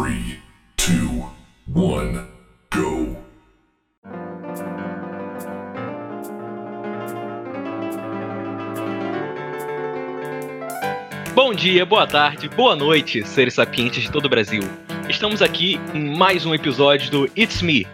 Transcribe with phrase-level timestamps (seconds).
[0.00, 0.38] Three,
[0.78, 1.30] two,
[1.74, 2.26] one,
[2.74, 3.18] go.
[11.34, 14.62] Bom dia, boa tarde, boa noite, seres sapientes de todo o Brasil.
[15.06, 17.86] Estamos aqui em mais um episódio do It's Me.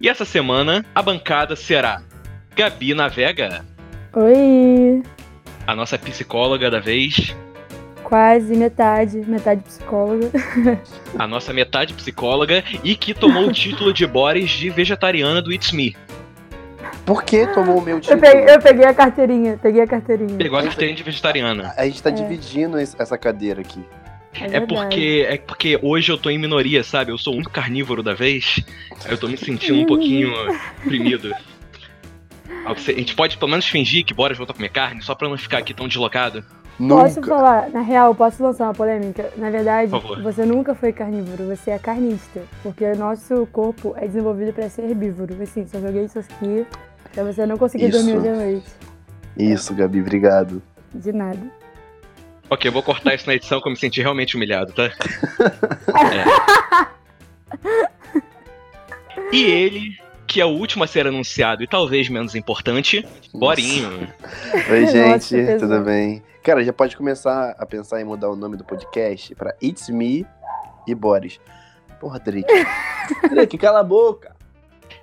[0.00, 2.00] E essa semana a bancada será
[2.54, 3.66] Gabi Navega,
[4.12, 5.02] Oi!
[5.66, 7.34] a nossa psicóloga da vez,
[8.04, 10.30] Quase metade, metade psicóloga.
[11.18, 15.72] a nossa metade psicóloga e que tomou o título de Boris de vegetariana do It's
[15.72, 15.96] Me.
[17.06, 18.20] Por que tomou o meu Eu título?
[18.20, 20.36] peguei, eu peguei a carteirinha, peguei a carteirinha.
[20.36, 21.72] Pegou a carteirinha de vegetariana.
[21.76, 23.82] A gente tá dividindo esse- essa cadeira aqui.
[24.34, 24.66] É verdade.
[24.66, 27.10] porque, é porque hoje eu tô em minoria, sabe?
[27.12, 28.60] Eu sou o único carnívoro da vez.
[29.08, 30.32] Eu tô me sentindo um pouquinho
[30.84, 31.32] oprimido.
[32.68, 35.28] Você- A gente pode pelo menos fingir que Boris volta a comer carne, só pra
[35.28, 36.44] não ficar aqui tão deslocado.
[36.76, 37.28] Posso Nunca.
[37.28, 39.30] falar, na real, posso lançar uma polêmica?
[39.36, 42.42] Na verdade, você nunca foi carnívoro, você é carnista.
[42.62, 45.40] Porque o nosso corpo é desenvolvido pra ser herbívoro.
[45.40, 46.66] Assim, só joguei isso aqui
[47.12, 47.98] pra você não conseguir Isso.
[47.98, 48.66] dormir hoje à noite.
[49.36, 50.60] Isso, Gabi, obrigado.
[50.92, 51.40] De nada.
[52.50, 54.90] Ok, eu vou cortar isso na edição que eu me senti realmente humilhado, tá?
[55.94, 56.94] É.
[59.32, 59.96] E ele,
[60.34, 63.88] que é o último a ser anunciado e talvez menos importante, Borinho.
[64.68, 65.60] Oi, Nossa, gente, pesado.
[65.60, 66.24] tudo bem?
[66.42, 70.26] Cara, já pode começar a pensar em mudar o nome do podcast pra It's Me
[70.88, 71.38] e Boris.
[72.00, 72.52] Porra, Drake.
[73.30, 74.34] Drake, cala a boca.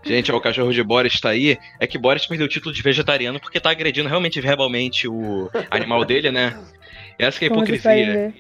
[0.04, 1.58] Gente, o cachorro de Boris tá aí.
[1.80, 6.04] É que Boris perdeu o título de vegetariano porque tá agredindo realmente verbalmente o animal
[6.04, 6.60] dele, né?
[7.18, 8.34] Essa que é a hipocrisia.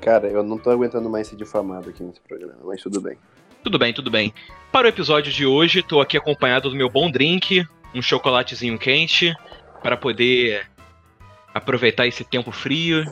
[0.00, 3.18] Cara, eu não tô aguentando mais ser difamado aqui nesse programa, mas tudo bem.
[3.66, 4.32] Tudo bem, tudo bem.
[4.70, 9.34] Para o episódio de hoje, tô aqui acompanhado do meu bom drink, um chocolatezinho quente,
[9.82, 10.70] para poder
[11.52, 13.04] aproveitar esse tempo frio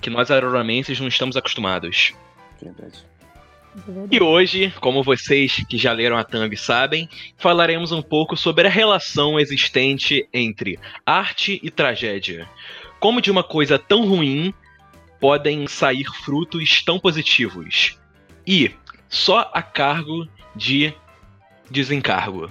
[0.00, 2.12] que nós auroramenses não estamos acostumados.
[2.60, 3.06] Verdade.
[3.76, 4.16] De verdade.
[4.16, 7.08] E hoje, como vocês que já leram a thumb sabem,
[7.38, 12.48] falaremos um pouco sobre a relação existente entre arte e tragédia.
[12.98, 14.52] Como de uma coisa tão ruim
[15.20, 17.96] podem sair frutos tão positivos.
[18.44, 18.74] E
[19.14, 20.92] só a cargo de
[21.70, 22.50] desencargo.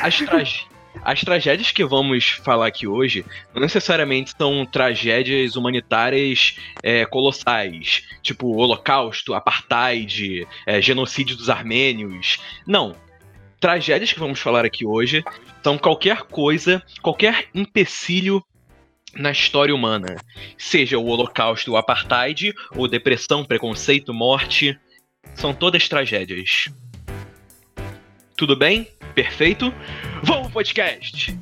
[0.00, 0.66] As, trage-
[1.04, 3.24] as tragédias que vamos falar aqui hoje
[3.54, 12.38] não necessariamente são tragédias humanitárias é, colossais, tipo Holocausto, Apartheid, é, genocídio dos armênios.
[12.66, 12.96] Não.
[13.60, 15.22] Tragédias que vamos falar aqui hoje
[15.62, 18.42] são qualquer coisa, qualquer empecilho
[19.14, 20.16] na história humana.
[20.56, 24.78] Seja o Holocausto, o Apartheid, ou depressão, preconceito, morte.
[25.38, 26.68] São todas tragédias.
[28.36, 28.88] Tudo bem?
[29.14, 29.72] Perfeito?
[30.24, 31.38] Vamos podcast!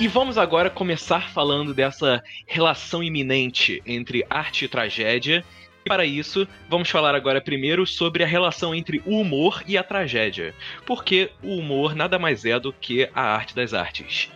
[0.00, 5.44] E vamos agora começar falando dessa relação iminente entre arte e tragédia.
[5.84, 10.54] Para isso, vamos falar agora primeiro sobre a relação entre o humor e a tragédia.
[10.86, 14.30] Porque o humor nada mais é do que a arte das artes.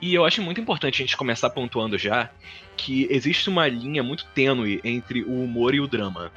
[0.00, 2.30] E eu acho muito importante a gente começar pontuando já
[2.74, 6.32] que existe uma linha muito tênue entre o humor e o drama.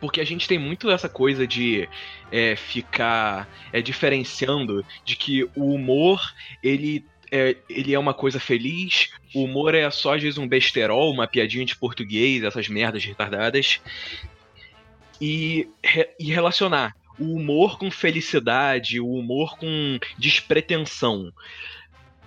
[0.00, 1.88] Porque a gente tem muito essa coisa de
[2.32, 6.20] é, ficar é, diferenciando de que o humor
[6.60, 11.10] ele é, ele é uma coisa feliz, o humor é só às vezes um besterol,
[11.10, 13.80] uma piadinha de português, essas merdas retardadas.
[15.20, 21.32] E, re- e relacionar o humor com felicidade, o humor com despretensão.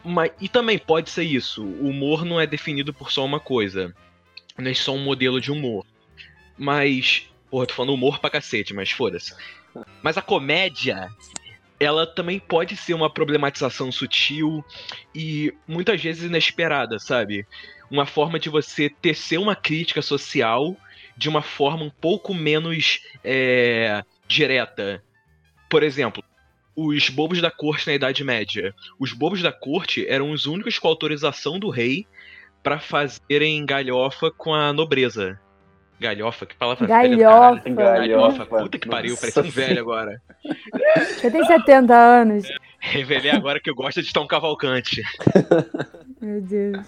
[0.03, 3.94] Mas, e também pode ser isso, o humor não é definido por só uma coisa.
[4.57, 5.85] Não é só um modelo de humor.
[6.57, 9.35] Mas, porra, tô falando humor pra cacete, mas foda-se.
[10.01, 11.09] Mas a comédia,
[11.80, 14.63] ela também pode ser uma problematização sutil
[15.13, 17.46] e muitas vezes inesperada, sabe?
[17.90, 20.75] Uma forma de você tecer uma crítica social
[21.18, 25.04] de uma forma um pouco menos é, direta.
[25.69, 26.24] Por exemplo,
[26.75, 28.74] os bobos da corte na Idade Média.
[29.00, 32.06] Os bobos da corte eram os únicos com autorização do rei
[32.62, 35.39] para fazerem galhofa com a nobreza.
[36.00, 37.75] Galhofa, que palavra velha do Galhofa.
[37.75, 38.12] caralho.
[38.12, 38.45] Galhofa.
[38.45, 40.21] Puta que pariu, parece um velho agora.
[40.97, 42.47] Você tem 70 anos.
[42.80, 45.01] Revelei agora que eu gosto de estar um cavalcante.
[46.21, 46.86] Meu Deus.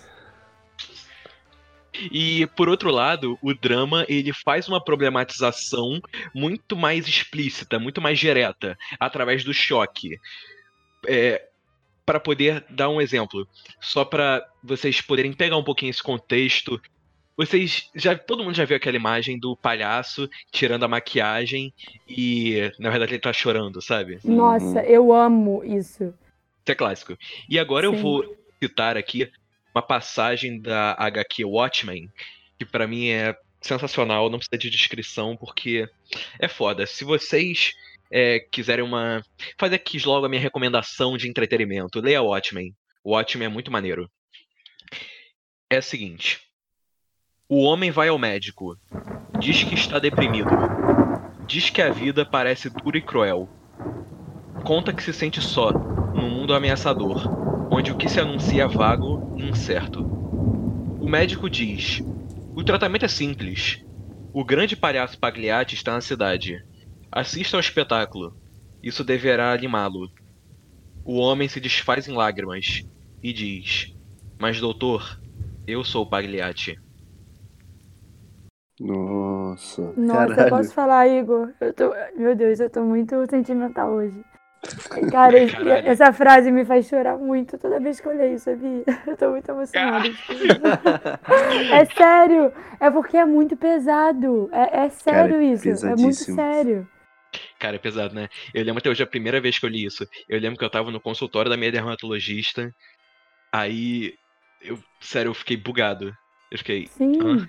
[2.11, 5.99] E por outro lado, o drama ele faz uma problematização
[6.33, 10.19] muito mais explícita, muito mais direta, através do choque.
[11.07, 11.43] É,
[12.05, 13.47] para poder dar um exemplo,
[13.81, 16.79] só para vocês poderem pegar um pouquinho esse contexto.
[17.37, 21.71] Vocês já todo mundo já viu aquela imagem do palhaço tirando a maquiagem
[22.09, 24.19] e na verdade ele tá chorando, sabe?
[24.23, 26.05] Nossa, eu amo isso.
[26.05, 27.15] Isso é clássico.
[27.47, 28.01] E agora eu Sim.
[28.01, 29.31] vou citar aqui
[29.73, 32.09] uma passagem da HQ Watchmen,
[32.57, 35.87] que pra mim é sensacional, não precisa de descrição, porque
[36.39, 36.87] é foda.
[36.87, 37.73] Se vocês
[38.11, 39.21] é, quiserem uma.
[39.57, 41.99] Fazer aqui logo a minha recomendação de entretenimento.
[41.99, 42.73] Leia Watchmen.
[43.03, 44.09] O Watchmen é muito maneiro.
[45.69, 46.46] É o seguinte.
[47.49, 48.77] O homem vai ao médico.
[49.39, 50.49] Diz que está deprimido.
[51.47, 53.47] Diz que a vida parece dura e cruel.
[54.65, 57.23] Conta que se sente só, num mundo ameaçador,
[57.71, 60.03] onde o que se anuncia é vago e incerto.
[60.99, 62.03] O médico diz:
[62.53, 63.81] O tratamento é simples.
[64.33, 66.61] O grande palhaço Pagliatti está na cidade.
[67.09, 68.35] Assista ao espetáculo.
[68.83, 70.11] Isso deverá animá-lo.
[71.05, 72.83] O homem se desfaz em lágrimas
[73.23, 73.95] e diz:
[74.37, 75.17] Mas, doutor,
[75.65, 76.77] eu sou o Pagliatti.
[78.79, 79.93] Nossa.
[79.97, 80.49] Nossa, eu caralho.
[80.49, 81.53] posso falar, Igor?
[81.59, 81.93] Eu tô...
[82.15, 84.23] Meu Deus, eu tô muito sentimental hoje.
[85.11, 85.87] Cara, Caralho.
[85.87, 88.83] essa frase me faz chorar muito toda vez que eu leio, sabia?
[89.05, 90.07] Eu tô muito emocionada.
[91.71, 92.51] é sério!
[92.79, 94.49] É porque é muito pesado.
[94.51, 95.85] É, é sério Cara, isso.
[95.85, 96.87] É muito sério.
[97.59, 98.27] Cara, é pesado, né?
[98.53, 100.05] Eu lembro até hoje a primeira vez que eu li isso.
[100.27, 102.71] Eu lembro que eu tava no consultório da minha dermatologista.
[103.53, 104.13] Aí,
[104.61, 106.11] eu, sério, eu fiquei bugado.
[106.51, 107.19] Eu fiquei, Sim.
[107.21, 107.47] Hã?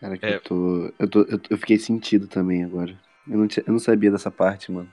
[0.00, 0.36] Cara, que É.
[0.36, 0.92] eu tô.
[0.98, 2.94] Eu, tô eu, eu fiquei sentido também agora.
[3.28, 4.88] Eu não, tinha- eu não sabia dessa parte, mano.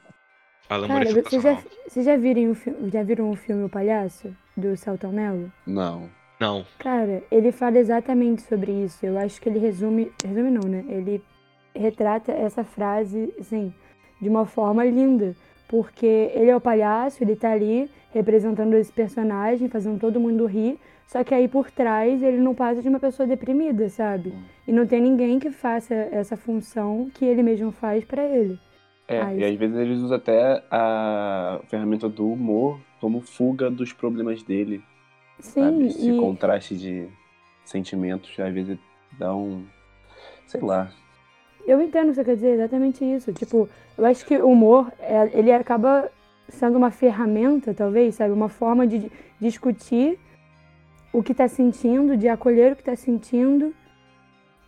[0.70, 4.34] Alan Cara, é vocês já, vocês já, viram o já viram o filme O Palhaço?
[4.56, 5.52] Do Celton Mello?
[5.68, 6.10] Não.
[6.40, 9.06] Não, Cara, ele fala exatamente sobre isso.
[9.06, 10.12] Eu acho que ele resume.
[10.26, 10.84] Resume não, né?
[10.90, 11.22] Ele
[11.76, 13.72] retrata essa frase, assim,
[14.20, 15.36] de uma forma linda.
[15.68, 20.80] Porque ele é o palhaço, ele tá ali representando esse personagem, fazendo todo mundo rir.
[21.12, 24.34] Só que aí por trás ele não passa de uma pessoa deprimida, sabe?
[24.66, 28.58] E não tem ninguém que faça essa função que ele mesmo faz pra ele.
[29.10, 34.42] É, e às vezes eles usam até a ferramenta do humor como fuga dos problemas
[34.42, 34.82] dele,
[35.38, 35.88] Sim, sabe?
[35.88, 37.10] Esse e contraste de
[37.66, 38.80] sentimentos, às vezes
[39.20, 39.66] dá um.
[40.48, 40.94] sei lá.
[41.68, 43.34] Eu entendo o que você quer dizer, exatamente isso.
[43.34, 43.68] Tipo,
[43.98, 46.10] eu acho que o humor, é- ele acaba
[46.48, 48.32] sendo uma ferramenta, talvez, sabe?
[48.32, 49.12] Uma forma de di-
[49.42, 50.18] discutir
[51.14, 53.74] o que tá sentindo, de acolher o que tá sentindo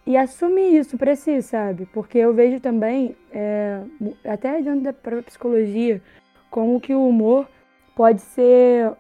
[0.06, 1.86] e assumir isso pra si, sabe?
[1.94, 3.82] Porque eu vejo também, é,
[4.26, 6.02] até dentro da própria psicologia,
[6.50, 7.48] como que o humor
[7.96, 8.92] pode ser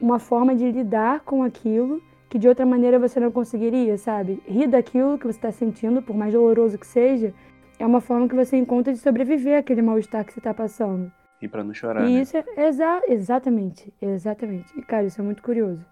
[0.00, 4.42] uma forma de lidar com aquilo que de outra maneira você não conseguiria, sabe?
[4.46, 7.32] Rir daquilo que você está sentindo, por mais doloroso que seja,
[7.78, 11.12] é uma forma que você encontra de sobreviver àquele mal-estar que você está passando.
[11.42, 12.22] E pra não chorar, e né?
[12.22, 14.72] isso é exa exatamente, exatamente.
[14.78, 15.84] E, cara, isso é muito curioso.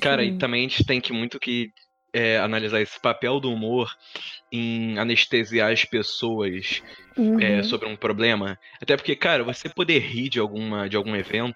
[0.00, 1.70] Cara, e também a gente tem que muito que
[2.14, 3.90] é, analisar esse papel do humor
[4.52, 6.80] em anestesiar as pessoas
[7.40, 7.64] é, Uhum.
[7.64, 8.56] sobre um problema.
[8.82, 11.54] Até porque, cara, você poder rir de, alguma, de algum evento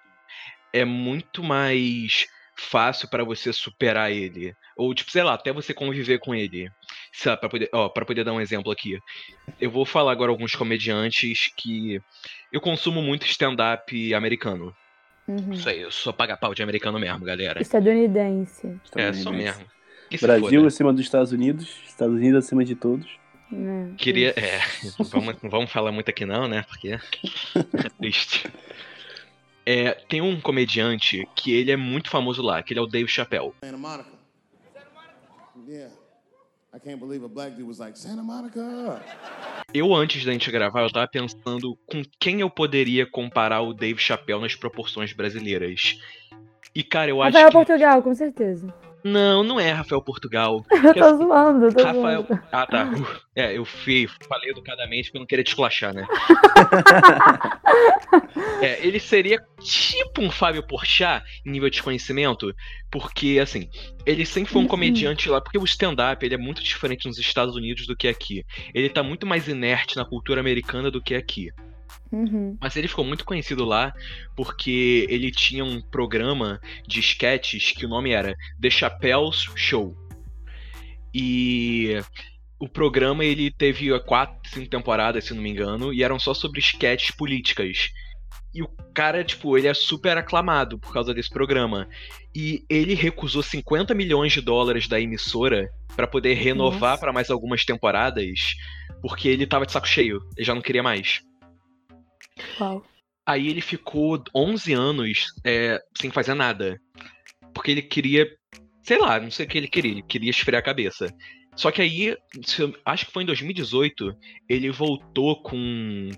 [0.73, 2.27] é muito mais
[2.59, 4.55] fácil pra você superar ele.
[4.77, 6.69] Ou, tipo, sei lá, até você conviver com ele.
[7.15, 8.99] Sei lá, pra poder, ó, pra poder dar um exemplo aqui.
[9.61, 11.99] Eu vou falar agora alguns comediantes que
[12.53, 14.73] eu consumo muito stand-up americano.
[15.27, 15.53] Uhum.
[15.53, 17.61] Isso aí, eu sou paga-pau de americano mesmo, galera.
[17.61, 18.79] Estadunidense.
[18.95, 19.65] É, sou mesmo.
[20.11, 20.69] Que Brasil foda.
[20.69, 23.19] acima dos Estados Unidos, Estados Unidos acima de todos.
[23.51, 23.93] Né?
[23.97, 24.31] Queria.
[24.31, 24.39] Isso.
[24.39, 26.65] É, não vamos, não vamos falar muito aqui não, né?
[26.69, 27.01] Porque é
[27.99, 28.51] triste.
[29.67, 33.09] É, tem um comediante que ele é muito famoso lá, que ele é o Dave
[33.09, 33.53] Chappelle.
[33.63, 34.15] Santa Monica.
[35.67, 35.95] Yeah.
[36.75, 39.01] I can't believe a black dude was like, Santa Monica.
[39.73, 44.01] Eu, antes da gente gravar, eu tava pensando com quem eu poderia comparar o Dave
[44.01, 46.01] Chappelle nas proporções brasileiras.
[46.75, 47.53] E, cara, eu acho Rafael que...
[47.53, 48.75] Portugal, com certeza.
[49.05, 50.65] Não, não é Rafael Portugal.
[50.73, 52.23] Eu Porque, tô assim, zoando, tô Rafael...
[52.27, 52.43] zoando.
[52.51, 52.91] Ah, tá.
[53.37, 56.07] É, eu fui, falei educadamente porque eu não queria te esculachar, né?
[58.61, 62.55] É, ele seria tipo um Fábio Porchat em nível de conhecimento,
[62.91, 63.69] porque assim,
[64.07, 67.57] ele sempre foi um comediante lá, porque o stand-up ele é muito diferente nos Estados
[67.57, 68.45] Unidos do que aqui.
[68.73, 71.51] Ele tá muito mais inerte na cultura americana do que aqui.
[72.13, 72.57] Uhum.
[72.61, 73.93] Mas ele ficou muito conhecido lá
[74.37, 79.97] porque ele tinha um programa de sketches que o nome era The Chappelle's Show.
[81.13, 82.01] E
[82.59, 86.61] o programa ele teve quatro, cinco temporadas, se não me engano, e eram só sobre
[86.61, 87.91] sketches políticas.
[88.55, 91.89] E o cara, tipo, ele é super aclamado por causa desse programa.
[92.35, 97.65] E ele recusou 50 milhões de dólares da emissora pra poder renovar pra mais algumas
[97.65, 98.55] temporadas,
[99.03, 101.21] porque ele tava de saco cheio, ele já não queria mais.
[102.61, 102.85] Uau.
[103.27, 106.81] Aí ele ficou 11 anos é, sem fazer nada.
[107.55, 108.29] Porque ele queria.
[108.83, 109.93] Sei lá, não sei o que ele queria.
[109.93, 111.07] Ele queria esfriar a cabeça.
[111.57, 112.17] Só que aí,
[112.85, 114.15] acho que foi em 2018,
[114.49, 116.11] ele voltou com.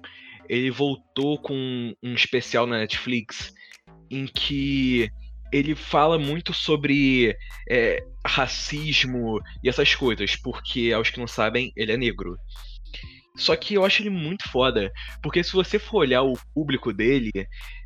[0.48, 3.52] Ele voltou com um especial na Netflix
[4.10, 5.10] em que
[5.52, 7.36] ele fala muito sobre
[7.68, 12.36] é, racismo e essas coisas, porque, aos que não sabem, ele é negro.
[13.36, 14.90] Só que eu acho ele muito foda,
[15.22, 17.30] porque se você for olhar o público dele,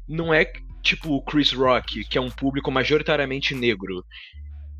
[0.09, 0.50] não é
[0.83, 4.04] tipo o Chris Rock, que é um público majoritariamente negro.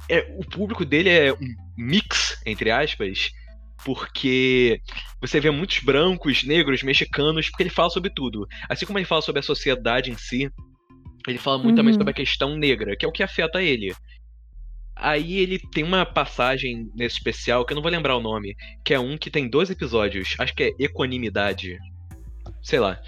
[0.09, 3.31] É, o público dele é um mix, entre aspas,
[3.85, 4.81] porque
[5.21, 8.47] você vê muitos brancos, negros, mexicanos, porque ele fala sobre tudo.
[8.69, 10.50] Assim como ele fala sobre a sociedade em si,
[11.27, 11.99] ele fala muito também Uhum.
[11.99, 13.95] sobre a questão negra, que é o que afeta ele.
[15.02, 18.54] Aí ele tem uma passagem nesse especial, que eu não vou lembrar o nome,
[18.85, 21.78] que é um que tem dois episódios, acho que é Equanimidade.
[22.62, 23.00] Sei lá.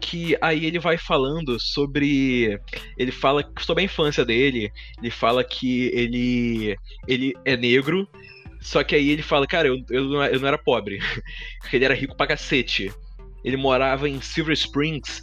[0.00, 2.60] Que aí ele vai falando sobre.
[2.98, 4.70] Ele fala sobre a infância dele.
[4.98, 6.76] Ele fala que ele.
[7.08, 8.06] ele é negro.
[8.60, 10.98] Só que aí ele fala, cara, eu, eu, não, eu não era pobre.
[11.70, 12.90] Ele era rico pra cacete.
[13.44, 15.22] Ele morava em Silver Springs,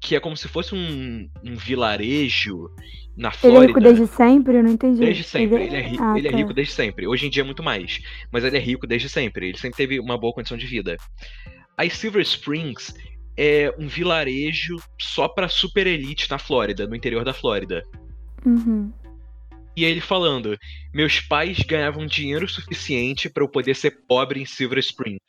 [0.00, 2.70] que é como se fosse um, um vilarejo
[3.16, 3.66] na Ele é Flórida.
[3.68, 4.56] rico desde sempre?
[4.58, 5.00] Eu não entendi.
[5.00, 7.06] Desde sempre, ele é, ri- Ah, ele é rico desde sempre.
[7.06, 9.48] Hoje em dia é muito mais, mas ele é rico desde sempre.
[9.48, 10.96] Ele sempre teve uma boa condição de vida.
[11.78, 12.94] Aí Silver Springs
[13.36, 17.82] é um vilarejo só pra super elite na Flórida, no interior da Flórida.
[18.44, 18.92] Uhum.
[19.76, 20.56] E ele falando:
[20.94, 25.20] meus pais ganhavam dinheiro suficiente pra eu poder ser pobre em Silver Springs.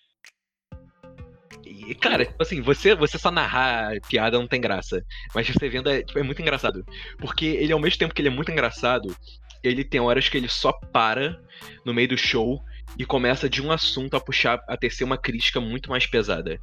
[1.87, 5.03] E, cara, tipo assim, você, você só narrar piada não tem graça.
[5.33, 6.85] Mas você vendo é, tipo, é muito engraçado.
[7.17, 9.15] Porque ele, ao mesmo tempo que ele é muito engraçado,
[9.63, 11.39] ele tem horas que ele só para
[11.85, 12.61] no meio do show
[12.97, 16.59] e começa de um assunto a puxar, a tecer uma crítica muito mais pesada.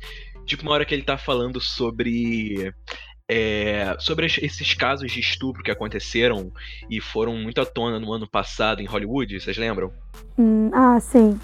[0.46, 2.72] Tipo, uma hora que ele tá falando sobre.
[3.30, 6.52] é, sobre es- esses casos de estupro que aconteceram
[6.90, 9.90] e foram muito à tona no ano passado em Hollywood, vocês lembram?
[10.38, 11.38] Hum, ah, sim.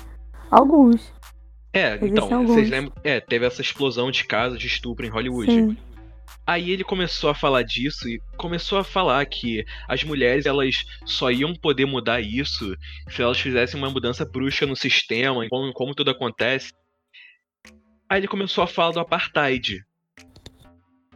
[0.50, 1.12] Alguns.
[1.72, 2.54] É, Existem então, alguns.
[2.54, 2.92] vocês lembram?
[3.04, 5.52] É, teve essa explosão de casos de estupro em Hollywood.
[5.52, 5.76] Sim.
[6.46, 11.30] Aí ele começou a falar disso e começou a falar que as mulheres elas só
[11.30, 12.74] iam poder mudar isso
[13.08, 16.72] se elas fizessem uma mudança brusca no sistema, em como, como tudo acontece.
[18.08, 19.84] Aí ele começou a falar do apartheid.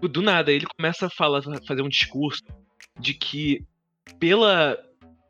[0.00, 2.42] Do nada, ele começa a falar, fazer um discurso
[3.00, 3.64] de que
[4.20, 4.78] pela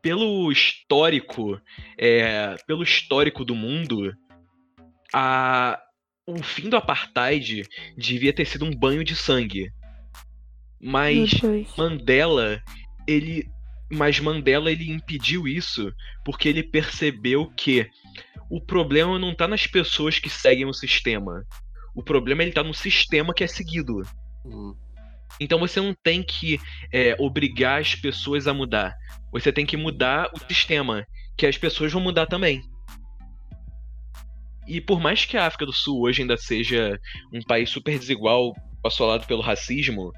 [0.01, 1.59] pelo histórico,
[1.97, 4.13] é, pelo histórico do mundo,
[5.17, 5.79] a
[6.27, 7.63] o fim do apartheid
[7.95, 9.71] devia ter sido um banho de sangue.
[10.81, 11.31] Mas.
[11.77, 12.61] Mandela,
[13.07, 13.47] ele.
[13.89, 15.93] Mas Mandela ele impediu isso
[16.25, 17.87] porque ele percebeu que
[18.49, 21.45] o problema não tá nas pessoas que seguem o sistema.
[21.95, 24.01] O problema ele tá no sistema que é seguido.
[24.43, 24.75] Hum.
[25.39, 26.59] Então você não tem que
[26.91, 28.95] é, obrigar as pessoas a mudar.
[29.31, 31.05] Você tem que mudar o sistema,
[31.37, 32.61] que as pessoas vão mudar também.
[34.67, 36.99] E por mais que a África do Sul hoje ainda seja
[37.33, 38.53] um país super desigual,
[38.83, 40.11] assolado pelo racismo,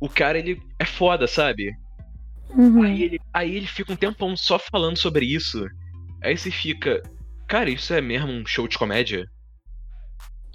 [0.00, 1.72] o cara ele é foda, sabe?
[2.50, 2.82] Uhum.
[2.82, 5.66] Aí ele, aí ele fica um tempão só falando sobre isso.
[6.22, 7.02] Aí você fica,
[7.48, 9.26] cara, isso é mesmo um show de comédia?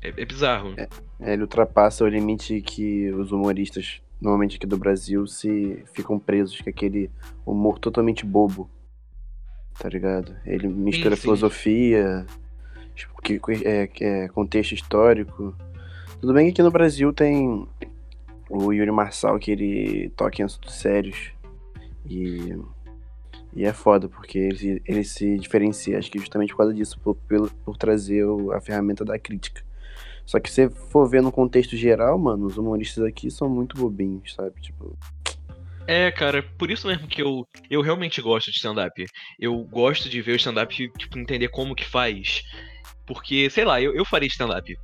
[0.01, 0.75] É, é bizarro.
[0.77, 6.61] É, ele ultrapassa o limite que os humoristas, normalmente aqui do Brasil, se ficam presos,
[6.61, 7.09] que é aquele
[7.45, 8.69] humor totalmente bobo.
[9.79, 10.35] Tá ligado?
[10.45, 11.21] Ele mistura sim.
[11.21, 12.25] filosofia,
[12.95, 15.55] tipo, que, é, que é contexto histórico.
[16.19, 17.67] Tudo bem que aqui no Brasil tem
[18.49, 21.31] o Yuri Marçal, que ele toca em assuntos sérios.
[22.09, 22.57] E,
[23.53, 27.15] e é foda, porque ele, ele se diferencia, acho que justamente por causa disso, por,
[27.27, 29.61] pelo- por trazer o- a ferramenta da crítica.
[30.25, 33.77] Só que se você for ver no contexto geral, mano, os humoristas aqui são muito
[33.77, 34.59] bobinhos, sabe?
[34.59, 34.97] Tipo,
[35.87, 39.05] É, cara, por isso mesmo que eu, eu realmente gosto de stand-up.
[39.39, 42.43] Eu gosto de ver o stand-up, tipo, entender como que faz.
[43.05, 44.77] Porque, sei lá, eu, eu faria stand-up.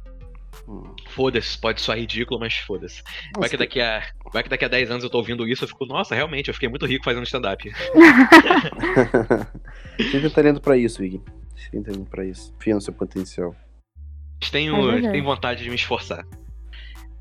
[0.67, 3.03] hum, Foda-se, pode soar ridículo, mas foda-se.
[3.37, 5.67] Vai que, daqui a, vai que daqui a 10 anos eu tô ouvindo isso, eu
[5.67, 7.69] fico, nossa, realmente, eu fiquei muito rico fazendo stand-up.
[9.99, 11.21] Você tem talento pra isso, Ig.
[11.55, 12.53] Você tem talento pra isso.
[12.59, 13.55] Fia no seu potencial.
[14.51, 16.25] Tenho, É tenho vontade de me esforçar.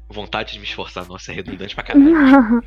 [0.08, 2.12] Vontade de me esforçar, nossa, é redundante pra caralho.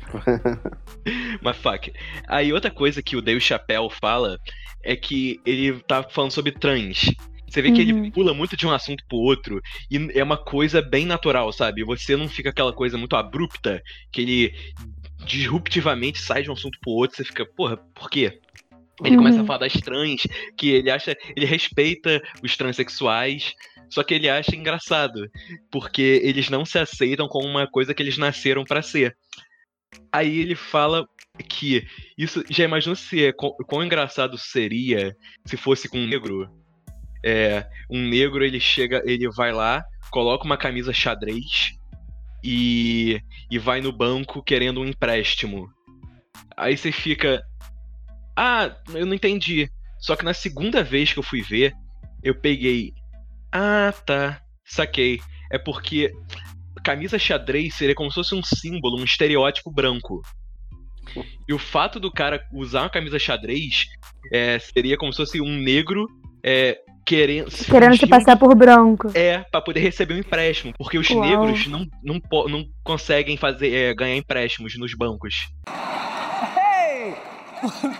[1.40, 1.92] Mas fuck.
[2.28, 4.38] Aí outra coisa que o Dave Chappelle fala
[4.82, 7.10] é que ele tá falando sobre trans.
[7.48, 8.10] Você vê que ele Uhum.
[8.10, 11.84] pula muito de um assunto pro outro e é uma coisa bem natural, sabe?
[11.84, 14.54] Você não fica aquela coisa muito abrupta que ele
[15.24, 18.40] disruptivamente sai de um assunto pro outro, você fica, porra, por quê?
[19.04, 19.46] Ele começa a Uhum.
[19.46, 20.22] falar das trans,
[20.56, 23.52] que ele acha, ele respeita os transexuais,
[23.90, 25.30] Só que ele acha engraçado,
[25.70, 29.16] porque eles não se aceitam como uma coisa que eles nasceram pra ser.
[30.12, 31.06] Aí ele fala
[31.48, 36.50] que isso já imaginou se é, quão engraçado seria se fosse com um negro.
[37.24, 41.72] É, um negro ele chega, ele vai lá, coloca uma camisa xadrez
[42.42, 45.68] e, e vai no banco querendo um empréstimo.
[46.56, 47.42] Aí você fica,
[48.36, 49.68] ah, eu não entendi.
[49.98, 51.72] Só que na segunda vez que eu fui ver,
[52.22, 52.92] eu peguei,
[53.52, 55.20] ah, tá, saquei.
[55.50, 56.12] É porque
[56.82, 60.22] camisa xadrez seria como se fosse um símbolo, um estereótipo branco.
[61.48, 63.86] E o fato do cara usar uma camisa xadrez
[64.32, 66.06] é, seria como se fosse um negro
[66.44, 69.10] é, querendo, se Querendo se passar por branco.
[69.14, 70.74] É, pra poder receber um empréstimo.
[70.76, 71.24] Porque os Uau.
[71.24, 75.48] negros não, não, não conseguem fazer é, ganhar empréstimos nos bancos.
[76.56, 77.14] Hey!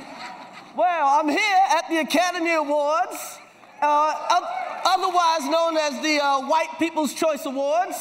[0.76, 3.40] well, I'm here at the Academy Awards,
[3.82, 7.96] uh, otherwise known as the uh, White People's Choice Awards.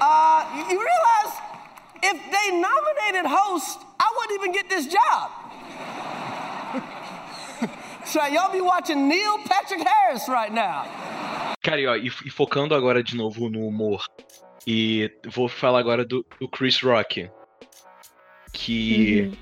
[0.00, 1.32] Uh, you- realize
[2.02, 5.30] if they nominated host, I wouldn't even get this job.
[8.04, 10.84] so y'all be watching Neil Patrick Harris right now.
[11.62, 14.04] Cara, e, ó, e, e focando agora de novo no humor.
[14.66, 17.30] E vou falar agora do, do Chris Rock.
[18.52, 19.22] Que.
[19.22, 19.36] Uhum.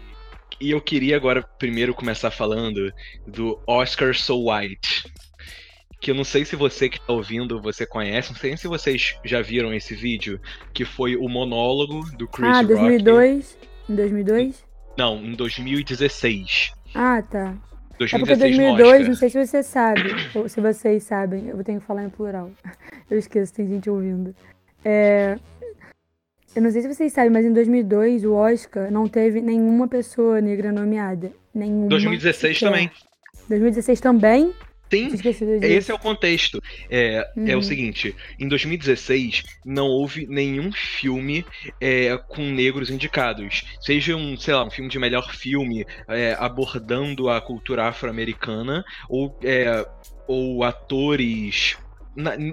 [0.61, 2.93] E eu queria agora primeiro começar falando
[3.27, 5.13] do Oscar So White.
[6.03, 9.17] Que eu não sei se você que tá ouvindo, você conhece, não sei se vocês
[9.25, 10.41] já viram esse vídeo,
[10.75, 12.67] que foi o monólogo do Chris Ah, Rock.
[12.67, 13.59] 2002?
[13.89, 14.65] Em 2002?
[14.99, 16.73] Não, em 2016.
[16.95, 17.55] Ah, tá.
[18.01, 19.09] É porque 2016 no 2002, Oscar.
[19.09, 20.03] não sei se você sabe,
[20.35, 22.51] ou se vocês sabem, eu tenho que falar em plural.
[23.09, 24.35] Eu esqueço, tem gente ouvindo.
[24.85, 25.39] É,
[26.57, 30.41] eu não sei se vocês sabem, mas em 2002 o Oscar não teve nenhuma pessoa
[30.41, 31.31] negra nomeada.
[31.55, 31.89] Nenhuma.
[31.89, 32.71] 2016 sequer.
[32.71, 32.91] também.
[33.51, 34.53] 2016 também?
[34.93, 35.45] Disso.
[35.63, 36.63] Esse é o contexto.
[36.91, 37.63] É, é o Uhum.
[37.63, 41.45] seguinte: em 2016 não houve nenhum filme
[41.81, 43.65] é, com negros indicados.
[43.81, 49.39] Seja um, sei lá, um filme de melhor filme é, abordando a cultura afro-americana, ou,
[49.43, 49.87] é,
[50.27, 51.77] ou atores.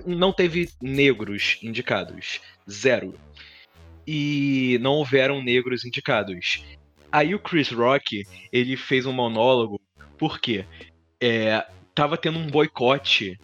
[0.06, 2.40] não teve negros indicados.
[2.70, 3.14] Zero.
[4.08, 6.64] E não houveram negros indicados.
[7.12, 9.80] Aí o Chris Rock, ele fez um monólogo,
[10.18, 10.66] por quê?
[11.22, 11.66] É,
[12.00, 13.38] tava tendo um boicote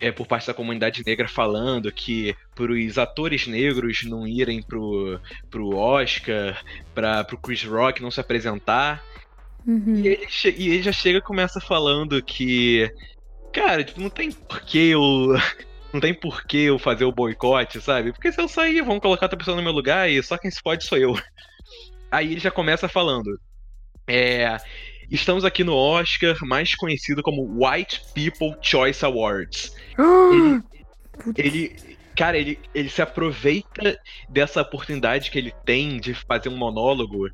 [0.00, 5.76] é, por parte da comunidade negra falando que pros atores negros não irem pro, pro
[5.76, 6.58] Oscar,
[6.94, 9.04] pra, pro Chris Rock não se apresentar.
[9.66, 9.96] Uhum.
[9.96, 10.26] E ele,
[10.56, 12.90] e ele já chega e começa falando que.
[13.52, 15.02] Cara, tipo, não tem porquê eu.
[15.92, 18.14] Não tem porquê eu fazer o boicote, sabe?
[18.14, 20.62] Porque se eu sair, vão colocar outra pessoa no meu lugar e só quem se
[20.62, 21.12] pode sou eu.
[22.10, 23.38] Aí ele já começa falando.
[24.06, 24.56] É.
[25.10, 29.74] Estamos aqui no Oscar, mais conhecido como White People Choice Awards.
[30.30, 30.62] Ele,
[31.36, 37.28] ele, cara, ele, ele se aproveita dessa oportunidade que ele tem de fazer um monólogo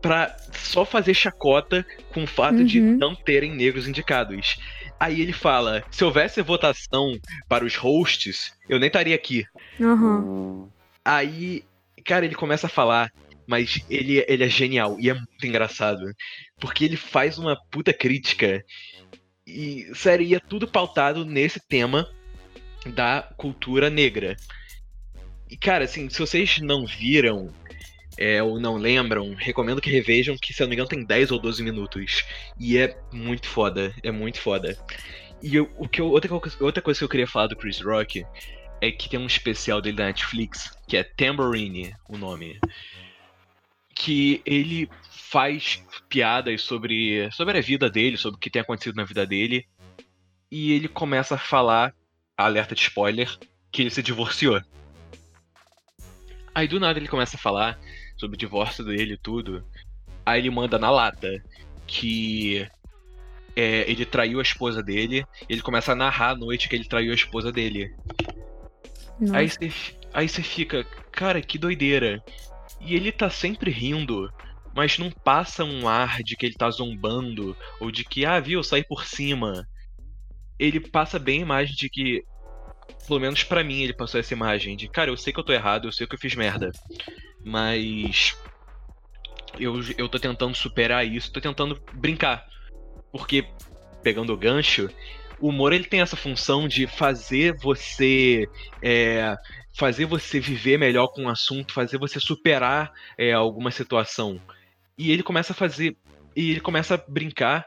[0.00, 2.96] pra só fazer chacota com o fato de Uhum.
[2.96, 4.56] não terem negros indicados.
[5.00, 7.18] Aí ele fala: se houvesse votação
[7.48, 9.44] para os hosts, eu nem estaria aqui.
[9.80, 10.18] Aham.
[10.20, 10.68] Hum,
[11.04, 11.64] Aí,
[12.04, 13.10] cara, ele começa a falar,
[13.48, 16.04] mas ele, ele é genial e é muito engraçado.
[16.60, 18.62] Porque ele faz uma puta crítica.
[19.46, 22.06] E seria tudo pautado nesse tema
[22.94, 24.36] da cultura negra.
[25.50, 27.50] E, cara, assim, se vocês não viram
[28.18, 31.30] é, ou não lembram, recomendo que revejam, que se eu não me engano tem 10
[31.30, 32.24] ou 12 minutos.
[32.58, 34.76] E é muito foda, é muito foda.
[35.42, 36.30] E eu- o que eu- outra,
[36.60, 38.26] outra coisa que eu queria falar do Chris Rock
[38.82, 42.58] é que tem um especial dele da Netflix, que é Tambourine, o nome.
[43.98, 49.04] Que ele faz piadas sobre, sobre a vida dele, sobre o que tem acontecido na
[49.04, 49.66] vida dele.
[50.50, 51.94] E ele começa a falar,
[52.36, 53.28] alerta de spoiler,
[53.70, 54.60] que ele se divorciou.
[56.54, 57.78] Aí do nada ele começa a falar
[58.16, 59.64] sobre o divórcio dele e tudo.
[60.24, 61.28] Aí ele manda na lata
[61.86, 62.66] que
[63.54, 65.24] é, ele traiu a esposa dele.
[65.48, 67.94] E ele começa a narrar à noite que ele traiu a esposa dele.
[69.20, 69.36] Nossa.
[69.36, 69.72] Aí você
[70.12, 72.22] aí você fica, cara, que doideira.
[72.80, 74.30] E ele tá sempre rindo,
[74.74, 78.60] mas não passa um ar de que ele tá zombando ou de que, ah, viu,
[78.60, 79.66] eu saí por cima.
[80.58, 82.22] Ele passa bem a imagem de que,
[83.06, 85.52] pelo menos pra mim, ele passou essa imagem de, cara, eu sei que eu tô
[85.52, 86.70] errado, eu sei que eu fiz merda,
[87.44, 88.36] mas
[89.58, 92.44] eu, eu tô tentando superar isso, tô tentando brincar.
[93.10, 93.44] Porque,
[94.02, 94.88] pegando o gancho,
[95.40, 98.46] o humor ele tem essa função de fazer você
[98.82, 99.36] é,
[99.78, 104.40] fazer você viver melhor com o assunto, fazer você superar é, alguma situação.
[104.98, 105.96] E ele começa a fazer.
[106.34, 107.64] E ele começa a brincar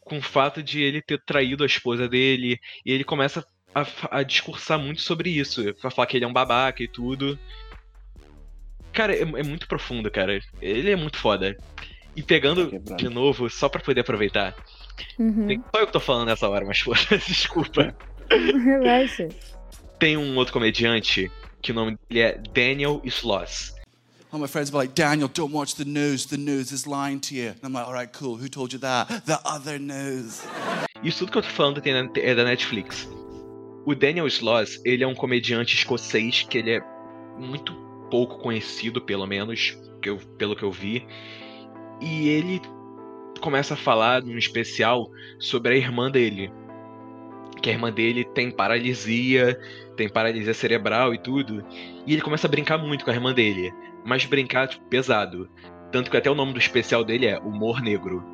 [0.00, 2.58] com o fato de ele ter traído a esposa dele.
[2.84, 5.72] E ele começa a, a discursar muito sobre isso.
[5.74, 7.38] Pra falar que ele é um babaca e tudo.
[8.92, 10.40] Cara, é, é muito profundo, cara.
[10.60, 11.56] Ele é muito foda.
[12.16, 13.00] E pegando Quebrado.
[13.00, 14.52] de novo, só pra poder aproveitar.
[15.16, 15.46] Uhum.
[15.46, 17.94] Tem, só eu que tô falando nessa hora, mas foda desculpa.
[18.28, 19.28] Relaxa.
[20.00, 21.30] Tem um outro comediante
[21.62, 23.72] que o nome dele é Daniel Sloss.
[24.32, 26.24] All my friends were like, Daniel, don't watch the news.
[26.26, 27.50] The news is lying to you.
[27.50, 28.36] And I'm like, all right, cool.
[28.36, 29.26] Who told you that?
[29.26, 30.42] The other news.
[31.04, 33.06] Isso tudo que eu tô falando é da Netflix.
[33.84, 36.80] O Daniel Sloss, ele é um comediante escocês que ele é
[37.38, 37.74] muito
[38.10, 41.06] pouco conhecido, pelo menos, que eu- pelo que eu vi.
[42.00, 42.60] E ele
[43.40, 46.50] começa a falar num especial sobre a irmã dele.
[47.62, 49.58] Que a irmã dele tem paralisia,
[49.96, 51.64] tem paralisia cerebral e tudo.
[52.06, 53.72] E ele começa a brincar muito com a irmã dele.
[54.04, 55.48] Mas brincar, tipo, pesado.
[55.92, 58.24] Tanto que até o nome do especial dele é Humor Negro.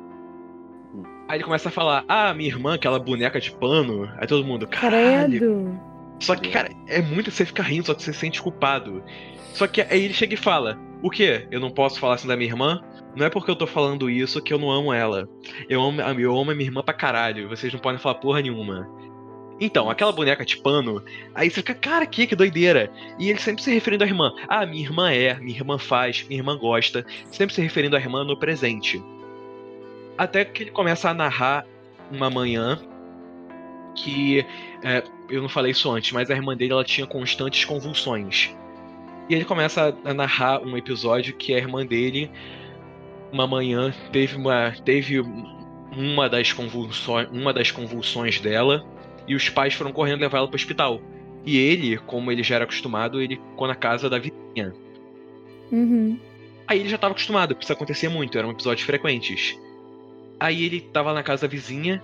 [1.27, 4.11] Aí ele começa a falar, ah, minha irmã, aquela boneca de pano.
[4.17, 5.39] Aí todo mundo, caralho.
[5.39, 5.79] Credo.
[6.19, 9.03] Só que, cara, é muito você ficar rindo, só que você se sente culpado.
[9.53, 11.47] Só que aí ele chega e fala: O quê?
[11.51, 12.81] Eu não posso falar assim da minha irmã?
[13.15, 15.29] Não é porque eu tô falando isso que eu não amo ela.
[15.69, 17.47] Eu amo, eu amo a minha irmã pra caralho.
[17.47, 18.89] Vocês não podem falar porra nenhuma.
[19.59, 21.03] Então, aquela boneca de pano,
[21.35, 22.89] aí você fica, cara, que, que doideira.
[23.19, 24.33] E ele sempre se referindo à irmã.
[24.47, 27.05] Ah, minha irmã é, minha irmã faz, minha irmã gosta.
[27.29, 29.03] Sempre se referindo à irmã no presente.
[30.17, 31.65] Até que ele começa a narrar
[32.09, 32.79] uma manhã
[33.95, 34.45] que
[34.83, 38.55] é, eu não falei isso antes, mas a irmã dele ela tinha constantes convulsões.
[39.29, 42.31] E ele começa a narrar um episódio que a irmã dele,
[43.31, 48.83] uma manhã, teve uma, teve uma das convulsões, uma das convulsões dela,
[49.29, 50.99] e os pais foram correndo levar ela para o hospital.
[51.45, 54.73] E ele, como ele já era acostumado, ele ficou na casa da vizinha.
[55.71, 56.19] Uhum.
[56.67, 59.57] Aí ele já estava acostumado, porque isso acontecia muito, eram episódios frequentes.
[60.39, 62.03] Aí ele tava na casa da vizinha,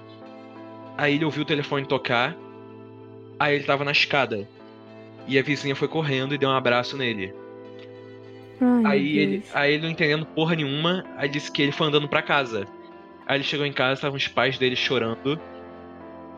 [0.97, 2.37] aí ele ouviu o telefone tocar,
[3.39, 4.47] aí ele tava na escada.
[5.27, 7.33] E a vizinha foi correndo e deu um abraço nele.
[8.61, 12.07] Ai, Aí ele, aí ele não entendendo porra nenhuma, aí disse que ele foi andando
[12.07, 12.67] pra casa.
[13.25, 15.39] Aí ele chegou em casa, estavam os pais dele chorando.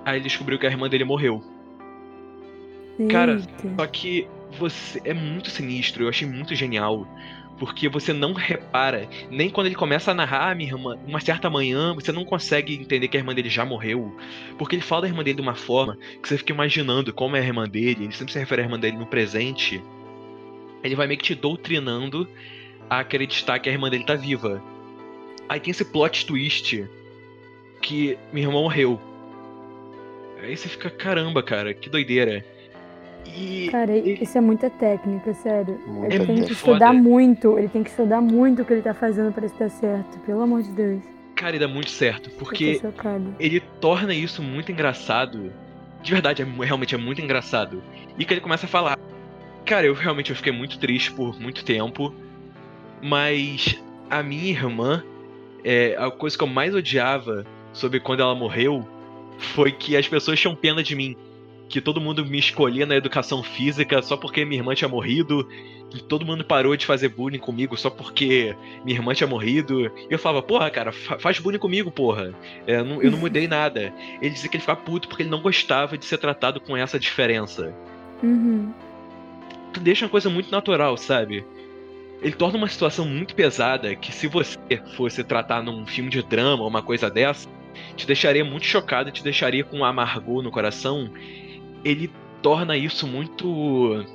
[0.07, 1.43] Aí ele descobriu que a irmã dele morreu.
[3.11, 3.75] cara, Eita.
[3.75, 4.25] Só que
[4.57, 7.05] você é muito sinistro, eu achei muito genial.
[7.59, 11.49] Porque você não repara, nem quando ele começa a narrar a minha irmã, uma certa
[11.49, 14.15] manhã, você não consegue entender que a irmã dele já morreu.
[14.57, 17.41] Porque ele fala da irmã dele de uma forma que você fica imaginando como é
[17.41, 19.83] a irmã dele, ele sempre se refere à irmã dele no presente.
[20.81, 22.25] Ele vai meio que te doutrinando
[22.89, 24.63] a acreditar que a irmã dele tá viva.
[25.49, 26.85] Aí tem esse plot twist
[27.81, 29.01] que minha irmã morreu.
[30.41, 32.43] Aí você fica, caramba, cara, que doideira.
[33.25, 35.79] E Cara, ele- isso é muita técnica, sério.
[35.85, 36.93] Muito Ele tem muito que estudar foda.
[36.93, 40.17] muito, ele tem que estudar muito o que ele tá fazendo pra isso dar certo.
[40.19, 41.01] Pelo amor de Deus.
[41.35, 42.81] Cara, e dá muito certo, porque
[43.39, 45.51] ele torna isso muito engraçado.
[46.01, 47.83] De verdade, é, realmente é muito engraçado.
[48.17, 48.97] E que ele começa a falar.
[49.65, 52.13] Cara, eu realmente eu fiquei muito triste por muito tempo.
[53.01, 55.03] Mas a minha irmã,
[55.63, 58.87] é, a coisa que eu mais odiava sobre quando ela morreu
[59.37, 61.15] foi que as pessoas tinham pena de mim.
[61.69, 65.47] Que todo mundo me escolhia na educação física só porque minha irmã tinha morrido.
[65.93, 69.85] E todo mundo parou de fazer bullying comigo só porque minha irmã tinha morrido.
[69.85, 72.33] E eu falava, porra, cara, fa- faz bullying comigo, porra.
[72.65, 73.93] É, eu, não, eu não mudei nada.
[74.21, 76.97] Ele dizia que ele ficava puto porque ele não gostava de ser tratado com essa
[76.97, 77.73] diferença.
[78.23, 78.71] Uhum.
[79.73, 81.45] Tu deixa uma coisa muito natural, sabe?
[82.21, 84.57] Ele torna uma situação muito pesada que se você
[84.95, 87.47] fosse tratar num filme de drama ou uma coisa dessa,
[87.95, 91.09] te deixaria muito chocado, te deixaria com um amargor no coração.
[91.83, 92.11] Ele
[92.41, 94.05] torna isso muito.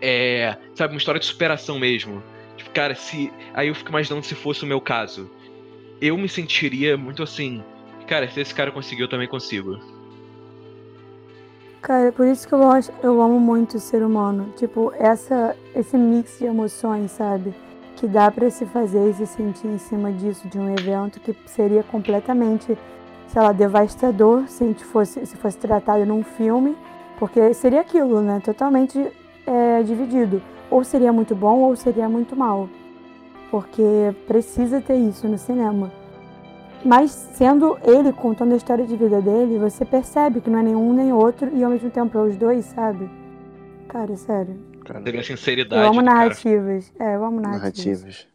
[0.00, 0.56] É.
[0.74, 2.22] Sabe, uma história de superação mesmo.
[2.56, 3.32] Tipo, cara, se.
[3.54, 5.30] Aí eu fico imaginando se fosse o meu caso.
[6.00, 7.62] Eu me sentiria muito assim.
[8.06, 9.78] Cara, se esse cara conseguiu, eu também consigo.
[11.82, 14.52] Cara, por isso que eu, gosto, eu amo muito o ser humano.
[14.56, 17.54] Tipo, essa, esse mix de emoções, sabe?
[17.96, 21.34] Que dá pra se fazer e se sentir em cima disso, de um evento que
[21.46, 22.76] seria completamente,
[23.28, 26.76] sei lá, devastador se fosse, se fosse tratado num filme.
[27.18, 28.40] Porque seria aquilo, né?
[28.44, 29.10] Totalmente
[29.46, 30.42] é, dividido.
[30.70, 32.68] Ou seria muito bom ou seria muito mal.
[33.50, 33.82] Porque
[34.26, 35.90] precisa ter isso no cinema.
[36.84, 40.92] Mas sendo ele contando a história de vida dele, você percebe que não é nenhum
[40.92, 43.08] nem outro e ao mesmo tempo é os dois, sabe?
[43.88, 44.75] Cara, sério.
[44.86, 45.82] Cara, Teve a sinceridade.
[45.82, 46.20] Eu amo do cara.
[46.20, 46.92] narrativas.
[46.98, 48.02] É, eu amo narrativas.
[48.02, 48.26] narrativas.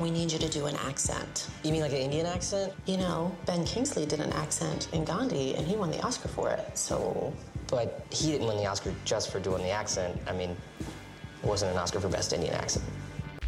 [0.00, 1.48] We need you to do an accent.
[1.62, 2.72] You mean like an Indian accent?
[2.86, 6.50] You know, Ben Kingsley did an accent in Gandhi and he won the Oscar for
[6.50, 6.76] it.
[6.76, 7.32] So.
[7.70, 10.14] But he didn't win the Oscar just for doing the accent.
[10.28, 12.84] I mean, it wasn't an Oscar for Best Indian Accent.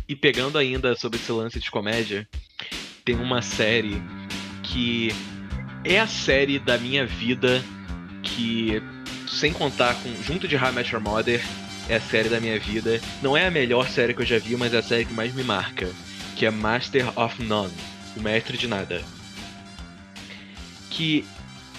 [0.08, 2.26] E pegando ainda sobre esse lance de comédia,
[3.04, 4.00] tem uma série
[4.62, 5.10] que
[5.84, 7.62] é a série da minha vida
[8.22, 8.80] que,
[9.36, 11.44] sem contar com junto de How I Your Mother,
[11.88, 13.00] é a série da minha vida.
[13.22, 15.34] Não é a melhor série que eu já vi, mas é a série que mais
[15.34, 15.90] me marca,
[16.34, 17.72] que é Master of None,
[18.16, 19.04] o mestre de nada.
[20.90, 21.24] Que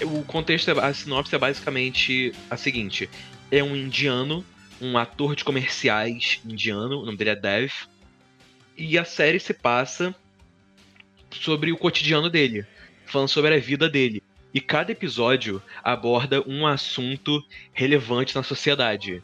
[0.04, 3.10] o contexto, a sinopse é basicamente a seguinte:
[3.52, 4.46] é um indiano,
[4.80, 7.72] um ator de comerciais indiano, o nome dele é Dev,
[8.78, 10.14] e a série se passa
[11.32, 12.68] sobre o cotidiano dele,
[13.08, 14.22] falando sobre a vida dele.
[14.54, 19.22] E cada episódio aborda um assunto relevante na sociedade.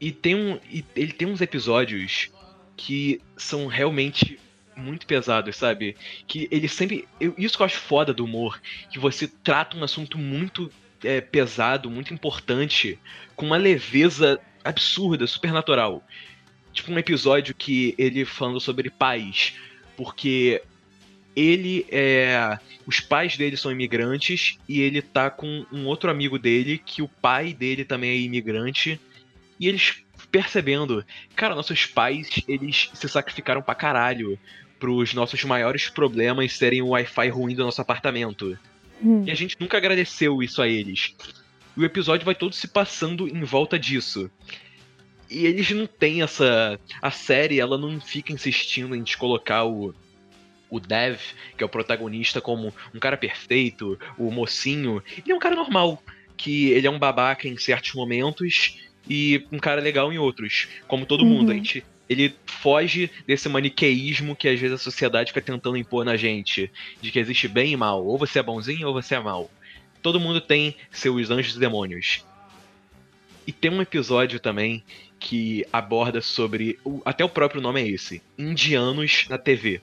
[0.00, 2.30] E tem um, e ele tem uns episódios
[2.76, 4.38] que são realmente
[4.76, 5.96] muito pesados, sabe?
[6.26, 7.06] Que ele sempre.
[7.20, 10.70] Eu, isso que eu acho foda do humor, que você trata um assunto muito
[11.04, 12.98] é, pesado, muito importante,
[13.36, 16.02] com uma leveza absurda, supernatural.
[16.72, 19.54] Tipo um episódio que ele falando sobre paz,
[19.96, 20.62] porque
[21.34, 22.58] ele é.
[22.86, 27.08] Os pais dele são imigrantes e ele tá com um outro amigo dele, que o
[27.08, 29.00] pai dele também é imigrante.
[29.58, 34.38] E eles percebendo, cara, nossos pais, eles se sacrificaram pra caralho
[34.78, 38.58] pros nossos maiores problemas serem o Wi-Fi ruim do nosso apartamento.
[39.02, 39.24] Hum.
[39.26, 41.14] E a gente nunca agradeceu isso a eles.
[41.76, 44.30] E o episódio vai todo se passando em volta disso.
[45.30, 46.80] E eles não têm essa.
[47.00, 49.94] A série, ela não fica insistindo em colocar o.
[50.70, 51.18] O Dev,
[51.56, 55.02] que é o protagonista, como um cara perfeito, o mocinho.
[55.18, 56.02] Ele é um cara normal.
[56.36, 58.78] Que ele é um babaca em certos momentos
[59.08, 60.68] e um cara legal em outros.
[60.86, 61.48] Como todo mundo.
[61.48, 61.52] Uhum.
[61.52, 66.16] A gente, ele foge desse maniqueísmo que às vezes a sociedade fica tentando impor na
[66.16, 66.70] gente.
[67.02, 68.04] De que existe bem e mal.
[68.04, 69.50] Ou você é bonzinho ou você é mal.
[70.00, 72.24] Todo mundo tem seus anjos e demônios.
[73.46, 74.82] E tem um episódio também
[75.18, 76.78] que aborda sobre.
[77.04, 79.80] Até o próprio nome é esse: Indianos na TV.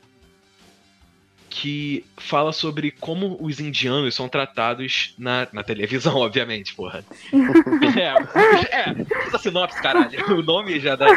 [1.60, 7.04] Que fala sobre como os indianos são tratados na, na televisão, obviamente, porra.
[7.98, 10.38] é, é, essa sinopse, caralho.
[10.38, 11.08] O nome já dá.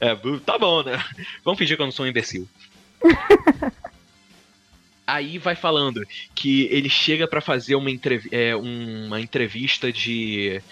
[0.00, 1.02] É, tá bom, né?
[1.44, 2.48] Vamos fingir que eu não sou um imbecil.
[5.06, 6.02] Aí vai falando
[6.34, 10.62] que ele chega pra fazer uma, entrev é, uma entrevista de.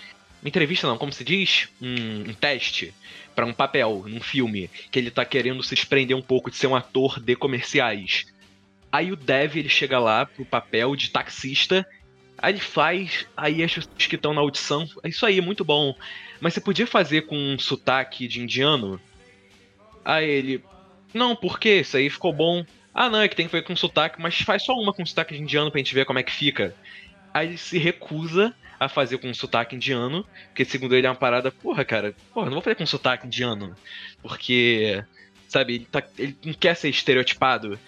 [0.41, 1.69] Uma entrevista não, como se diz?
[1.81, 2.95] Um, um teste
[3.35, 6.67] pra um papel, num filme, que ele tá querendo se desprender um pouco de ser
[6.67, 8.27] um ator de comerciais.
[8.93, 11.85] Aí o Dev ele chega lá pro papel de taxista,
[12.37, 15.95] aí ele faz, aí as pessoas que estão na audição, "É isso aí, muito bom.
[16.41, 19.01] Mas você podia fazer com um sotaque de indiano?
[20.05, 20.65] Aí ele,
[21.15, 21.81] não, por quê?
[21.81, 22.65] Isso aí ficou bom.
[22.95, 25.35] Ah, não, é que tem que fazer com sotaque, mas faz só uma com sotaque
[25.35, 26.75] de indiano pra gente ver como é que fica.
[27.33, 31.51] Aí ele se recusa a fazer com sotaque indiano, porque segundo ele é uma parada,
[31.51, 33.75] porra, cara, porra, não vou fazer com sotaque indiano,
[34.21, 35.03] porque,
[35.49, 37.79] sabe, ele, tá, ele não quer ser estereotipado.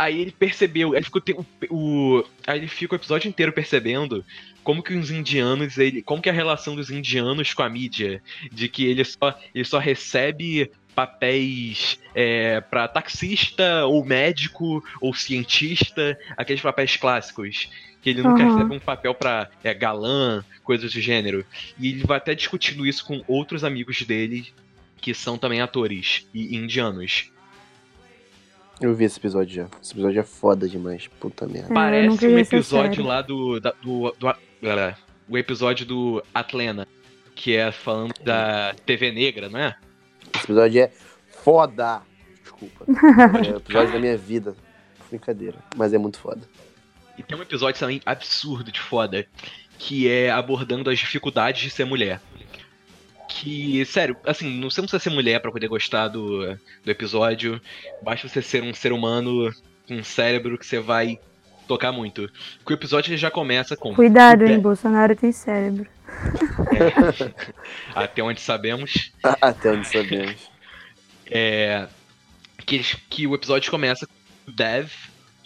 [0.00, 1.20] Aí ele percebeu, ele ficou
[1.68, 1.74] o,
[2.18, 4.24] o- aí ele fica o episódio inteiro percebendo
[4.64, 8.22] como que os indianos, ele, como que é a relação dos indianos com a mídia,
[8.50, 16.18] de que ele só, ele só recebe papéis é, para taxista ou médico ou cientista,
[16.34, 17.68] aqueles papéis clássicos.
[18.00, 18.52] Que ele nunca Aham.
[18.54, 21.44] recebe um papel pra é, galã, coisas do gênero.
[21.78, 24.46] E ele vai até discutindo isso com outros amigos dele,
[24.98, 27.30] que são também atores e indianos.
[28.80, 29.68] Eu vi esse episódio já.
[29.82, 31.06] Esse episódio é foda demais.
[31.20, 31.68] Puta merda.
[31.68, 33.60] Não Parece um episódio lá do.
[33.60, 34.96] da- do, do galera,
[35.28, 36.88] o episódio do Atlanta,
[37.34, 39.76] que é falando da TV negra, não é?
[40.34, 40.90] Esse episódio é
[41.28, 42.02] foda.
[42.42, 42.84] Desculpa.
[43.46, 44.54] É o episódio da minha vida.
[45.08, 45.58] Brincadeira.
[45.76, 46.40] Mas é muito foda.
[47.18, 49.26] E tem um episódio também absurdo de foda,
[49.78, 52.20] que é abordando as dificuldades de ser mulher.
[53.32, 56.44] Que, sério, assim, não precisa ser mulher pra poder gostar do,
[56.84, 57.60] do episódio.
[58.02, 59.54] Basta você ser um ser humano
[59.86, 61.16] com um cérebro que você vai
[61.68, 62.28] tocar muito.
[62.58, 63.94] Porque o episódio já começa com.
[63.94, 64.58] Cuidado, hein?
[64.58, 65.86] Bolsonaro tem cérebro.
[67.94, 69.12] Até onde sabemos.
[69.40, 70.50] Até onde sabemos.
[71.30, 71.86] É,
[72.66, 74.90] que, que o episódio começa com o Dev,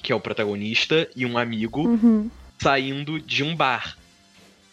[0.02, 2.30] que é o protagonista, e um amigo Uhum.
[2.58, 3.96] saindo de um bar.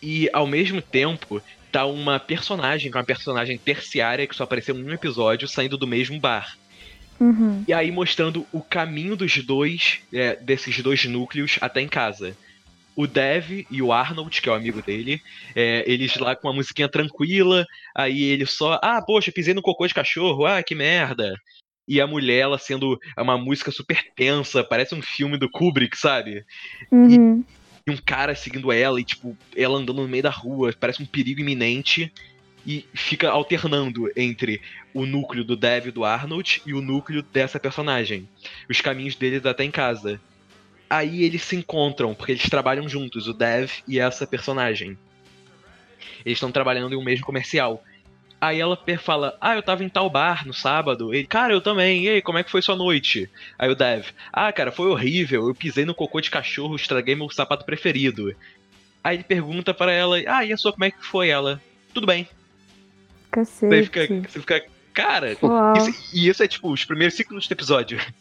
[0.02, 4.75] E ao mesmo tempo, tá uma personagem, que é uma personagem terciária que só apareceu
[4.75, 6.57] em um episódio, saindo do mesmo bar.
[7.19, 7.63] Uhum.
[7.67, 12.36] E aí mostrando o caminho dos dois, é, desses dois núcleos até em casa.
[12.95, 15.21] O Dev e o Arnold, que é o amigo dele,
[15.55, 19.88] é, eles lá com uma musiquinha tranquila, aí ele só, ah, poxa, pisei no cocô
[19.88, 21.34] de cachorro, ah, que merda.
[21.88, 26.43] E a mulher, ela sendo uma música super tensa, parece um filme do Kubrick, sabe?
[26.91, 27.39] Uhum.
[27.39, 27.61] e
[27.91, 31.41] um cara seguindo ela e, tipo, ela andando no meio da rua, parece um perigo
[31.41, 32.12] iminente.
[32.65, 34.62] E fica alternando entre
[34.93, 38.30] o núcleo do Dev e do Arnold e o núcleo dessa personagem.
[38.69, 40.21] Os caminhos deles até em casa.
[40.88, 44.97] aí eles se encontram, porque eles trabalham juntos, o Dev e essa personagem.
[46.23, 47.84] Eles estão trabalhando em um mesmo comercial.
[48.41, 51.13] Aí ela fala, ah, eu tava em tal bar no sábado.
[51.13, 52.06] Ele, cara, eu também.
[52.06, 53.30] E aí, como é que foi sua noite?
[53.60, 55.47] Aí o Dev, ah, cara, foi horrível.
[55.47, 58.36] Eu pisei no cocô de cachorro, estraguei meu sapato preferido.
[59.04, 61.30] Aí ele pergunta para ela, ah, e a sua, como é que foi?
[61.30, 61.62] Ela,
[61.93, 62.27] tudo bem.
[63.30, 63.69] Cacete.
[63.75, 67.54] Você fica, você fica cara, isso- e isso é tipo os primeiros cinco minutos do
[67.54, 67.99] episódio.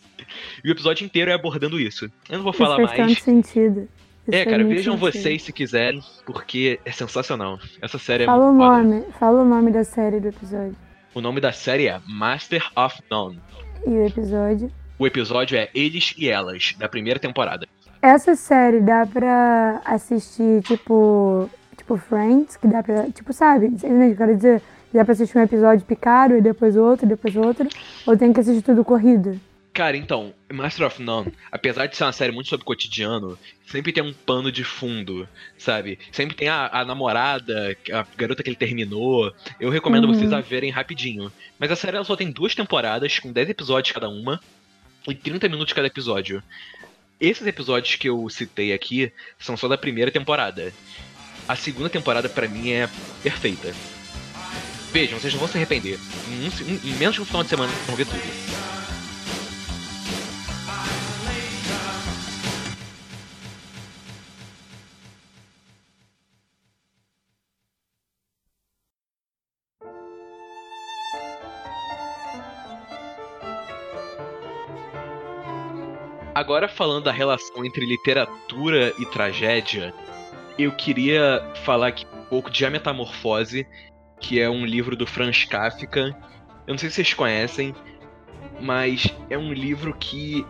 [0.63, 2.05] E o episódio inteiro é abordando isso.
[2.29, 3.15] Eu não vou Isso falar faz mais.
[3.15, 3.89] tanto sentido.
[4.33, 7.59] É, cara, vejam vocês se quiserem, porque é sensacional.
[7.81, 8.83] Essa série é Fala o muito foda.
[8.83, 10.77] nome, fala o nome da série do episódio.
[11.15, 13.41] O nome da série é Master of None.
[13.87, 14.71] E o episódio.
[14.99, 17.67] O episódio é Eles e Elas, da primeira temporada.
[18.03, 21.49] Essa série dá pra assistir, tipo.
[21.77, 23.11] Tipo Friends, que dá pra.
[23.11, 23.67] Tipo, sabe?
[23.67, 24.63] O eu quero dizer?
[24.93, 27.69] Dá pra assistir um episódio picado e depois outro, e depois outro.
[28.07, 29.41] Ou tem que assistir tudo corrido?
[29.73, 33.93] Cara, então, Master of None, apesar de ser uma série muito sobre o cotidiano, sempre
[33.93, 35.97] tem um pano de fundo, sabe?
[36.11, 39.33] Sempre tem a, a namorada, a garota que ele terminou.
[39.61, 40.15] Eu recomendo Uhum.
[40.15, 41.33] vocês a verem rapidinho.
[41.59, 44.41] Mas a série ela só tem duas temporadas, com 10 episódios cada uma,
[45.07, 46.43] e 30 minutos cada episódio.
[47.21, 50.73] Esses episódios que eu citei aqui são só da primeira temporada.
[51.47, 52.89] A segunda temporada, pra mim, é
[53.23, 53.73] perfeita.
[54.93, 55.97] Vejam, vocês não vão se arrepender.
[56.29, 58.80] Em, um- em menos de um final de semana vocês vão ver tudo.
[76.51, 79.95] Agora falando da relação entre literatura e tragédia,
[80.59, 83.65] eu queria falar aqui um pouco de A Metamorfose,
[84.19, 86.07] que é um livro do Franz Kafka.
[86.67, 87.73] Eu não sei se vocês conhecem,
[88.61, 90.45] mas é um livro que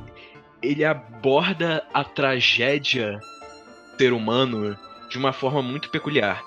[0.63, 3.19] ele aborda a tragédia
[3.93, 4.79] do ser humano
[5.11, 6.43] de uma forma muito peculiar.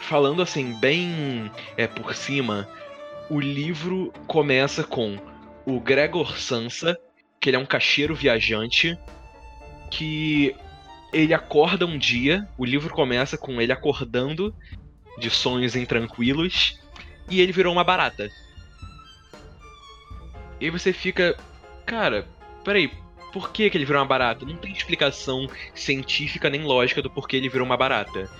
[0.00, 2.66] Falando assim, bem é, por cima,
[3.28, 5.18] o livro começa com
[5.66, 6.98] o Gregor Sansa,
[7.40, 8.98] que ele é um caixeiro viajante,
[9.90, 10.54] que
[11.12, 14.54] ele acorda um dia, o livro começa com ele acordando
[15.18, 16.78] de sonhos intranquilos,
[17.28, 18.28] e ele virou uma barata.
[20.60, 21.36] E aí você fica,
[21.86, 22.28] cara,
[22.62, 22.92] peraí,
[23.32, 24.44] por que, que ele virou uma barata?
[24.44, 28.30] Não tem explicação científica nem lógica do porquê ele virou uma barata.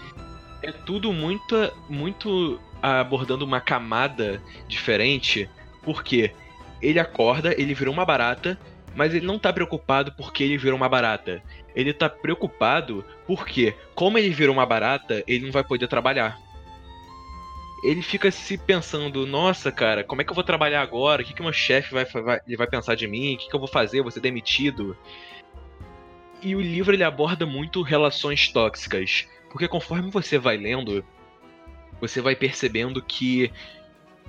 [0.62, 5.48] É tudo muito, muito abordando uma camada diferente,
[5.82, 6.34] porque
[6.82, 8.58] ele acorda, ele virou uma barata,
[8.94, 11.42] mas ele não tá preocupado porque ele virou uma barata.
[11.74, 16.38] Ele tá preocupado porque, como ele virou uma barata, ele não vai poder trabalhar.
[17.83, 21.22] Ele fica se pensando, nossa, cara, como é que eu vou trabalhar agora?
[21.22, 23.35] O que, que meu chefe vai, vai, ele vai pensar de mim?
[23.35, 24.00] O que, que eu vou fazer?
[24.00, 24.96] Eu vou ser demitido?
[26.42, 29.26] E o livro ele aborda muito relações tóxicas.
[29.50, 31.05] Porque conforme você vai lendo,
[32.00, 33.50] você vai percebendo que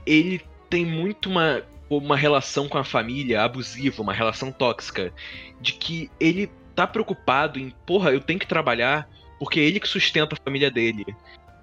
[0.06, 1.64] ele tem muito uma,
[1.98, 5.14] uma relação com a família abusiva, uma relação tóxica.
[5.60, 9.88] De que ele tá preocupado em, porra, eu tenho que trabalhar porque é ele que
[9.88, 11.06] sustenta a família dele.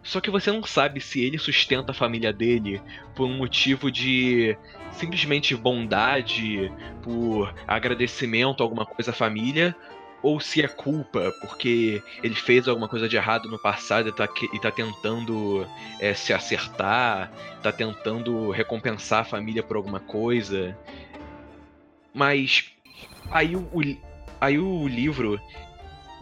[0.03, 2.81] Só que você não sabe se ele sustenta a família dele
[3.15, 4.57] por um motivo de
[4.91, 9.77] simplesmente bondade, por agradecimento alguma coisa à família,
[10.23, 14.29] ou se é culpa porque ele fez alguma coisa de errado no passado e tá,
[14.53, 15.67] e tá tentando
[16.01, 20.77] é, se acertar, tá tentando recompensar a família por alguma coisa.
[22.13, 22.73] Mas
[23.31, 23.69] aí o,
[24.41, 25.41] aí o livro,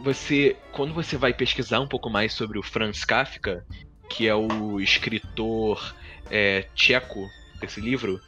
[0.00, 0.56] você.
[0.72, 3.64] Quando você vai pesquisar um pouco mais sobre o Franz Kafka,
[4.10, 5.94] que é o escritor
[6.30, 7.26] é, tcheco
[7.60, 8.20] desse livro,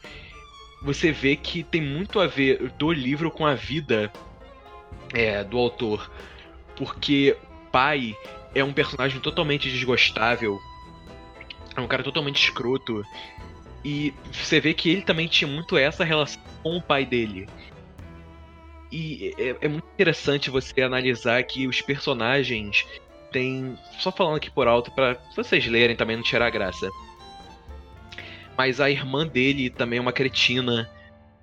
[0.81, 4.11] você vê que tem muito a ver do livro com a vida
[5.13, 6.09] é, do autor.
[6.75, 7.35] Porque
[7.71, 8.15] pai
[8.53, 10.59] é um personagem totalmente desgostável,
[11.75, 13.03] é um cara totalmente escroto.
[13.83, 17.47] E você vê que ele também tinha muito essa relação com o pai dele.
[18.91, 22.85] E é, é muito interessante você analisar que os personagens
[23.31, 23.77] têm.
[23.99, 26.89] Só falando aqui por alto para vocês lerem também não tirar a graça.
[28.57, 30.89] Mas a irmã dele também é uma cretina.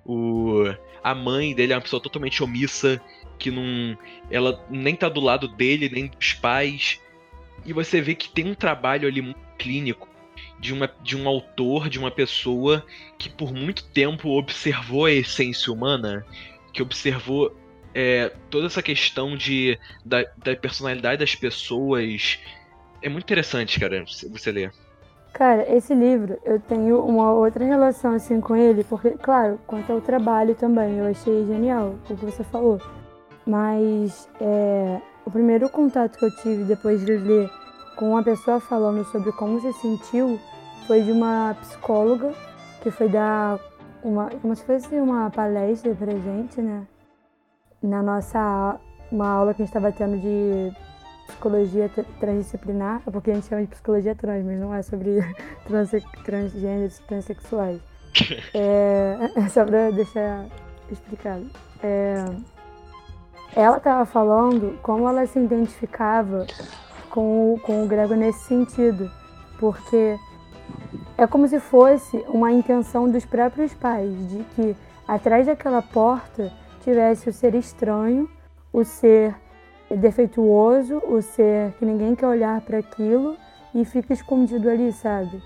[0.05, 0.63] O,
[1.03, 3.01] a mãe dele é uma pessoa totalmente omissa,
[3.37, 3.97] que não.
[4.29, 6.99] Ela nem tá do lado dele, nem dos pais.
[7.65, 10.07] E você vê que tem um trabalho ali muito clínico
[10.59, 12.85] de, uma, de um autor, de uma pessoa
[13.17, 16.25] que por muito tempo observou a essência humana,
[16.73, 17.55] que observou
[17.93, 22.39] é, toda essa questão de, da, da personalidade das pessoas.
[23.01, 24.71] É muito interessante, cara, você ler.
[25.33, 30.01] Cara, esse livro eu tenho uma outra relação assim com ele, porque, claro, quanto ao
[30.01, 32.81] trabalho também, eu achei genial o que você falou.
[33.47, 37.49] Mas é, o primeiro contato que eu tive depois de ler
[37.95, 40.37] com uma pessoa falando sobre como se sentiu
[40.85, 42.33] foi de uma psicóloga
[42.83, 43.57] que foi dar
[44.03, 46.85] uma, como se fosse uma palestra pra gente, né?
[47.81, 48.79] Na nossa
[49.11, 50.71] uma aula que a gente estava tendo de
[51.27, 55.19] psicologia tra- transdisciplinar, é porque a gente chama de psicologia trans, mas não é sobre
[55.65, 57.79] transe, transgêneros, transexuais.
[58.53, 60.45] É, é só pra deixar
[60.91, 61.45] explicado.
[61.83, 62.25] É,
[63.55, 66.45] ela estava falando como ela se identificava
[67.09, 69.09] com, o- com o Grego nesse sentido,
[69.59, 70.17] porque
[71.17, 74.75] é como se fosse uma intenção dos próprios pais de que
[75.07, 76.51] atrás daquela porta
[76.83, 78.29] tivesse o ser estranho,
[78.71, 79.35] o ser
[79.89, 83.35] defeituoso, o ser que ninguém quer olhar para aquilo
[83.73, 85.41] e fica escondido ali, sabe?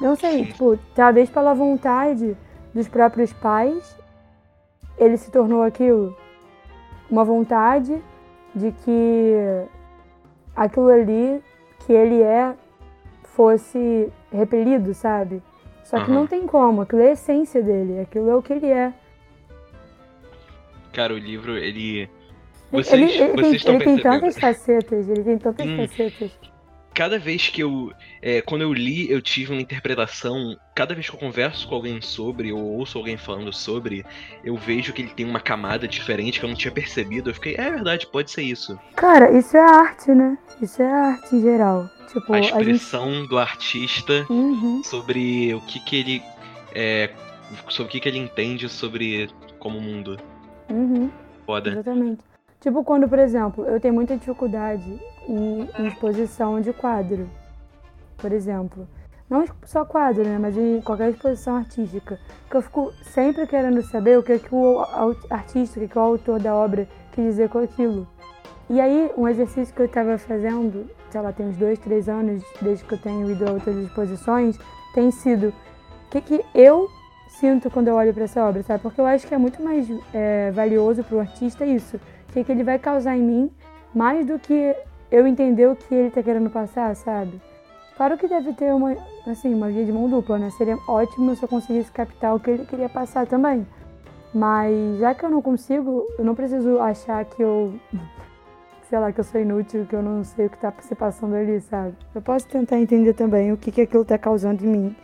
[0.00, 2.36] Não sei, tipo, talvez pela vontade
[2.74, 3.96] dos próprios pais,
[4.98, 6.14] ele se tornou aquilo.
[7.10, 8.02] Uma vontade
[8.54, 9.32] de que
[10.54, 11.42] aquilo ali
[11.80, 12.54] que ele é
[13.24, 15.42] fosse repelido, sabe?
[15.84, 16.14] Só que Aham.
[16.20, 18.92] não tem como, aquilo é a essência dele, aquilo é o que ele é.
[20.92, 21.98] Cara, o livro, ele.
[22.00, 22.10] Ele-
[22.72, 25.76] Vocês, ele, ele vocês tem, ele tem tantas facetas, ele tem tantas Hum.
[25.76, 26.40] facetas.
[26.96, 27.92] Cada vez que eu.
[28.22, 30.56] é, quando eu li, eu tive uma interpretação.
[30.74, 34.02] Cada vez que eu converso com alguém sobre, ou ouço alguém falando sobre,
[34.42, 37.28] eu vejo que ele tem uma camada diferente que eu não tinha percebido.
[37.28, 38.78] Eu fiquei, é verdade, pode ser isso.
[38.94, 40.38] Cara, isso é arte, né?
[40.62, 41.90] Isso é arte em geral.
[42.10, 42.52] Tipo, A a gente.
[42.56, 44.80] expressão do artista Uhum.
[44.82, 46.22] sobre o que que ele.
[46.74, 47.10] É,
[47.68, 49.28] sobre o que que ele entende sobre
[49.58, 50.18] como mundo.
[50.70, 51.10] Uhum.
[51.44, 51.72] Foda.
[51.72, 52.22] Exatamente.
[52.58, 57.28] Tipo, quando, por exemplo, eu tenho muita dificuldade em, em exposição de quadro,
[58.16, 58.86] por exemplo.
[59.28, 60.38] Não só quadro, né?
[60.40, 62.18] Mas em qualquer exposição artística.
[62.48, 64.80] Que eu fico sempre querendo saber o que, que o
[65.28, 68.06] artista, o que, que o autor da obra quis dizer com aquilo.
[68.70, 72.42] E aí, um exercício que eu estava fazendo, sei lá, tem uns dois, três anos,
[72.60, 74.58] desde que eu tenho ido a outras exposições,
[74.94, 76.88] tem sido o que, que eu
[77.28, 78.82] sinto quando eu olho para essa obra, sabe?
[78.82, 81.96] Porque eu acho que é muito mais é, valioso para o artista isso.
[82.28, 83.50] O que, que ele vai causar em mim,
[83.94, 84.74] mais do que
[85.10, 87.40] eu entender o que ele está querendo passar, sabe?
[87.96, 88.94] Claro que deve ter uma,
[89.26, 90.50] assim, uma via de mão dupla, né?
[90.50, 93.66] Seria ótimo se eu conseguisse captar o que ele queria passar também.
[94.34, 97.74] Mas já que eu não consigo, eu não preciso achar que eu,
[98.88, 101.34] sei lá, que eu sou inútil, que eu não sei o que tá se passando
[101.34, 101.94] ali, sabe?
[102.14, 104.96] Eu posso tentar entender também o que, que aquilo tá causando em mim.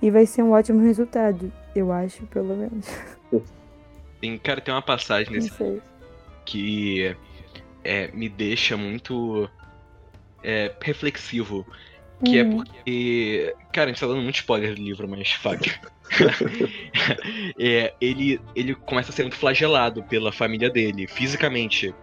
[0.00, 2.86] E vai ser um ótimo resultado, eu acho, pelo menos.
[4.20, 5.80] Tem, cara, tem uma passagem Não nesse sei.
[6.44, 7.16] que
[7.84, 9.48] é, me deixa muito
[10.42, 11.66] é, reflexivo.
[12.24, 12.56] Que é Uhum.
[12.56, 13.54] porque.
[13.72, 15.70] Cara, a gente tá dando muito spoiler do livro, mas fuck.
[17.58, 21.94] É, ele, ele começa a ser muito flagelado pela família dele, fisicamente.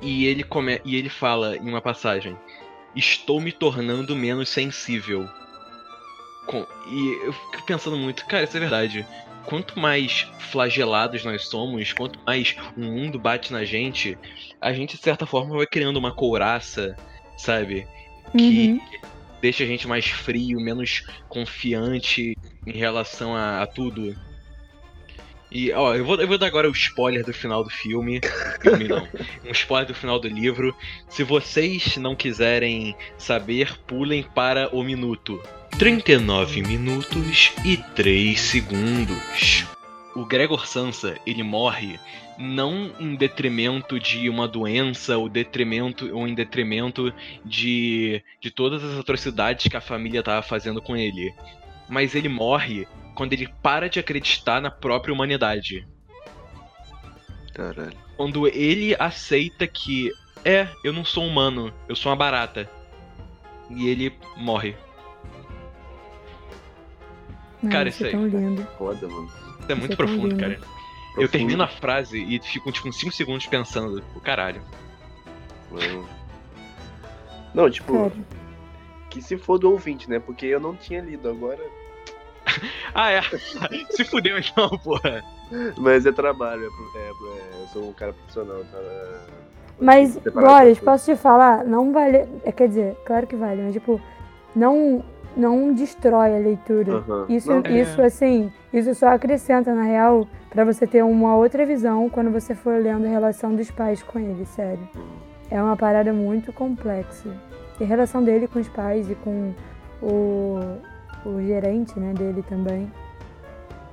[0.00, 2.36] E ele, come, e ele fala em uma passagem:
[2.94, 5.28] Estou me tornando menos sensível.
[6.46, 9.06] Com- e eu fico pensando muito, cara, isso é verdade.
[9.46, 14.18] Quanto mais flagelados nós somos, quanto mais o mundo bate na gente,
[14.60, 16.96] a gente, de certa forma, vai criando uma couraça,
[17.36, 17.86] sabe?
[18.36, 18.80] Que Uhum.
[19.40, 22.36] deixa a gente mais frio, menos confiante
[22.66, 24.16] em relação a, a tudo.
[25.50, 28.20] E, ó, eu vou, eu vou dar agora o spoiler do final do filme.
[28.62, 29.06] Filme não.
[29.44, 30.74] Um spoiler do final do livro.
[31.10, 35.42] Se vocês não quiserem saber, pulem para o minuto.
[35.78, 39.66] 39 minutos e 3 segundos.
[40.14, 41.98] O Gregor Sansa, ele morre
[42.38, 47.12] não em detrimento de uma doença ou detrimento ou em detrimento
[47.44, 51.34] de, de todas as atrocidades que a família estava fazendo com ele.
[51.88, 55.86] Mas ele morre quando ele para de acreditar na própria humanidade.
[57.52, 57.96] Caralho.
[58.16, 60.10] Quando ele aceita que
[60.44, 62.70] é, eu não sou humano, eu sou uma barata.
[63.70, 64.76] E ele morre.
[67.70, 68.66] Cara, isso é isso tão lindo.
[68.78, 69.30] Foda, mano.
[69.60, 70.40] Isso é muito é tão profundo, lindo.
[70.40, 70.58] cara.
[71.18, 74.62] Eu termino a frase e fico tipo uns 5 segundos pensando, o caralho.
[75.70, 76.04] Não.
[77.54, 78.12] Não, tipo, Cara,
[79.10, 80.18] que se for do ouvinte, né?
[80.18, 81.60] Porque eu não tinha lido agora.
[82.94, 83.22] Ah, é.
[83.90, 85.22] Se fudeu então, porra.
[85.78, 88.76] Mas é trabalho, é, pro- é, pro- é, eu sou um cara profissional, tá?
[88.78, 89.18] É,
[89.80, 90.78] Mas, coisas.
[90.80, 91.64] posso te falar?
[91.64, 92.26] Não vale.
[92.44, 93.98] é, Quer dizer, claro que vale, mas tipo,
[94.54, 95.02] não,
[95.36, 96.94] não destrói a leitura.
[96.96, 97.26] Aham.
[97.28, 97.70] Isso, Não, é.
[97.80, 102.54] isso assim, isso só acrescenta, na real, pra você ter uma outra visão quando você
[102.54, 104.88] for lendo a relação dos pais com ele, sério.
[105.50, 107.28] É uma parada muito complexa.
[107.80, 109.52] E a relação dele com os pais e com
[110.02, 110.58] o,
[111.26, 112.90] o gerente, né, dele também,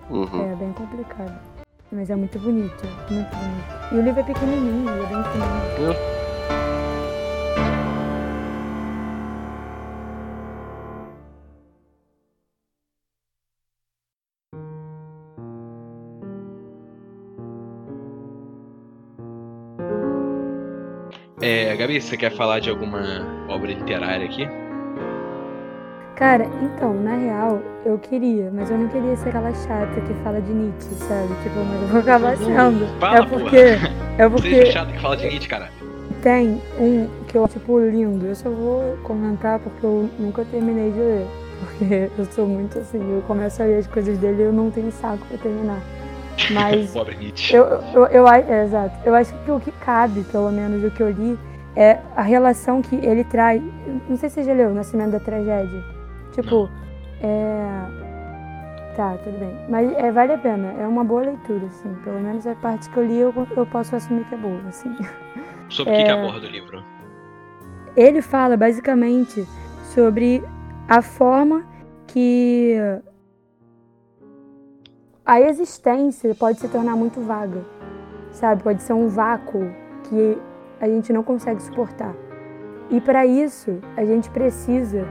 [0.10, 0.52] Uhum.
[0.52, 1.38] é bem complicado.
[1.92, 3.94] Mas é muito bonito, muito bonito.
[3.94, 6.19] E o livro é pequenininho, é bem pequenininho.
[21.50, 23.00] É, Gabi, você quer falar de alguma
[23.48, 24.48] obra literária aqui?
[26.16, 30.40] Cara, então, na real, eu queria, mas eu não queria ser aquela chata que fala
[30.40, 31.34] de Nietzsche, sabe?
[31.42, 33.00] Tipo, mas eu vou acabar sendo.
[33.00, 33.58] Fala, é porque.
[33.58, 35.72] É Seja porque chato que fala de Nietzsche, cara.
[36.22, 38.28] tem um que eu acho, tipo, lindo.
[38.28, 41.28] Eu só vou comentar porque eu nunca terminei de ler.
[41.62, 44.70] Porque eu sou muito assim, eu começo a ler as coisas dele e eu não
[44.70, 45.82] tenho saco pra terminar.
[46.52, 46.94] Mas.
[47.20, 47.56] Nietzsche.
[47.56, 48.96] Eu, eu, eu, a- é, exato.
[49.06, 51.38] Eu acho que o que cabe, pelo menos o que eu li,
[51.76, 53.62] é a relação que ele traz.
[54.08, 55.84] Não sei se você já leu Nascimento da Tragédia.
[56.34, 56.70] Tipo,
[57.22, 58.00] é.
[58.96, 59.56] Tá, tudo bem.
[59.70, 60.74] Mas é, vale a pena.
[60.80, 61.94] É uma boa leitura, assim.
[62.04, 64.94] Pelo menos a parte que eu li eu, eu posso assumir que é boa, assim.
[65.70, 66.84] Sobre o que, que é- aborda o livro?
[67.96, 69.46] Ele fala basicamente
[69.84, 70.44] sobre
[70.88, 71.64] a forma
[72.08, 72.76] que
[75.30, 77.64] a existência pode se tornar muito vaga,
[78.32, 78.64] sabe?
[78.64, 79.72] Pode ser um vácuo
[80.06, 80.36] que
[80.82, 82.16] a gente não consegue suportar.
[82.90, 85.08] E para isso, a gente precisa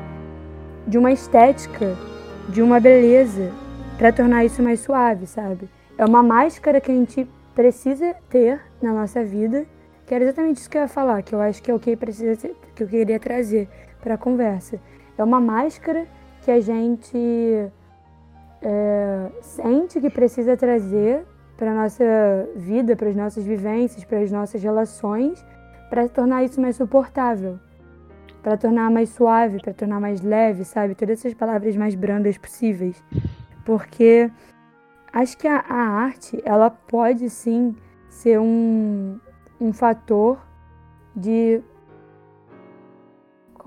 [0.88, 1.96] de uma estética,
[2.48, 3.52] de uma beleza
[3.96, 5.70] para tornar isso mais suave, sabe?
[5.96, 9.66] É uma máscara que a gente precisa ter na nossa vida,
[10.04, 11.96] que era exatamente isso que eu ia falar, que eu acho que é o que
[11.96, 12.34] precisa
[12.74, 13.68] que eu queria trazer
[14.00, 14.80] para a conversa.
[15.16, 16.08] É uma máscara
[16.42, 17.70] que a gente
[18.62, 21.24] é, sente que precisa trazer
[21.56, 22.04] para nossa
[22.54, 25.44] vida, para as nossas vivências, para as nossas relações,
[25.90, 27.58] para tornar isso mais suportável,
[28.42, 30.94] para tornar mais suave, para tornar mais leve, sabe?
[30.94, 33.02] Todas essas palavras mais brandas possíveis,
[33.64, 34.30] porque
[35.12, 37.74] acho que a, a arte ela pode sim
[38.08, 39.18] ser um,
[39.60, 40.38] um fator
[41.14, 41.60] de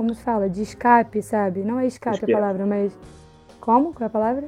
[0.02, 0.50] como se fala?
[0.50, 1.64] De escape, sabe?
[1.64, 2.38] Não é escape Respira.
[2.38, 2.98] a palavra, mas.
[3.60, 3.94] Como?
[3.94, 4.48] Qual é a palavra?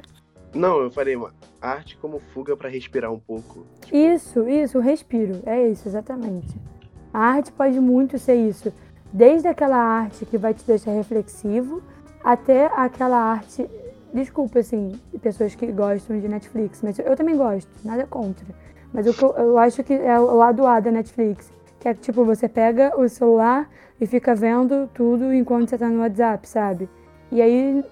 [0.54, 1.16] Não, eu falei,
[1.60, 3.66] arte como fuga pra respirar um pouco.
[3.92, 5.40] Isso, isso, o respiro.
[5.44, 6.54] É isso, exatamente.
[7.12, 8.72] A arte pode muito ser isso.
[9.12, 11.82] Desde aquela arte que vai te deixar reflexivo,
[12.22, 13.68] até aquela arte.
[14.12, 18.46] Desculpa, assim, pessoas que gostam de Netflix, mas eu também gosto, nada contra.
[18.92, 21.52] Mas eu, eu acho que é o lado A da Netflix.
[21.80, 23.68] Que é tipo, você pega o celular
[24.00, 26.88] e fica vendo tudo enquanto você tá no WhatsApp, sabe?
[27.30, 27.84] E aí,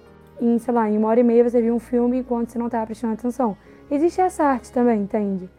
[0.45, 2.69] em, sei lá, em uma hora e meia você viu um filme enquanto você não
[2.69, 3.55] tava prestando atenção.
[3.89, 5.49] Existe essa arte também, entende?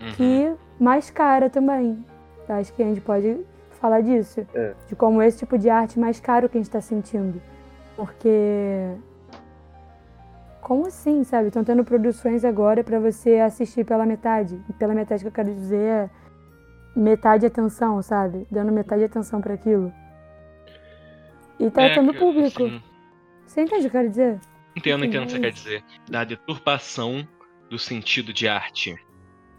[0.00, 0.12] Uhum.
[0.12, 2.04] Que mais cara também.
[2.48, 3.38] Eu acho que a gente pode
[3.80, 4.46] falar disso.
[4.54, 4.74] É.
[4.88, 7.40] De como esse tipo de arte mais caro que a gente tá sentindo.
[7.96, 8.90] Porque.
[10.60, 11.48] Como assim, sabe?
[11.48, 14.60] Estão tendo produções agora pra você assistir pela metade.
[14.68, 16.10] E pela metade que eu quero dizer é
[16.94, 18.46] metade de atenção, sabe?
[18.50, 19.92] Dando metade de atenção pra aquilo.
[21.58, 22.64] E tá É, tendo público.
[22.64, 22.82] assim,
[23.46, 24.40] Você entende o que eu quero dizer?
[24.76, 25.84] entendo, entendo o que você quer dizer.
[26.10, 27.26] Da deturpação
[27.70, 28.94] do sentido de arte.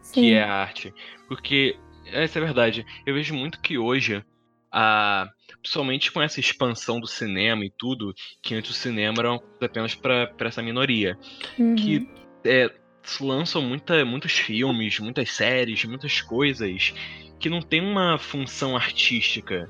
[0.02, 0.22] Sim.
[0.22, 0.94] que é a arte.
[1.28, 4.24] Porque, essa é a verdade, eu vejo muito que hoje,
[4.72, 5.28] a,
[5.62, 9.66] principalmente com essa expansão do cinema e tudo, que antes o cinema era uma coisa
[9.66, 11.18] apenas para essa minoria,
[11.60, 11.76] Uhum.
[11.76, 12.08] que
[12.46, 12.72] é,
[13.20, 16.94] lançam muita, muitos filmes, muitas séries, muitas coisas
[17.40, 19.70] que não tem uma função artística.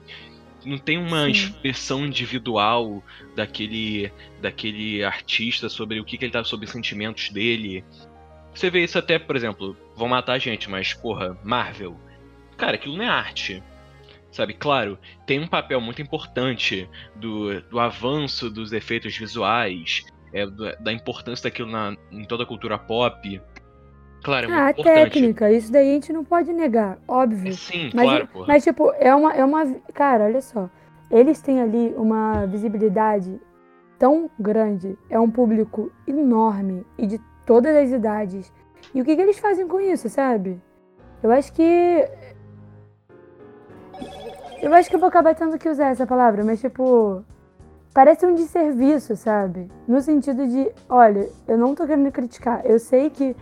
[0.67, 1.31] Não tem uma Sim.
[1.31, 3.01] expressão individual
[3.35, 4.11] daquele,
[4.41, 7.85] daquele artista sobre o que, que ele tá sobre os sentimentos dele.
[8.53, 11.97] Você vê isso até, por exemplo, vão matar a gente, mas, porra, Marvel.
[12.57, 13.63] Cara, aquilo não é arte.
[14.31, 20.03] Sabe, claro, tem um papel muito importante do, do avanço dos efeitos visuais,
[20.33, 20.45] é,
[20.79, 23.41] da importância daquilo na, em toda a cultura pop.
[24.27, 24.93] Claro, é muito Ah, a importante.
[25.13, 27.53] técnica, isso daí a gente não pode negar, óbvio.
[27.53, 28.45] Sim, Mas, claro, porra.
[28.45, 29.65] mas tipo, é uma, é uma.
[29.93, 30.69] Cara, olha só.
[31.09, 33.39] Eles têm ali uma visibilidade
[33.97, 38.51] tão grande, é um público enorme e de todas as idades.
[38.93, 40.61] E o que, que eles fazem com isso, sabe?
[41.23, 42.05] Eu acho que.
[44.61, 47.23] Eu acho que eu vou acabar tendo que usar essa palavra, mas tipo.
[47.93, 49.71] Parece um desserviço, sabe?
[49.87, 52.61] No sentido de, olha, eu não tô querendo criticar.
[52.63, 53.35] Eu sei que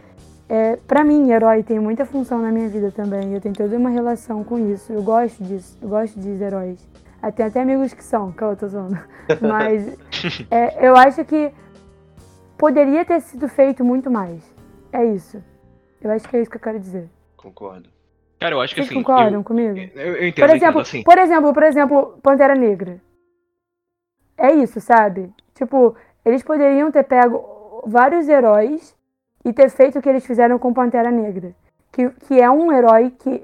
[0.48, 3.34] é, para mim, herói tem muita função na minha vida também.
[3.34, 4.94] Eu tenho toda uma relação com isso.
[4.94, 5.78] Eu gosto disso.
[5.82, 6.88] Eu gosto de heróis.
[7.22, 9.00] Ah, Tem até amigos que são, que eu tô zoando.
[9.42, 9.98] Mas
[10.52, 11.52] é, eu acho que
[12.58, 14.44] poderia ter sido feito muito mais.
[14.94, 15.44] É isso.
[16.02, 17.10] Eu acho que é isso que eu quero dizer.
[17.36, 17.90] Concordo.
[18.40, 19.04] Cara, eu acho que Vocês assim.
[19.04, 19.76] concordam eu, comigo?
[19.76, 21.04] eu, eu entendo, Por eu entendo, exemplo, assim.
[21.04, 23.02] por exemplo, por exemplo, Pantera Negra.
[24.38, 25.34] É isso, sabe?
[25.56, 28.96] Tipo, eles poderiam ter pego vários heróis
[29.46, 31.56] e ter feito o que eles fizeram com Pantera Negra.
[31.94, 33.42] Que, que é um herói que,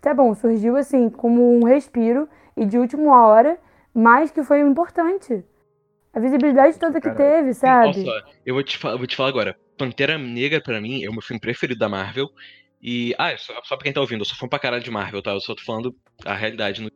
[0.00, 3.56] tá bom, surgiu assim, como um respiro e de última hora,
[3.94, 5.42] mas que foi importante.
[6.12, 7.88] A visibilidade toda que teve, sabe?
[7.88, 9.56] Olha só, eu vou te, fa- eu vou te falar agora.
[9.78, 12.28] Pantera Negra, pra mim, é o meu filme preferido da Marvel.
[12.80, 13.14] E.
[13.18, 15.32] Ah, só, só pra quem tá ouvindo, eu sou fã pra caralho de Marvel, tá?
[15.32, 15.94] Eu só tô falando
[16.24, 16.82] a realidade.
[16.82, 16.90] No...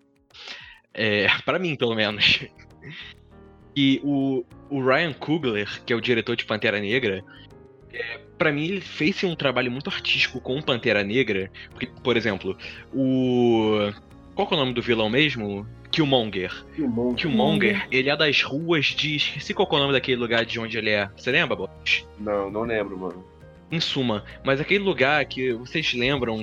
[0.94, 2.40] É, pra mim, pelo menos.
[3.76, 7.22] E o, o Ryan Coogler, que é o diretor de Pantera Negra,
[7.92, 11.50] é, para mim ele fez um trabalho muito artístico com Pantera Negra.
[11.70, 12.56] Porque, por exemplo,
[12.94, 13.92] o.
[14.34, 15.66] Qual que é o nome do vilão mesmo?
[15.90, 16.64] Killmonger.
[16.74, 17.16] Killmonger.
[17.16, 19.16] Killmonger, ele é das ruas de.
[19.16, 21.10] Esqueci qual é o nome daquele lugar de onde ele é.
[21.16, 21.70] Você lembra, Bob?
[22.18, 23.24] Não, não lembro, mano.
[23.70, 26.42] Em suma, mas aquele lugar que vocês lembram,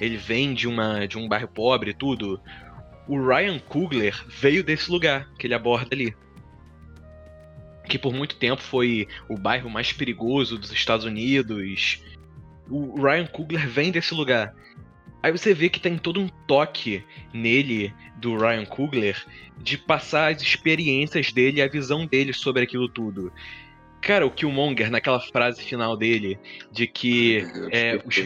[0.00, 2.40] ele vem de, uma, de um bairro pobre e tudo.
[3.06, 6.16] O Ryan Coogler veio desse lugar que ele aborda ali.
[7.88, 12.02] Que por muito tempo foi o bairro mais perigoso dos Estados Unidos.
[12.68, 14.54] O Ryan Coogler vem desse lugar.
[15.22, 19.22] Aí você vê que tem todo um toque nele, do Ryan Coogler,
[19.58, 23.32] de passar as experiências dele, a visão dele sobre aquilo tudo.
[24.02, 26.38] Cara, o Killmonger, naquela frase final dele,
[26.70, 28.16] de que é, os,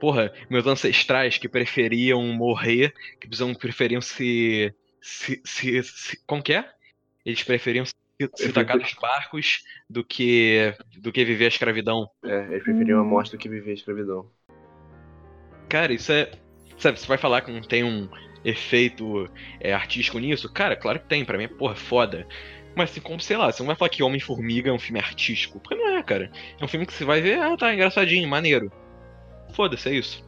[0.00, 6.18] porra, meus ancestrais que preferiam morrer, que precisam- preferiam se, se, se, se.
[6.26, 6.66] Como que é?
[7.24, 7.92] Eles preferiam se,
[8.34, 12.08] se tacar nos barcos do que, do que viver a escravidão.
[12.24, 14.30] É, eles preferiam a morte do que viver a escravidão.
[15.68, 16.30] Cara, isso é.
[16.78, 18.08] Sabe, você vai falar que não tem um
[18.44, 19.28] efeito
[19.60, 20.52] é, artístico nisso?
[20.52, 22.26] Cara, claro que tem, pra mim é porra foda.
[22.76, 25.58] Mas assim, como, sei lá, você não vai falar que Homem-Formiga é um filme artístico.
[25.58, 26.30] Porque não é, cara.
[26.60, 28.70] É um filme que você vai ver, ah, tá engraçadinho, maneiro.
[29.54, 30.26] Foda-se, é isso.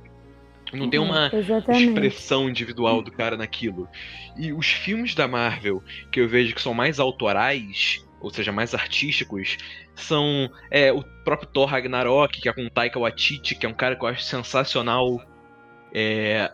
[0.73, 1.85] Não tem uma Exatamente.
[1.87, 3.89] expressão individual do cara naquilo.
[4.37, 8.75] E os filmes da Marvel que eu vejo que são mais autorais, ou seja, mais
[8.75, 9.57] artísticos,
[9.95, 13.97] são é, o próprio Thor Ragnarok, que é com Taika Waititi, que é um cara
[13.97, 15.21] que eu acho sensacional.
[15.93, 16.53] É,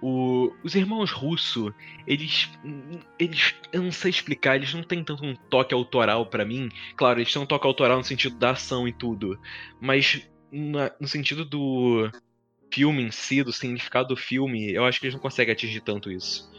[0.00, 1.74] o- os irmãos Russo,
[2.06, 2.48] eles,
[3.18, 6.68] eles, eu não sei explicar, eles não têm tanto um toque autoral pra mim.
[6.94, 9.38] Claro, eles têm um toque autoral no sentido da ação e tudo,
[9.80, 12.10] mas na- no sentido do
[12.70, 16.10] filme em si, do significado do filme, eu acho que eles não conseguem atingir tanto
[16.10, 16.50] isso.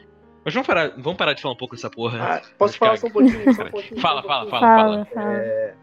[0.43, 2.35] Mas vamos parar, vamos parar de falar um pouco dessa porra.
[2.35, 3.53] Ah, posso falar só um pouquinho?
[3.53, 4.49] Só um pouquinho Fala, só um fala, pouquinho?
[4.49, 5.05] fala, fala.
[5.05, 5.37] Fala, fala.
[5.37, 5.75] É,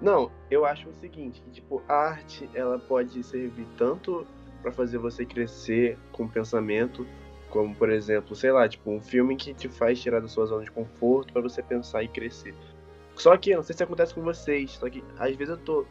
[0.00, 4.26] Não, eu acho o seguinte, que, tipo, a arte, ela pode servir tanto
[4.62, 7.04] pra fazer você crescer com o pensamento,
[7.50, 10.62] como, por exemplo, sei lá, tipo, um filme que te faz tirar da sua zona
[10.64, 12.54] de conforto pra você pensar e crescer.
[13.16, 15.84] Só que, não sei se acontece com vocês, só que às vezes eu tô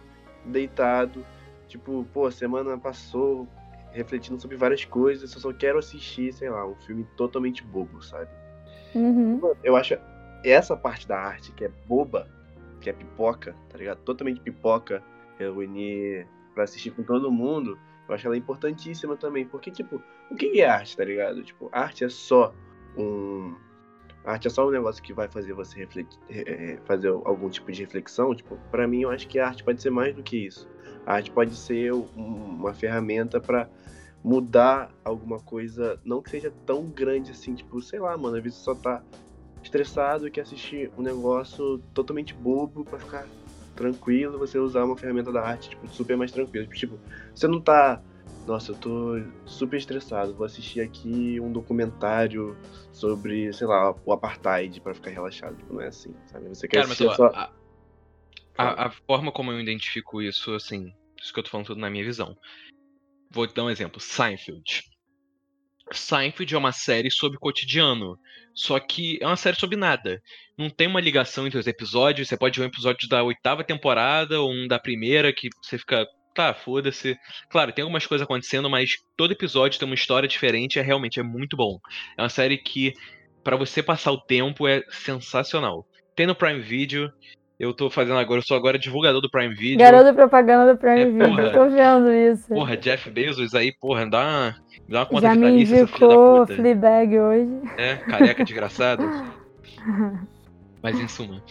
[0.46, 1.26] deitado,
[1.68, 3.48] tipo, pô, semana passou
[3.92, 8.30] refletindo sobre várias coisas, eu só quero assistir, sei lá, um filme totalmente bobo, sabe?
[8.96, 9.40] Uhum.
[9.64, 9.98] Eu acho
[10.44, 12.28] essa parte da arte que é boba,
[12.80, 14.00] que é pipoca, tá ligado?
[14.00, 15.04] Totalmente pipoca,
[15.38, 17.78] reunir pra assistir com todo mundo,
[18.08, 19.46] eu acho ela importantíssima também.
[19.46, 21.44] Porque, tipo, o que é arte, tá ligado?
[21.44, 22.54] Tipo, arte é só
[22.98, 23.56] um.
[24.24, 27.72] A Arte é só um negócio que vai fazer você refletir, eh, fazer algum tipo
[27.72, 28.36] de reflexão.
[28.36, 30.68] Tipo, pra mim, eu acho que a arte pode ser mais do que isso.
[31.06, 33.68] A arte pode ser um- uma ferramenta pra
[34.24, 38.60] mudar alguma coisa, não que seja tão grande assim, tipo, sei lá, mano, às vezes
[38.60, 39.04] só tá
[39.64, 43.28] estressado e quer assistir um negócio totalmente bobo pra ficar
[43.76, 46.68] tranquilo, você usar uma ferramenta da arte, tipo, super mais tranquilo.
[46.68, 47.00] Tipo,
[47.34, 48.02] você não tá,
[48.46, 52.58] nossa, eu tô super estressado, vou assistir aqui um documentário
[52.92, 55.56] sobre, sei lá, o apartheid pra ficar relaxado.
[55.58, 56.48] Tipo, não é assim, sabe?
[56.50, 57.36] Você quer Cara, mas assistir ó, só...
[57.36, 57.52] a,
[58.58, 61.90] a, a forma como eu identifico isso, assim, isso que eu tô falando tudo na
[61.90, 62.36] minha visão.
[63.30, 64.00] Vou te dar um exemplo.
[64.02, 64.84] Seinfeld.
[65.92, 68.18] Seinfeld é uma série sobre cotidiano.
[68.54, 70.22] Só que é uma série sobre nada.
[70.58, 72.28] Não tem uma ligação entre os episódios.
[72.28, 76.06] Você pode ver um episódio da oitava temporada ou um da primeira que você fica.
[76.34, 77.18] Tá, foda-se.
[77.50, 80.80] Claro, tem algumas coisas acontecendo, mas todo episódio tem uma história diferente.
[80.80, 81.78] É realmente é muito bom.
[82.18, 82.94] É uma série que,
[83.44, 85.86] pra você passar o tempo, é sensacional.
[86.16, 87.12] Tem no Prime Video.
[87.60, 89.78] Eu tô fazendo agora, eu sou agora divulgador do Prime Video.
[89.78, 91.42] Garoto propaganda do Prime É, Video, porra.
[91.44, 92.48] eu tô vendo isso.
[92.48, 94.56] Porra, Jeff Bezos aí, porra, dá uma,
[94.90, 96.56] dá uma conta Já me da indicou puta.
[96.56, 97.62] Fleabag hoje.
[97.78, 99.04] É, careca desgraçado.
[100.82, 101.44] Mas em suma.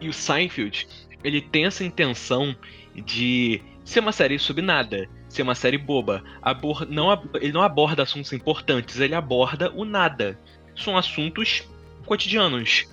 [0.00, 0.86] E o Seinfeld,
[1.24, 2.54] ele tem essa intenção
[2.94, 6.24] de ser uma série sobre nada, ser uma série boba.
[6.40, 10.38] Abor não, ele não aborda assuntos importantes, ele aborda o nada.
[10.74, 11.68] São assuntos
[12.06, 12.86] cotidianos.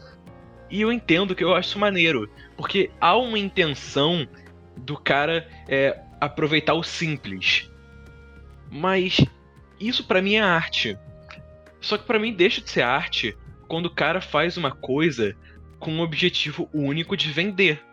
[0.69, 4.27] E eu entendo que eu acho isso maneiro, porque há uma intenção
[4.77, 7.69] do cara é, aproveitar o simples.
[8.69, 9.25] Mas
[9.79, 10.97] isso pra mim é arte.
[11.81, 13.35] Só que pra mim deixa de ser arte
[13.67, 15.35] quando o cara faz uma coisa
[15.79, 17.83] com um objetivo único de vender.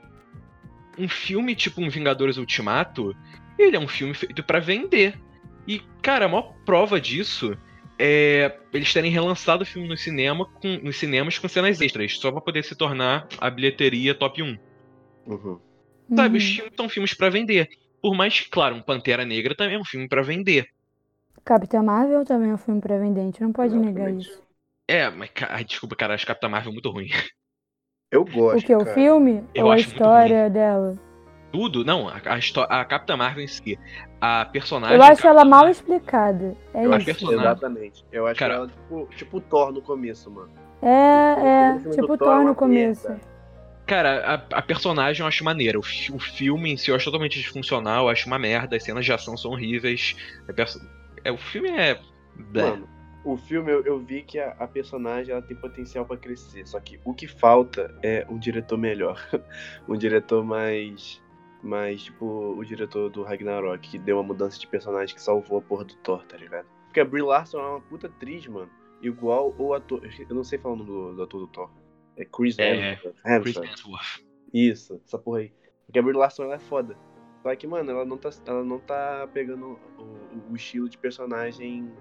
[0.99, 3.15] Um filme tipo um Vingadores Ultimato,
[3.59, 5.19] ele é um filme feito pra vender.
[5.67, 7.57] E, cara, a maior prova disso
[7.99, 12.31] é eles terem relançado o filme no cinema com, nos cinemas com cenas extras, só
[12.33, 14.57] pra poder se tornar a bilheteria top 1.
[15.27, 15.59] Uhum.
[16.15, 16.45] Sabe, Uhum.
[16.45, 17.69] os filmes são filmes pra vender.
[18.01, 20.67] Por mais, claro, um Pantera Negra também é um filme pra vender.
[21.45, 24.29] Capitã Marvel também é um filme pra vender, a gente não pode negar Exatamente.
[24.29, 24.43] isso.
[24.87, 25.31] É, mas,
[25.67, 27.09] desculpa, cara, acho Capitã Marvel muito ruim.
[28.11, 28.59] Eu gosto.
[28.59, 28.75] O que?
[28.75, 28.95] O cara.
[28.95, 30.95] filme Eu ou a história dela?
[31.53, 33.79] Tudo, não, a, a, a Capitã Marvel em si.
[34.21, 34.97] A personagem.
[34.97, 36.57] Eu acho ela mal explicada.
[36.75, 37.05] É Eu isso.
[37.07, 38.05] personagem- Exatamente.
[38.13, 40.51] Eu acho Cara- ela tipo, tipo o Thor no começo, mano.
[40.83, 43.09] É, é, O filme do tipo Thor é Thor no começo.
[43.09, 43.21] merda.
[43.87, 45.79] Cara, a, a personagem eu acho maneira.
[45.79, 48.77] O, o filme em si eu acho totalmente disfuncional, eu acho uma merda.
[48.77, 50.15] As cenas de ação são horríveis.
[50.49, 50.81] A perso-
[51.25, 51.99] é, o filme é.
[52.55, 52.87] Mano,
[53.33, 56.67] o filme eu, eu vi que a, a personagem ela tem potencial pra crescer.
[56.67, 59.21] Só que o que falta é um diretor melhor.
[59.89, 61.23] um diretor mais.
[61.63, 65.61] Mais tipo o diretor do Ragnarok, que deu uma mudança de personagem que salvou a
[65.63, 66.67] porra do Thor, tá ligado?
[66.85, 68.71] Porque a Brie Larson é uma puta atriz, mano.
[69.03, 70.01] Igual o ator.
[70.29, 71.71] Eu não sei falar o nome do, do ator do Thor.
[72.17, 73.43] É Chris É, Hemsworth.
[73.43, 74.25] Chris Hemsworth.
[74.55, 75.53] Isso, essa porra aí.
[75.85, 76.97] Porque a Brie Larson ela é foda.
[77.43, 81.93] Só que, mano, ela não tá, ela não tá pegando o- o estilo de personagem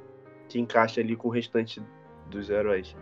[0.47, 1.81] que encaixa ali com o restante
[2.29, 2.95] dos heróis.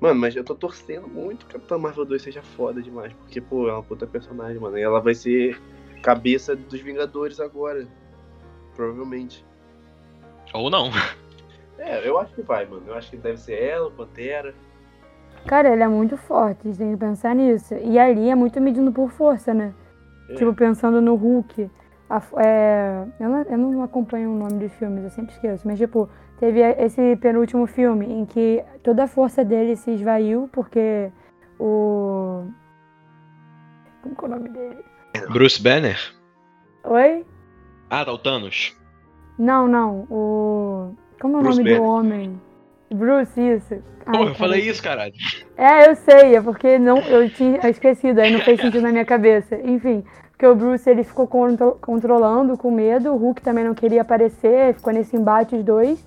[0.00, 3.12] Mano, mas eu tô torcendo muito que a Capitã Marvel 2 seja foda demais.
[3.14, 4.76] Porque, pô, é uma puta personagem, mano.
[4.76, 5.60] E ela vai ser
[6.02, 7.86] cabeça dos Vingadores agora.
[8.74, 9.44] Provavelmente.
[10.52, 10.90] Ou não.
[11.76, 12.84] É, eu acho que vai, mano.
[12.86, 14.54] Eu acho que deve ser ela, o Pantera.
[15.46, 17.74] Cara, ele é muito forte, a gente tem que pensar nisso.
[17.74, 19.74] E ali é muito medindo por força, né?
[20.28, 20.34] É.
[20.34, 21.70] Tipo, pensando no Hulk.
[22.08, 25.66] a é, eu, não, eu não acompanho o nome dos filmes, eu sempre esqueço.
[25.66, 31.10] Mas, tipo, teve esse penúltimo filme em que toda a força dele se esvaiu porque
[31.58, 32.44] o.
[34.02, 34.84] Como que é o nome dele?
[35.32, 35.98] Bruce Banner?
[36.84, 37.24] Oi?
[37.90, 38.76] Ah, tá, o Thanos.
[39.38, 40.06] Não, não.
[40.10, 40.94] O.
[41.20, 41.80] Como é o Bruce nome Banner.
[41.82, 42.40] do homem?
[42.92, 43.74] Bruce, isso.
[44.06, 44.70] Ai, Pô, eu falei cara.
[44.70, 45.14] isso, caralho.
[45.56, 49.04] É, eu sei, é porque não, eu tinha esquecido, aí não fez sentido na minha
[49.04, 49.56] cabeça.
[49.64, 54.02] Enfim, porque o Bruce ele ficou contro- controlando com medo, o Hulk também não queria
[54.02, 56.04] aparecer, ficou nesse embate os dois.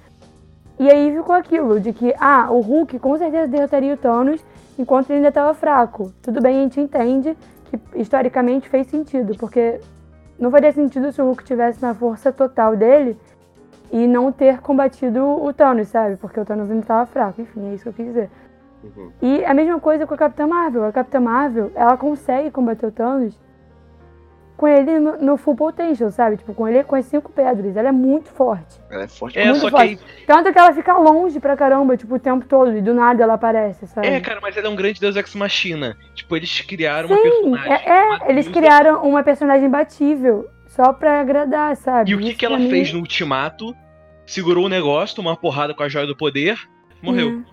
[0.79, 4.43] E aí ficou aquilo de que, ah, o Hulk com certeza derrotaria o Thanos
[4.77, 6.13] enquanto ele ainda estava fraco.
[6.21, 9.79] Tudo bem, a gente entende que historicamente fez sentido, porque
[10.39, 13.17] não faria sentido se o Hulk tivesse na força total dele
[13.91, 16.17] e não ter combatido o Thanos, sabe?
[16.17, 17.41] Porque o Thanos ainda estava fraco.
[17.41, 18.29] Enfim, é isso que eu quis dizer.
[18.83, 19.11] Uhum.
[19.21, 20.85] E a mesma coisa com a Capitã Marvel.
[20.85, 23.39] A Capitã Marvel, ela consegue combater o Thanos
[24.57, 26.35] com ele no, no full potential, sabe?
[26.37, 27.77] Tipo, com ele com as cinco pedras.
[27.77, 28.79] Ela é muito forte.
[28.89, 29.87] Ela é forte É, muito só que forte.
[29.87, 29.99] aí.
[30.25, 32.75] Tanto que ela fica longe pra caramba, tipo, o tempo todo.
[32.75, 34.07] E do nada ela aparece, sabe?
[34.07, 35.95] É, cara, mas ela é um grande Deus Ex Machina.
[36.15, 37.71] Tipo, eles criaram uma Sim, personagem.
[37.71, 38.59] é, é, uma eles deusa.
[38.59, 40.47] criaram uma personagem imbatível.
[40.67, 42.11] Só pra agradar, sabe?
[42.11, 43.73] E o que, Isso que ela mim- fez no ultimato?
[44.25, 46.59] Segurou o negócio, tomou uma porrada com a joia do poder,
[47.01, 47.29] morreu.
[47.29, 47.43] Hum.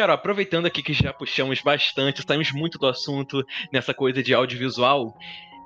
[0.00, 5.14] Cara, aproveitando aqui que já puxamos bastante, saímos muito do assunto nessa coisa de audiovisual,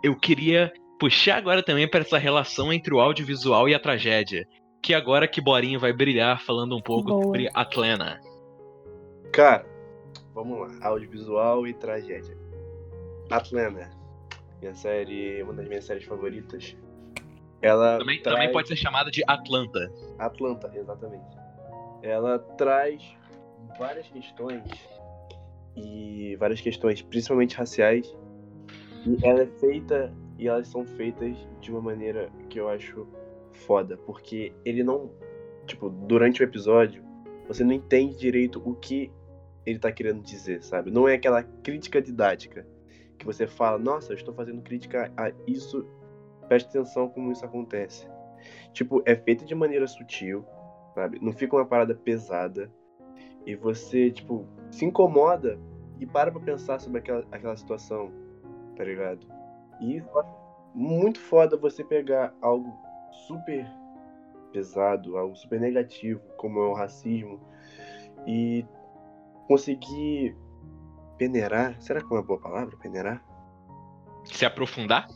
[0.02, 4.44] eu queria puxar agora também para essa relação entre o audiovisual e a tragédia.
[4.82, 7.22] Que agora que Borinho vai brilhar falando um pouco Boa.
[7.22, 8.20] sobre Atlanta.
[9.32, 9.64] Cara,
[10.34, 10.88] vamos lá.
[10.88, 12.36] Audiovisual e tragédia.
[13.30, 13.88] Atlanta,
[14.60, 16.76] minha série, uma das minhas séries favoritas.
[17.62, 18.36] Ela Também, traz...
[18.36, 19.92] também pode ser chamada de Atlanta.
[20.18, 21.36] Atlanta, exatamente.
[22.02, 23.16] Ela traz
[23.78, 24.62] várias questões
[25.76, 28.14] e várias questões, principalmente raciais.
[29.06, 33.06] E ela é feita e elas são feitas de uma maneira que eu acho
[33.52, 35.10] foda, porque ele não,
[35.66, 37.04] tipo, durante o episódio,
[37.46, 39.12] você não entende direito o que
[39.64, 40.90] ele tá querendo dizer, sabe?
[40.90, 42.66] Não é aquela crítica didática
[43.18, 45.86] que você fala, nossa, eu estou fazendo crítica a isso,
[46.48, 48.06] preste atenção como isso acontece.
[48.72, 50.44] Tipo, é feito de maneira sutil,
[50.94, 51.18] sabe?
[51.22, 52.70] Não fica uma parada pesada.
[53.46, 55.58] E você, tipo, se incomoda
[56.00, 58.10] e para pra pensar sobre aquela, aquela situação,
[58.76, 59.26] tá ligado?
[59.80, 60.34] E eu acho
[60.74, 62.72] muito foda você pegar algo
[63.26, 63.66] super
[64.52, 67.40] pesado, algo super negativo, como é o racismo,
[68.26, 68.64] e
[69.46, 70.36] conseguir
[71.18, 71.80] peneirar.
[71.80, 72.76] Será que é uma boa palavra?
[72.76, 73.22] Peneirar?
[74.24, 75.06] Se aprofundar?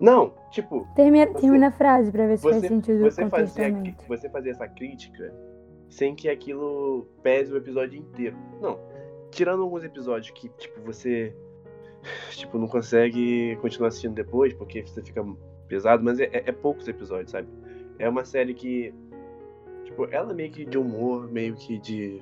[0.00, 3.94] Não, tipo, Termina, Você- termina a frase pra ver se faz você, sentido você, fazer,
[4.08, 5.32] você fazer essa crítica
[5.94, 8.36] sem que aquilo pese o episódio inteiro.
[8.60, 8.78] Não.
[9.30, 11.34] Tirando alguns episódios que, tipo, você
[12.32, 15.24] tipo, não consegue continuar assistindo depois, porque você fica
[15.68, 17.48] pesado, mas é, é- é poucos episódios, sabe?
[17.98, 18.92] É uma série que.
[19.84, 22.20] Tipo, ela é meio que de humor, meio que de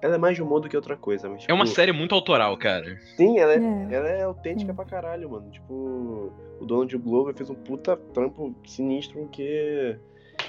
[0.00, 1.44] Ela é mais de humor do que outra coisa, mas.
[1.46, 2.96] É uma tipo, série muito autoral, cara.
[3.16, 3.94] Sim, ela é, É.
[3.94, 5.50] ela é autêntica pra caralho, mano.
[5.50, 9.94] Tipo, o Donald Glover fez um puta trampo sinistro que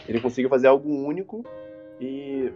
[0.07, 1.43] ele conseguiu fazer algo único
[2.01, 2.53] e.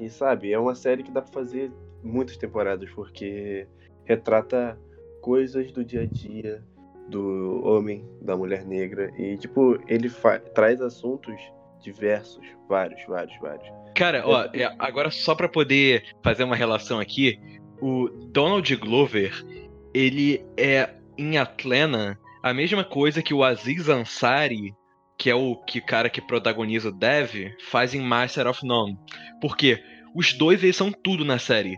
[0.00, 1.70] E sabe, é uma série que dá pra fazer
[2.02, 3.68] muitas temporadas, porque
[4.04, 4.76] retrata
[5.20, 6.64] coisas do dia a dia
[7.08, 9.12] do homem, da mulher negra.
[9.16, 10.10] E, tipo, ele
[10.54, 11.36] traz assuntos
[11.80, 13.68] diversos, vários, vários, vários.
[13.94, 17.38] Cara, ó, é, agora só pra poder fazer uma relação aqui,
[17.80, 19.44] o Donald Glover,
[19.92, 24.74] ele é em Atlanta a mesma coisa que o Aziz Ansari,
[25.18, 28.98] que é o que cara que protagoniza o Dev, faz em Master of None.
[29.40, 29.82] Por quê?
[30.14, 31.76] Os dois eles são tudo na série.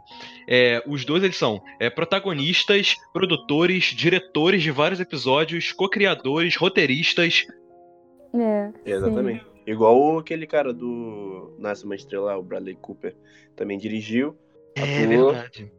[0.49, 7.47] É, os dois eles são é, protagonistas, produtores, diretores de vários episódios, co-criadores, roteiristas.
[8.35, 8.73] É.
[8.91, 9.47] Exatamente.
[9.67, 13.17] Igual aquele cara do Nasce uma Estrela, o Bradley Cooper,
[13.57, 14.37] também dirigiu.
[14.75, 15.33] É atuou.
[15.33, 15.73] verdade.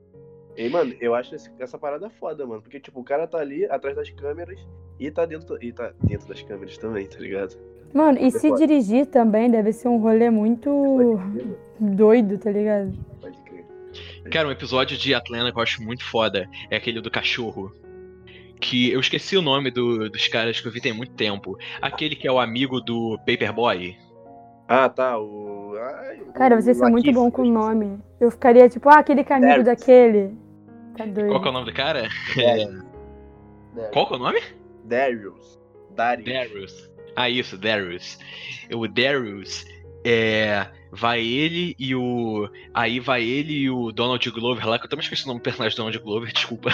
[0.57, 2.61] E, mano, eu acho esse- essa parada foda, mano.
[2.61, 4.59] Porque, tipo, o cara tá ali atrás das câmeras
[4.99, 7.57] e tá dentro, e tá dentro das câmeras também, tá ligado?
[7.93, 8.59] Mano, e se Foda.
[8.65, 11.19] dirigir também deve ser um rolê muito
[11.79, 12.93] doido, tá ligado?
[13.21, 13.65] Pode crer.
[14.31, 17.71] Cara, um episódio de Atlanta que eu acho muito foda é aquele do cachorro.
[18.59, 21.57] Que eu esqueci o nome do- dos caras que eu vi tem muito tempo.
[21.81, 23.95] Aquele que é o amigo do Paperboy.
[24.67, 25.19] Ah, tá.
[25.19, 25.75] O.
[25.77, 27.99] Ai, o Cara, vocês são muito bom com o nome.
[28.19, 29.65] Eu ficaria tipo, ah, aquele que é amigo Darius.
[29.65, 30.35] daquele.
[30.97, 31.29] Tá doido.
[31.29, 32.09] Qual que é o nome do cara?
[33.91, 34.39] Qual que é o nome?
[34.83, 35.59] Darius.
[35.95, 36.25] Darius.
[36.25, 36.91] Darius.
[37.15, 38.19] Ah, isso, Darius.
[38.73, 39.65] O Darius
[40.03, 40.67] é.
[40.91, 42.49] Vai ele e o.
[42.73, 45.43] Aí vai ele e o Donald Glover lá, que eu também esqueci o nome do
[45.43, 46.69] personagem do Donald Glover, desculpa.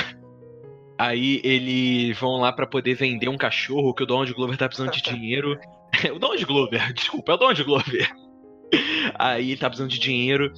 [0.97, 4.91] Aí eles vão lá pra poder vender um cachorro que o Donald Glover tá precisando
[4.91, 5.59] de dinheiro.
[6.13, 8.11] o Donald Glover, desculpa, é o Donald Glover.
[9.15, 10.51] Aí ele tá precisando de dinheiro.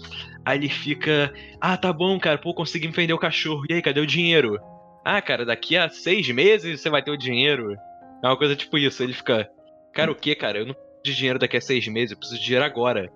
[0.46, 1.34] Aí ele fica.
[1.60, 3.64] Ah, tá bom, cara, pô, consegui me vender o cachorro.
[3.70, 4.60] E aí, cadê o dinheiro?
[5.06, 7.76] Ah, cara, daqui a seis meses você vai ter o dinheiro.
[8.24, 9.04] É uma coisa tipo isso.
[9.04, 9.50] Ele fica.
[9.94, 10.60] Cara, o que, cara?
[10.60, 13.12] Eu não preciso de dinheiro daqui a seis meses, eu preciso de dinheiro agora.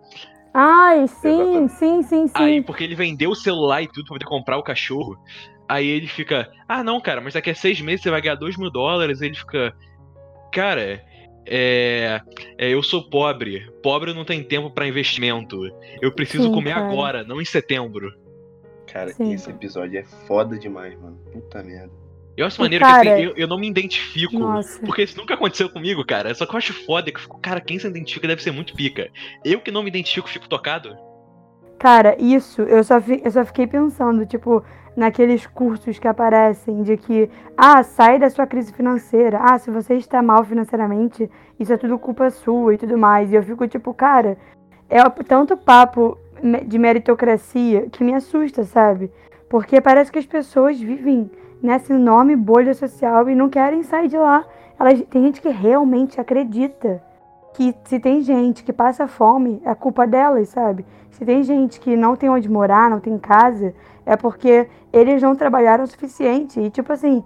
[0.54, 2.34] Ai, sim, sim, sim, sim.
[2.34, 5.18] Aí, porque ele vendeu o celular e tudo pra poder comprar o cachorro.
[5.70, 8.58] Aí ele fica, ah não, cara, mas daqui a seis meses você vai ganhar dois
[8.58, 9.22] mil dólares.
[9.22, 9.76] Ele fica,
[10.52, 11.04] cara,
[11.48, 12.22] é,
[12.58, 13.70] é, eu sou pobre.
[13.82, 15.58] Pobre não tem tempo pra investimento.
[16.02, 16.86] Eu preciso Sim, comer cara.
[16.88, 18.14] agora, não em setembro.
[18.86, 19.34] Cara, Sim.
[19.34, 21.18] esse episódio é foda demais, mano.
[21.32, 21.92] Puta merda.
[22.38, 24.38] Eu acho maneiro cara, que assim, eu, eu não me identifico.
[24.38, 24.80] Nossa.
[24.82, 26.34] Porque isso nunca aconteceu comigo, cara.
[26.36, 28.76] Só que eu acho foda que eu fico, cara, quem se identifica deve ser muito
[28.76, 29.10] pica.
[29.44, 30.96] Eu que não me identifico, fico tocado.
[31.78, 34.64] Cara, isso, eu só, fi- eu só fiquei pensando, tipo,
[34.96, 39.94] naqueles cursos que aparecem de que, ah, sai da sua crise financeira, ah, se você
[39.94, 43.32] está mal financeiramente, isso é tudo culpa sua e tudo mais.
[43.32, 44.38] E eu fico tipo, cara,
[44.90, 46.18] é tanto papo
[46.66, 49.12] de meritocracia que me assusta, sabe?
[49.50, 51.30] Porque parece que as pessoas vivem
[51.62, 54.44] nessa enorme bolha social e não querem sair de lá.
[54.80, 57.02] Elas, tem gente que realmente acredita
[57.58, 60.86] que se tem gente que passa fome, é culpa delas, sabe?
[61.10, 63.74] Se tem gente que não tem onde morar, não tem casa,
[64.06, 66.60] é porque eles não trabalharam o suficiente.
[66.62, 67.24] E tipo assim.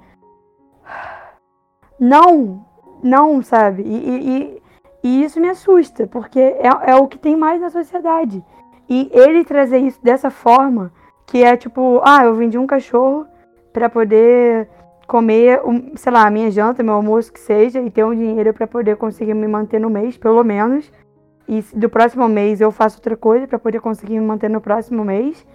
[1.99, 2.65] Não!
[3.03, 3.84] Não, sabe?
[3.84, 4.61] E, e-
[5.03, 8.41] e- isso me assusta, porque é, é o que tem mais na sociedade.
[8.88, 10.93] E ele trazer isso dessa forma,
[11.27, 13.25] que é tipo, ah, eu vendi um cachorro
[13.73, 14.69] pra poder
[15.08, 15.62] comer,
[15.95, 18.95] sei lá, a minha janta, meu almoço que seja, e ter um dinheiro pra poder
[18.95, 20.91] conseguir me manter no mês, pelo menos.
[21.47, 25.04] E do próximo mês eu faço outra coisa pra poder conseguir me manter no próximo
[25.04, 25.45] mês.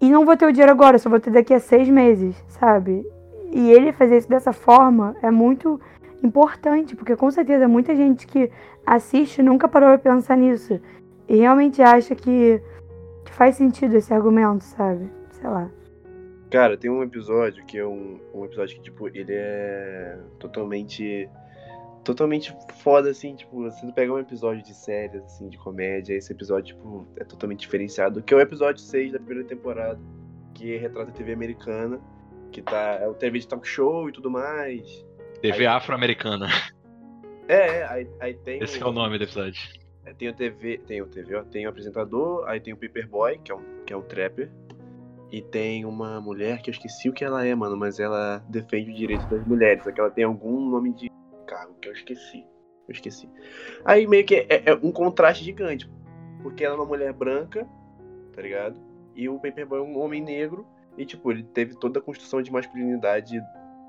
[0.00, 3.06] E não vou ter o dinheiro agora, só vou ter daqui a seis meses, sabe?
[3.52, 5.80] E ele fazer isso dessa forma é muito
[6.24, 8.50] importante, porque com certeza muita gente que
[8.86, 10.80] assiste nunca parou pra pensar nisso.
[11.28, 12.60] E realmente acha que,
[13.24, 15.10] que faz sentido esse argumento, sabe?
[15.32, 15.68] Sei lá.
[16.52, 21.26] Cara, tem um episódio que é um, um episódio que, tipo, ele é totalmente.
[22.04, 26.74] Totalmente foda, assim, tipo, você pega um episódio de séries, assim, de comédia, esse episódio,
[26.74, 30.00] tipo, é totalmente diferenciado, que é o episódio 6 da primeira temporada,
[30.52, 32.00] que retrata a TV americana,
[32.50, 32.98] que tá.
[33.00, 35.06] É o TV de talk show e tudo mais.
[35.40, 36.48] TV afro-americana.
[37.48, 38.62] É, é, aí, aí tem.
[38.62, 39.60] Esse é o nome do episódio.
[40.04, 43.38] É, Tem o TV, tem o TV, ó, tem o apresentador, aí tem o Paperboy,
[43.38, 44.50] que é um, que é um trapper,
[45.32, 48.90] e tem uma mulher que eu esqueci o que ela é, mano, mas ela defende
[48.90, 51.10] o direito das mulheres, só que ela tem algum nome de
[51.46, 52.44] cargo que eu esqueci.
[52.86, 53.30] Eu esqueci.
[53.84, 55.90] Aí meio que é, é um contraste gigante,
[56.42, 57.66] porque ela é uma mulher branca,
[58.34, 58.78] tá ligado?
[59.14, 60.66] E o Paperboy é um homem negro,
[60.98, 63.40] e tipo, ele teve toda a construção de masculinidade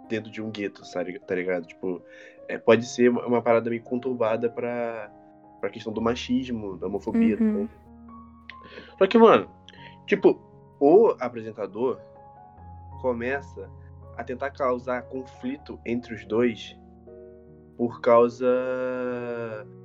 [0.07, 1.65] dentro de um gueto, sabe, tá ligado?
[1.67, 2.01] Tipo,
[2.47, 5.11] é, pode ser uma parada meio conturbada pra,
[5.59, 7.37] pra questão do machismo, da homofobia Uhum.
[7.51, 7.69] também.
[8.97, 9.49] Só que, mano,
[10.05, 10.39] Tipo,
[10.85, 11.97] o apresentador
[13.01, 13.69] começa
[14.17, 16.77] a tentar causar conflito entre os dois
[17.77, 18.45] por causa.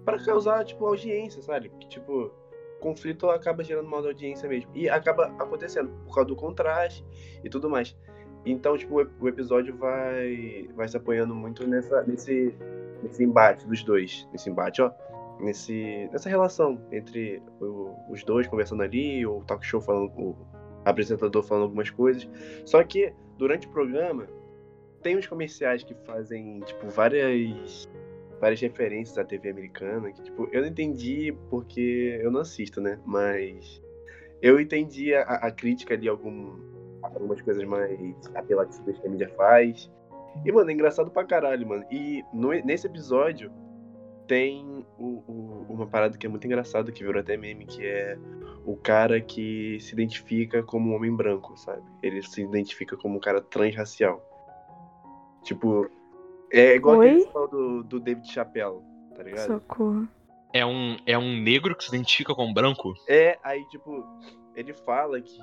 [0.05, 1.71] para causar, tipo, audiência, sabe?
[1.89, 2.33] Tipo,
[2.81, 4.71] conflito acaba gerando da audiência mesmo.
[4.75, 7.05] E acaba acontecendo por causa do contraste
[7.45, 7.97] e tudo mais.
[8.45, 12.55] Então, tipo, o episódio vai, vai se apoiando muito nessa, nesse,
[13.03, 14.29] nesse embate dos dois.
[14.33, 14.91] Nesse embate, ó.
[15.41, 20.37] Nesse, nessa relação entre o- os dois conversando ali, o talk show falando, o
[20.91, 22.29] apresentador falando algumas coisas.
[22.65, 24.27] Só que, durante o programa,
[25.03, 27.89] tem uns comerciais que fazem, tipo, várias
[28.41, 33.01] várias referências à TV americana que, tipo, eu não entendi porque eu não assisto, né?
[33.05, 33.83] Mas
[34.41, 36.57] eu entendi a, a crítica de algum,
[37.03, 37.99] algumas coisas mais
[38.37, 39.91] apelativas que a mídia faz.
[40.45, 41.85] E, mano, é engraçado pra caralho, mano.
[41.91, 43.51] E no- nesse episódio
[44.29, 48.17] tem o- o- uma parada que é muito engraçada, que virou até meme, que é
[48.65, 51.83] o cara que se identifica como um homem branco, sabe?
[52.03, 54.23] Ele se identifica como um cara transracial.
[55.43, 55.89] Tipo,
[56.53, 57.07] é igual Oi?
[57.09, 58.81] aquele pessoal do, do David Chappelle,
[59.17, 59.47] tá ligado?
[59.47, 60.07] Socorro.
[60.53, 62.95] É um, é um negro que se identifica com branco?
[63.09, 64.05] É, aí, tipo,
[64.55, 65.41] ele fala que.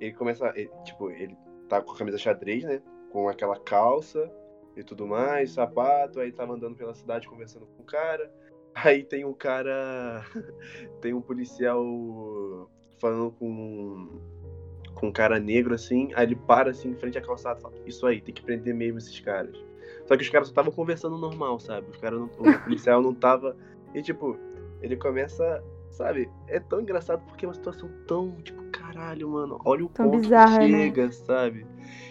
[0.00, 0.52] Ele começa.
[0.56, 1.36] ele- tipo, ele
[1.68, 2.80] tá com a camisa xadrez, né?
[3.12, 4.30] Com aquela calça
[4.76, 8.30] e tudo mais, sapato, aí tava andando pela cidade conversando com o cara.
[8.72, 10.24] Aí tem um cara.
[11.02, 11.84] tem um policial
[13.00, 14.20] falando com.
[14.94, 17.74] Com um cara negro assim, aí ele para assim em frente à calçada e fala:
[17.84, 19.56] Isso aí, tem que prender mesmo esses caras.
[20.06, 21.90] Só que os caras só estavam conversando normal, sabe?
[21.90, 23.56] Os caras não, o policial não tava.
[23.92, 24.38] E tipo,
[24.80, 26.30] ele começa, sabe?
[26.46, 28.62] É tão engraçado porque é uma situação tão, tipo,
[28.92, 29.60] caralho, mano.
[29.64, 30.78] Olha o Tão ponto bizarra, que né?
[30.78, 31.66] chega, sabe?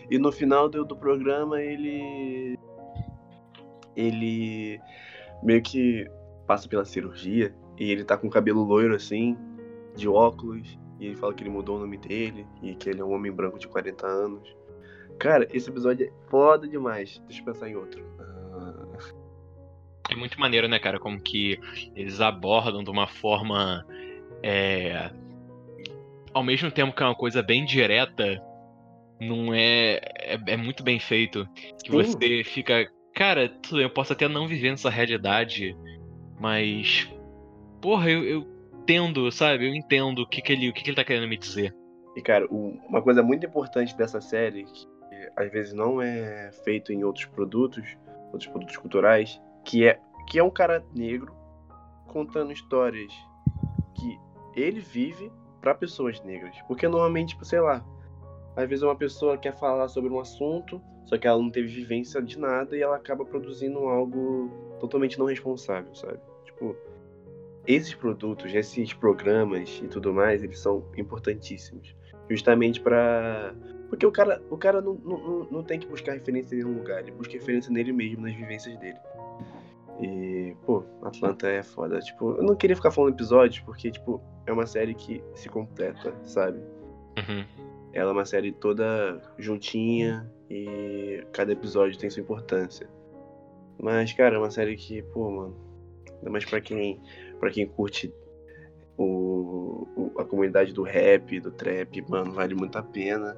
[0.09, 2.57] E no final do, do programa ele.
[3.95, 4.79] Ele
[5.43, 6.09] meio que
[6.47, 9.37] passa pela cirurgia e ele tá com o cabelo loiro assim,
[9.95, 10.79] de óculos.
[10.99, 13.31] E ele fala que ele mudou o nome dele e que ele é um homem
[13.31, 14.57] branco de 40 anos.
[15.17, 17.21] Cara, esse episódio é foda demais.
[17.25, 18.03] Deixa eu pensar em outro.
[20.09, 20.99] É muito maneiro, né, cara?
[20.99, 21.59] Como que
[21.95, 23.85] eles abordam de uma forma.
[24.41, 25.11] É...
[26.33, 28.41] Ao mesmo tempo que é uma coisa bem direta,
[29.19, 29.99] não é.
[30.17, 31.47] É, é muito bem feito.
[31.83, 31.97] Que Sim.
[31.97, 32.89] você fica.
[33.13, 35.75] Cara, tudo eu posso até não viver nessa realidade,
[36.39, 37.09] mas.
[37.81, 38.59] Porra, eu, eu
[38.89, 39.67] entendo, sabe?
[39.67, 41.73] Eu entendo o que, que, ele, o que, que ele tá querendo me dizer.
[42.15, 44.87] E, cara, uma coisa muito importante dessa série, que
[45.35, 47.85] às vezes não é feito em outros produtos,
[48.31, 51.33] outros produtos culturais, que é, que é um cara negro
[52.07, 53.13] contando histórias
[53.95, 54.19] que
[54.55, 55.31] ele vive
[55.61, 56.55] pra pessoas negras.
[56.67, 57.85] Porque normalmente, tipo, sei lá,
[58.55, 62.21] às vezes uma pessoa quer falar sobre um assunto, só que ela não teve vivência
[62.21, 64.49] de nada e ela acaba produzindo algo
[64.79, 66.19] totalmente não responsável, sabe?
[66.45, 66.75] Tipo,
[67.67, 71.95] esses produtos, esses programas e tudo mais, eles são importantíssimos.
[72.29, 73.53] Justamente pra.
[73.89, 76.99] Porque o cara, o cara não, não- não tem que buscar referência em nenhum lugar,
[76.99, 78.97] ele busca referência nele mesmo, nas vivências dele.
[79.99, 80.05] E,
[80.65, 81.99] pô, Atlanta é foda.
[81.99, 86.13] Tipo, eu não queria ficar falando episódios, porque, tipo, é uma série que se completa,
[86.23, 86.59] sabe?
[87.17, 87.45] Uhum.
[87.93, 92.87] Ela é uma série toda juntinha e cada episódio tem sua importância.
[93.81, 95.55] Mas, cara, é uma série que, pô, mano,
[96.17, 97.01] ainda mais pra quem,
[97.39, 98.13] pra quem curte
[98.97, 103.37] o, o- a comunidade do rap, do trap, mano, vale muito a pena.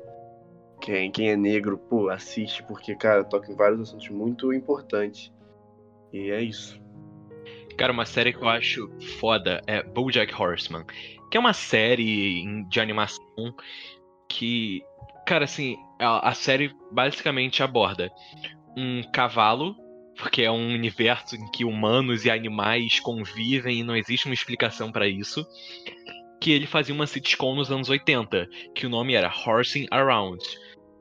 [0.82, 5.32] Quem, quem é negro, pô, assiste, porque, cara, toca em vários assuntos muito importantes.
[6.11, 6.82] E é isso.
[7.82, 8.88] Cara, uma série que eu acho
[9.19, 10.86] foda é BoJack Horseman,
[11.32, 13.55] que é uma série de animação
[14.29, 14.84] que,
[15.25, 18.11] cara, assim, a, a série basicamente aborda
[18.77, 19.75] um cavalo,
[20.15, 24.91] porque é um universo em que humanos e animais convivem e não existe uma explicação
[24.91, 25.43] pra isso,
[26.39, 30.45] que ele fazia uma sitcom nos anos 80, que o nome era Horsing Around.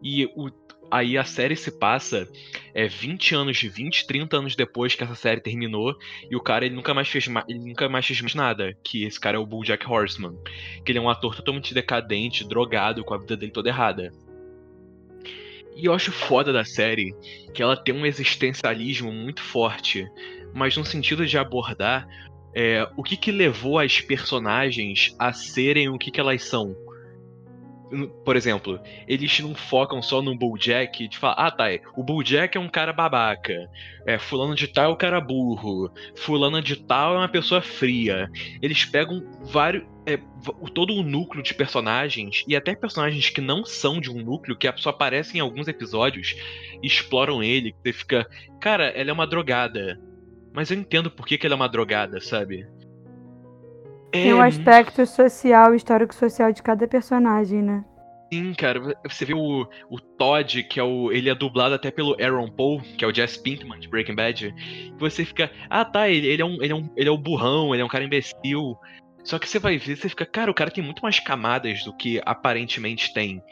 [0.03, 0.49] E o,
[0.91, 2.29] aí a série se passa
[2.75, 5.97] é 20 anos, 20, 30 anos depois que essa série terminou,
[6.31, 8.77] e o cara ele nunca mais fez ele nunca mais fez mais nada.
[8.83, 10.37] Que esse cara é o BoJack Horseman,
[10.85, 14.13] que ele é um ator totalmente decadente, drogado, com a vida dele toda errada.
[15.77, 17.15] E eu acho foda da série
[17.55, 20.07] que ela tem um existencialismo muito forte,
[20.53, 22.07] mas no sentido de abordar
[22.55, 26.75] é, o que que levou as personagens a serem o que que elas são.
[28.25, 31.65] Por exemplo, eles não focam só no Bojack de falar, ah tá,
[31.97, 33.69] o Bojack é um cara babaca,
[34.07, 38.31] é, fulano de tal é um cara burro, fulana de tal é uma pessoa fria.
[38.63, 40.19] Eles pegam vários, é,
[40.73, 44.71] todo o núcleo de personagens, e até personagens que não são de um núcleo, que
[44.77, 46.37] só aparecem em alguns episódios,
[46.83, 48.27] exploram ele, você fica,
[48.61, 50.01] cara, ela é uma drogada.
[50.53, 52.67] Mas eu entendo por que, que ela é uma drogada, sabe?
[54.11, 57.85] Tem um aspecto social, histórico-social de cada personagem, né?
[58.33, 61.11] Sim, cara, você vê o, o Todd, que é o.
[61.11, 64.55] Ele é dublado até pelo Aaron Paul, que é o Jess Pinkman de Breaking Bad.
[64.99, 65.51] Você fica.
[65.69, 67.85] Ah, tá, ele, ele, é um, ele, é um, ele é o burrão, ele é
[67.85, 68.79] um cara imbecil.
[69.25, 71.93] Só que você vai ver, você fica, cara, o cara tem muito mais camadas do
[71.93, 73.43] que aparentemente tem.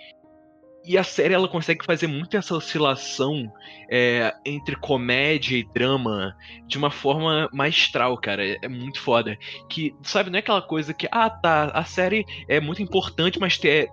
[0.89, 3.53] E a série ela consegue fazer muito essa oscilação
[3.91, 6.35] é, entre comédia e drama
[6.67, 8.43] de uma forma maestral, cara.
[8.43, 9.37] É, é muito foda.
[9.69, 13.59] Que, sabe, não é aquela coisa que, ah, tá, a série é muito importante, mas
[13.59, 13.87] te,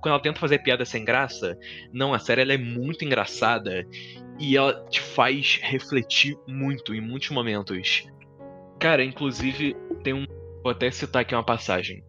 [0.00, 1.54] quando ela tenta fazer piada sem graça.
[1.92, 3.86] Não, a série ela é muito engraçada
[4.38, 8.06] e ela te faz refletir muito em muitos momentos.
[8.80, 10.24] Cara, inclusive, tem um.
[10.62, 12.02] Vou até citar aqui uma passagem.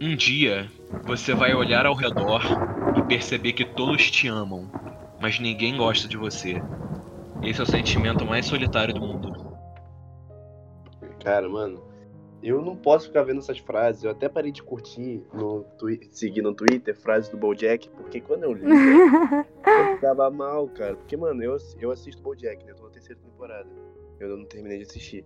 [0.00, 0.70] Um dia
[1.04, 2.42] você vai olhar ao redor
[2.96, 4.70] e perceber que todos te amam,
[5.20, 6.60] mas ninguém gosta de você.
[7.42, 9.56] Esse é o sentimento mais solitário do mundo.
[11.22, 11.82] Cara, mano,
[12.42, 14.04] eu não posso ficar vendo essas frases.
[14.04, 15.64] Eu até parei de curtir, no
[16.10, 20.96] seguir no Twitter, frases do Bojack, porque quando eu li, eu ficava mal, cara.
[20.96, 22.72] Porque, mano, eu, eu assisto Bojack, né?
[22.72, 23.68] Eu tô na terceira temporada.
[24.20, 25.24] Eu não terminei de assistir.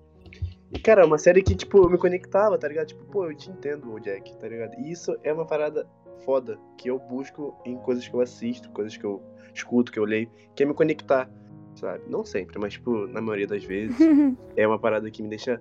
[0.72, 2.86] E, cara, é uma série que, tipo, eu me conectava, tá ligado?
[2.88, 4.74] Tipo, pô, eu te entendo, Bojack, tá ligado?
[4.80, 5.86] E isso é uma parada
[6.24, 9.22] foda que eu busco em coisas que eu assisto, coisas que eu
[9.54, 11.28] escuto, que eu leio, que é me conectar,
[11.74, 12.02] sabe?
[12.08, 13.98] Não sempre, mas, tipo, na maioria das vezes,
[14.56, 15.60] é uma parada que me deixa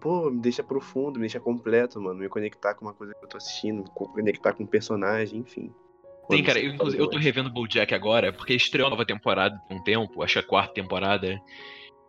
[0.00, 2.20] pô, me deixa profundo, me deixa completo, mano.
[2.20, 5.74] Me conectar com uma coisa que eu tô assistindo, co- conectar com um personagem, enfim.
[6.30, 9.76] Sim, cara, eu, inclusive, eu tô revendo BoJack agora, porque estreou a nova temporada tem
[9.78, 11.40] um tempo, acho que é a quarta temporada.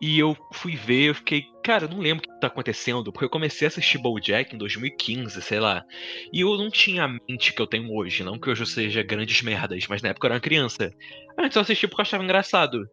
[0.01, 3.25] E eu fui ver, eu fiquei, cara, eu não lembro o que tá acontecendo, porque
[3.25, 5.83] eu comecei a assistir BoJack em 2015, sei lá.
[6.31, 9.03] E eu não tinha a mente que eu tenho hoje, não que hoje eu seja
[9.03, 10.89] grandes merdas, mas na época eu era uma criança.
[11.37, 12.87] Antes eu assisti porque eu achava engraçado.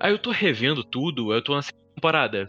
[0.00, 1.62] Aí eu tô revendo tudo, eu tô na
[1.94, 2.48] temporada.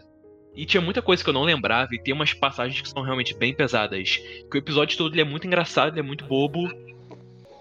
[0.54, 3.36] E tinha muita coisa que eu não lembrava, e tem umas passagens que são realmente
[3.36, 4.16] bem pesadas.
[4.50, 6.66] Que o episódio todo ele é muito engraçado, ele é muito bobo.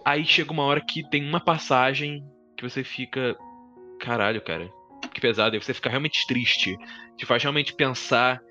[0.05, 2.23] Aí chega uma hora que tem uma passagem
[2.55, 3.35] que você fica.
[3.99, 4.69] Caralho, cara.
[5.15, 5.55] Que pesado.
[5.55, 6.77] Aí você fica realmente triste.
[7.15, 8.41] Te faz realmente pensar.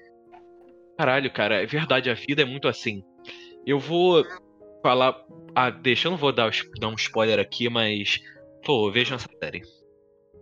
[0.97, 3.05] Caralho, cara, é verdade, a vida é muito assim.
[3.67, 4.25] Eu vou
[4.83, 5.15] falar.
[5.55, 6.51] Ah, deixa, eu não vou dar,
[6.81, 8.19] dar um spoiler aqui, mas.
[8.65, 9.61] Pô, vejam essa série.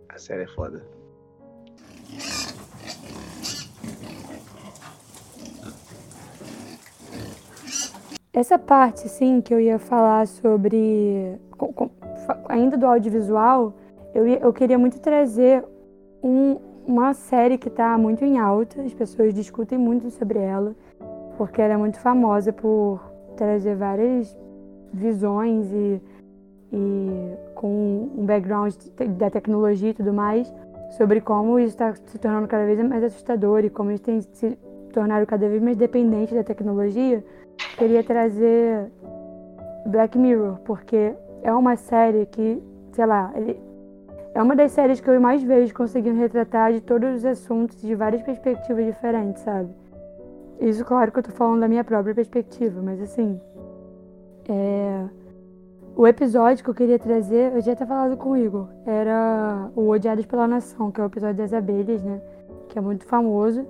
[0.07, 0.87] A série é foda.
[8.33, 11.37] Essa parte, sim, que eu ia falar sobre.
[11.57, 11.89] com- com-
[12.25, 13.73] fa- ainda do audiovisual,
[14.13, 15.63] eu, ia- eu queria muito trazer
[16.23, 16.57] um-
[16.87, 20.75] uma série que está muito em alta, as pessoas discutem muito sobre ela,
[21.37, 22.99] porque ela é muito famosa por
[23.35, 24.35] trazer várias
[24.93, 26.01] visões e,
[26.71, 28.73] e com um background
[29.17, 30.53] da tecnologia e tudo mais,
[30.91, 34.57] sobre como isso está se tornando cada vez mais assustador e como eles têm se
[34.91, 37.23] tornado cada vez mais dependentes da tecnologia
[37.77, 38.91] queria trazer
[39.87, 42.61] Black Mirror, porque é uma série que,
[42.91, 43.33] sei lá,
[44.35, 47.93] é uma das séries que eu mais vejo conseguindo retratar de todos os assuntos de
[47.93, 49.69] várias perspectivas diferentes, sabe?
[50.59, 53.39] Isso, claro que eu tô falando da minha própria perspectiva, mas assim.
[54.47, 55.05] É...
[55.95, 59.89] O episódio que eu queria trazer, eu já tinha falado com o Igor, era o
[59.89, 62.19] Odiados pela Nação, que é o episódio das abelhas, né?
[62.69, 63.67] Que é muito famoso.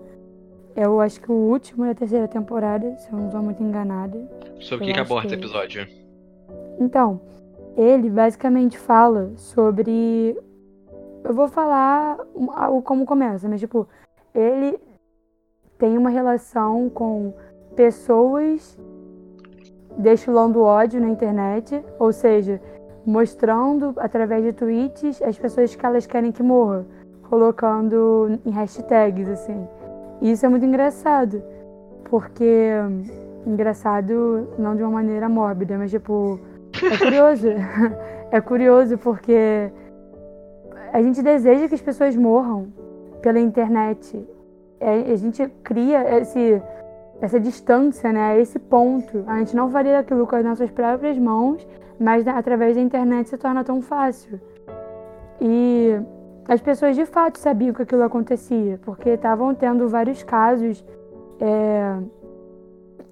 [0.76, 4.18] É, eu acho que o último da terceira temporada, se eu não estou muito enganada.
[4.61, 5.88] Sobre o que, que aborda que esse é episódio?
[6.80, 7.20] Então,
[7.76, 10.38] ele basicamente fala sobre.
[11.24, 12.17] Eu vou falar
[12.84, 13.88] como começa, mas tipo,
[14.34, 14.77] ele
[15.77, 17.34] tem uma relação com
[17.76, 18.77] pessoas
[19.97, 22.60] destilando ódio na internet, ou seja,
[23.06, 26.85] mostrando através de tweets as pessoas que elas querem que morra,
[27.30, 29.68] colocando em hashtags assim.
[30.22, 31.43] E isso é muito engraçado,
[32.10, 32.72] porque
[33.45, 36.39] engraçado não de uma maneira mórbida, mas tipo
[36.81, 37.47] é curioso.
[38.31, 39.72] é curioso porque
[40.94, 42.68] a gente deseja que as pessoas morram
[43.20, 44.24] pela internet.
[44.80, 46.61] É, a gente cria esse,
[47.20, 48.40] essa distância, né?
[48.40, 49.24] Esse ponto.
[49.26, 51.68] A gente não faria aquilo com as nossas próprias mãos,
[51.99, 54.40] mas né, através da internet se torna tão fácil.
[55.41, 55.99] E
[56.48, 60.86] as pessoas de fato sabiam que aquilo acontecia, porque estavam tendo vários casos
[61.41, 61.98] é,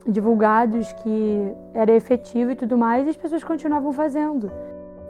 [0.05, 4.51] divulgados que era efetivo e tudo mais, e as pessoas continuavam fazendo.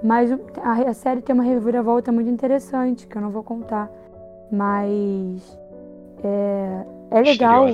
[0.04, 0.32] Mas
[0.64, 3.90] a, série tem uma reviravolta muito interessante, que eu não vou contar.
[4.52, 5.60] Mas
[6.24, 7.68] é, é legal.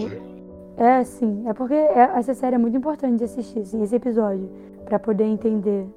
[0.75, 1.47] É, sim.
[1.47, 4.49] É porque é- essa série é muito importante de assistir, assim, esse episódio,
[4.85, 5.87] para poder entender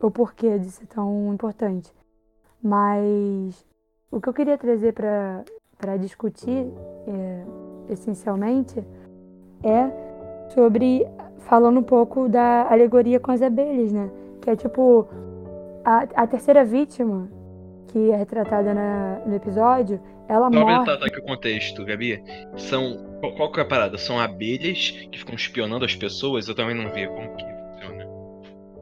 [0.00, 1.92] o porquê de ser tão importante.
[2.62, 3.64] Mas
[4.10, 6.66] o que eu queria trazer para discutir,
[7.06, 7.44] é,
[7.90, 8.82] essencialmente,
[9.62, 9.90] é
[10.54, 11.06] sobre
[11.40, 14.10] falando um pouco da alegoria com as abelhas, né?
[14.40, 15.06] Que é tipo
[15.86, 17.28] a, a terceira vítima
[17.88, 20.84] que é retratada na- no episódio, ela Só morre.
[20.84, 22.22] tratar aqui o contexto, Gabi.
[22.56, 23.06] São.
[23.36, 23.96] Qual, que é a parada?
[23.96, 26.48] São abelhas que ficam espionando as pessoas?
[26.48, 28.06] Eu também não vi como que funciona.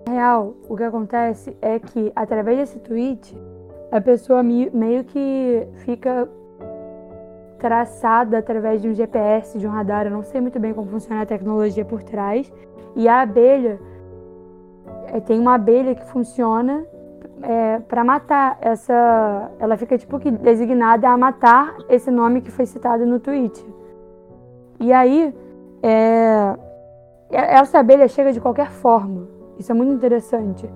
[0.07, 3.37] Na real, o que acontece é que através desse tweet,
[3.93, 6.27] a pessoa meio que fica
[7.59, 10.07] traçada através de um GPS, de um radar.
[10.07, 12.51] Eu não sei muito bem como funciona a tecnologia por trás.
[12.97, 13.79] E a abelha
[15.09, 16.85] é, tem uma abelha que funciona
[17.43, 19.51] é, para matar essa.
[19.59, 23.65] Ela fica tipo que designada a matar esse nome que foi citado no tweet.
[24.81, 25.35] E aí,
[25.83, 26.55] é,
[27.31, 29.27] essa abelha chega de qualquer forma.
[29.59, 30.69] Isso é muito interessante.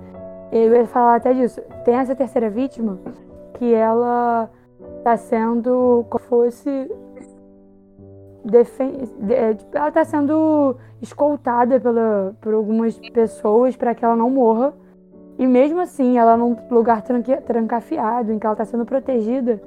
[0.53, 1.61] Eu ia falar até disso.
[1.85, 2.99] Tem essa terceira vítima
[3.55, 4.49] que ela
[4.99, 6.91] está sendo como fosse
[8.45, 14.17] defen de- é, tipo, ela está sendo escoltada pela, por algumas pessoas para que ela
[14.17, 14.73] não morra.
[15.39, 17.01] E mesmo assim, ela num lugar
[17.47, 19.63] trancafiado, em que ela está sendo protegida,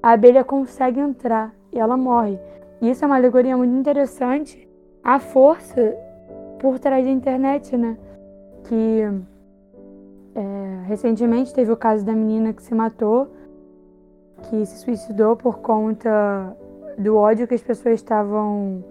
[0.00, 2.38] a abelha consegue entrar e ela morre.
[2.80, 4.68] E isso é uma alegoria muito interessante.
[5.02, 5.96] A força
[6.60, 7.96] por trás da internet, né?
[8.64, 9.02] Que
[10.34, 13.28] é, recentemente teve o caso da menina que se matou,
[14.42, 16.56] que se suicidou por conta
[16.96, 18.84] do ódio que as pessoas estavam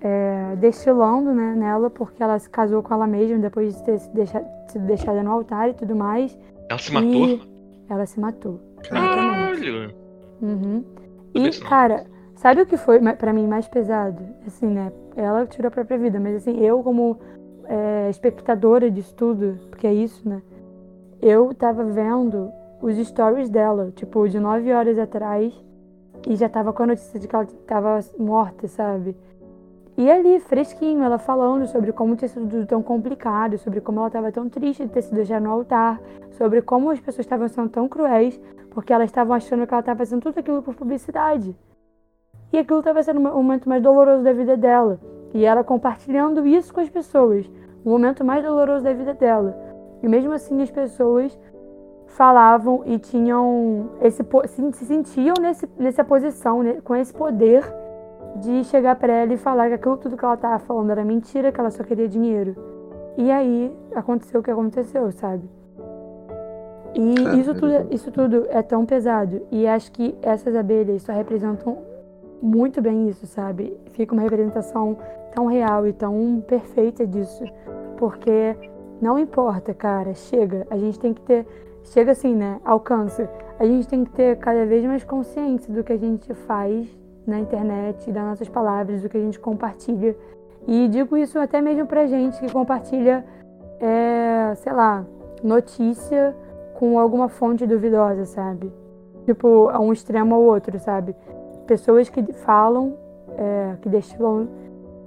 [0.00, 4.14] é, destilando né, nela, porque ela se casou com ela mesma depois de ter sido
[4.14, 6.38] deixa- sido deixada no altar e tudo mais.
[6.68, 7.26] Ela se matou?
[7.26, 7.42] E
[7.88, 8.60] ela se matou.
[8.88, 9.92] Caralho!
[10.40, 10.84] Uhum.
[11.34, 12.04] E, cara,
[12.36, 14.22] sabe o que foi pra mim mais pesado?
[14.46, 14.92] Assim, né?
[15.16, 17.18] Ela tirou a própria vida, mas assim, eu como
[17.66, 20.40] é, espectadora disso tudo, porque é isso, né?
[21.20, 22.50] Eu tava vendo
[22.80, 25.52] os stories dela, tipo, de nove horas atrás,
[26.26, 29.16] e já tava com a notícia de que ela tava morta, sabe?
[29.98, 34.06] E ali, fresquinho, ela falando sobre como tinha sido tudo tão complicado, sobre como ela
[34.06, 36.00] estava tão triste de ter sido deixada no altar,
[36.30, 39.98] sobre como as pessoas estavam sendo tão cruéis, porque elas estavam achando que ela estava
[39.98, 41.52] fazendo tudo aquilo por publicidade.
[42.52, 45.00] E aquilo estava sendo o momento mais doloroso da vida dela.
[45.34, 47.50] E ela compartilhando isso com as pessoas,
[47.84, 49.58] o momento mais doloroso da vida dela.
[50.00, 51.36] E mesmo assim as pessoas
[52.06, 54.24] falavam e tinham esse
[54.74, 57.64] se sentiam nesse, nessa posição, né, com esse poder
[58.36, 61.50] de chegar pra ela e falar que aquilo tudo que ela tava falando era mentira,
[61.50, 62.54] que ela só queria dinheiro.
[63.16, 65.48] E aí aconteceu o que aconteceu, sabe?
[66.94, 69.42] E isso tudo, isso tudo é tão pesado.
[69.50, 71.78] E acho que essas abelhas só representam
[72.40, 73.76] muito bem isso, sabe?
[73.92, 74.96] Fica uma representação
[75.34, 77.44] tão real e tão perfeita disso.
[77.96, 78.56] Porque
[79.00, 80.66] não importa, cara, chega.
[80.70, 81.46] A gente tem que ter.
[81.84, 82.60] Chega assim, né?
[82.64, 83.28] Alcança.
[83.58, 86.88] A gente tem que ter cada vez mais consciência do que a gente faz
[87.28, 90.16] na internet, das nossas palavras, do que a gente compartilha.
[90.66, 93.24] E digo isso até mesmo pra gente que compartilha,
[93.80, 95.04] é, sei lá,
[95.42, 96.34] notícia
[96.74, 98.72] com alguma fonte duvidosa, sabe?
[99.24, 101.14] Tipo, a um extremo ao outro, sabe?
[101.66, 102.96] Pessoas que falam,
[103.36, 104.48] é, que destilam,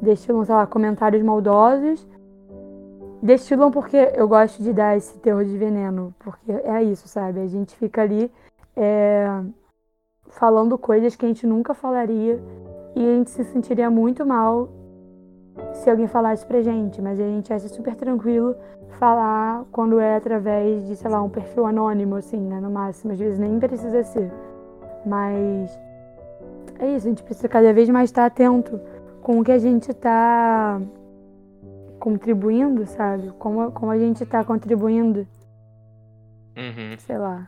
[0.02, 2.08] destilam, sei lá, comentários maldosos.
[3.22, 7.40] Destilam porque eu gosto de dar esse terror de veneno, porque é isso, sabe?
[7.40, 8.32] A gente fica ali
[8.76, 9.28] é,
[10.32, 12.40] falando coisas que a gente nunca falaria
[12.96, 14.70] e a gente se sentiria muito mal
[15.74, 18.56] se alguém falasse pra gente, mas a gente acha super tranquilo
[19.00, 22.60] falar quando é através de, sei lá, um perfil anônimo, assim, né?
[22.60, 24.32] No máximo, às vezes nem precisa ser.
[25.06, 25.80] Mas
[26.80, 28.80] é isso, a gente precisa cada vez mais estar atento
[29.22, 30.82] com o que a gente tá
[32.00, 33.32] contribuindo, sabe?
[33.38, 35.28] Como, como a gente tá contribuindo,
[36.58, 37.48] Uhum, sei lá.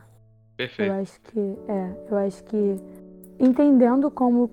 [0.58, 0.92] Eu perfeito.
[0.92, 2.76] acho que é, eu acho que
[3.40, 4.48] entendendo como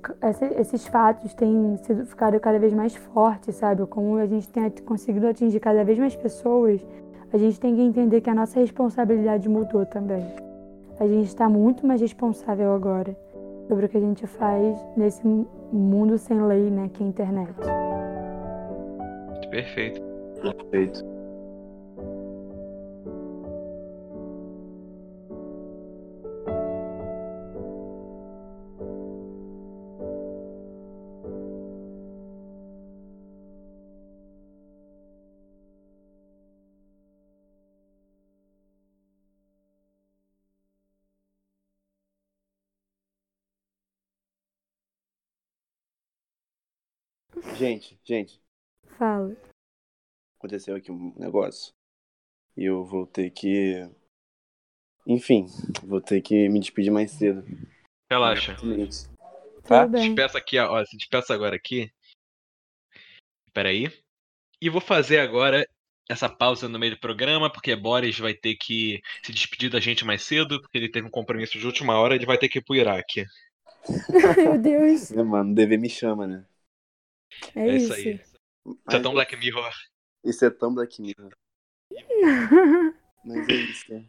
[0.58, 3.86] esses fatos têm sido ficado cada vez mais fortes, sabe?
[3.86, 6.86] Como a gente tem conseguido atingir cada vez mais pessoas,
[7.32, 10.26] a gente tem que entender que a nossa responsabilidade mudou também.
[11.00, 13.16] A gente está muito mais responsável agora
[13.68, 17.10] sobre o que a gente faz nesse mu- mundo sem lei, né, que é a
[17.10, 17.54] internet.
[19.50, 20.02] Perfeito.
[20.42, 21.11] Perfeito.
[47.62, 48.42] Gente, gente,
[48.98, 49.38] Fala.
[50.40, 51.72] aconteceu aqui um negócio.
[52.58, 53.88] E eu vou ter que.
[55.06, 55.46] Enfim,
[55.84, 57.44] vou ter que me despedir mais cedo.
[58.10, 58.56] Relaxa.
[58.56, 58.76] Tudo
[59.64, 59.86] Tá?
[59.86, 60.08] bem.
[60.16, 60.84] Despeça aqui, ó.
[60.84, 61.92] Se despeça agora aqui.
[63.54, 63.86] Peraí.
[64.60, 65.64] E vou fazer agora
[66.10, 70.04] essa pausa no meio do programa, porque Boris vai ter que se despedir da gente
[70.04, 72.64] mais cedo, porque ele teve um compromisso de última hora, ele vai ter que ir
[72.64, 73.24] pro Iraque.
[74.36, 75.12] Meu Deus.
[75.12, 76.44] É, mano, dever me chama, né?
[77.56, 77.86] É, É isso.
[77.86, 78.16] isso aí.
[78.16, 79.72] Isso é tão Black Mirror.
[80.24, 81.32] Isso é tão Black Mirror.
[83.26, 83.94] Mas é isso.
[83.94, 84.06] né?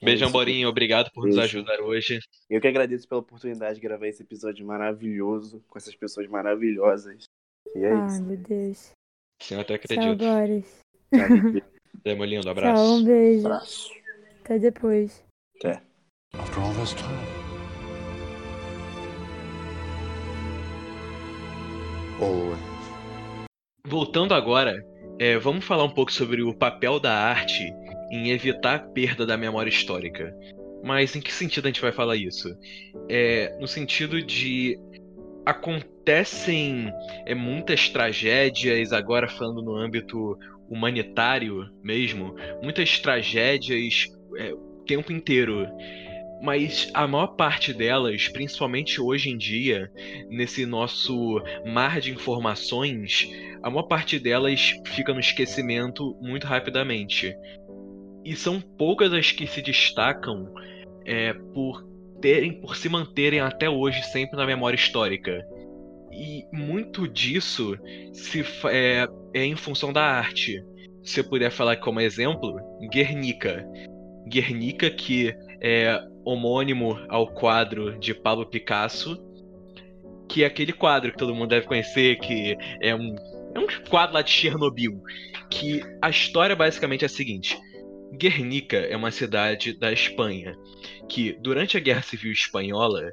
[0.00, 0.32] É Beijão, isso.
[0.32, 0.68] Borinho.
[0.68, 1.58] Obrigado por nos Beijo.
[1.58, 2.18] ajudar hoje.
[2.50, 7.24] Eu que agradeço pela oportunidade de gravar esse episódio maravilhoso com essas pessoas maravilhosas.
[7.74, 8.22] E é Ai, isso.
[8.22, 8.90] meu Deus.
[9.42, 10.18] Sim, eu até Tchau, acredito.
[10.24, 10.78] Boris.
[11.14, 11.64] Sabe?
[12.04, 12.82] É, meu lindo, Tchau, abraço.
[12.94, 13.46] um beijo.
[13.46, 13.90] Abraço.
[14.44, 15.24] Até depois.
[15.56, 15.82] Até.
[16.34, 17.37] After all this time.
[22.20, 22.58] Always.
[23.86, 24.84] Voltando agora,
[25.18, 27.72] é, vamos falar um pouco sobre o papel da arte
[28.10, 30.34] em evitar a perda da memória histórica.
[30.82, 32.48] Mas em que sentido a gente vai falar isso?
[33.08, 34.78] É, no sentido de
[35.44, 36.92] acontecem
[37.26, 40.38] é, muitas tragédias, agora falando no âmbito
[40.68, 45.66] humanitário mesmo, muitas tragédias é, o tempo inteiro.
[46.40, 49.90] Mas a maior parte delas, principalmente hoje em dia,
[50.28, 53.28] nesse nosso mar de informações,
[53.62, 57.34] a maior parte delas fica no esquecimento muito rapidamente.
[58.24, 60.52] E são poucas as que se destacam
[61.04, 61.84] é, por
[62.20, 65.44] terem, por se manterem até hoje sempre na memória histórica.
[66.12, 67.76] E muito disso
[68.12, 70.62] se, é, é em função da arte.
[71.02, 72.56] Se eu puder falar como exemplo,
[72.92, 73.66] Guernica.
[74.28, 79.16] Guernica, que é homônimo ao quadro de Pablo Picasso,
[80.28, 83.14] que é aquele quadro que todo mundo deve conhecer, que é um,
[83.54, 85.02] é um quadro lá de Chernobyl.
[85.50, 87.58] Que a história basicamente é a seguinte:
[88.12, 90.54] Guernica é uma cidade da Espanha
[91.08, 93.10] que, durante a Guerra Civil Espanhola,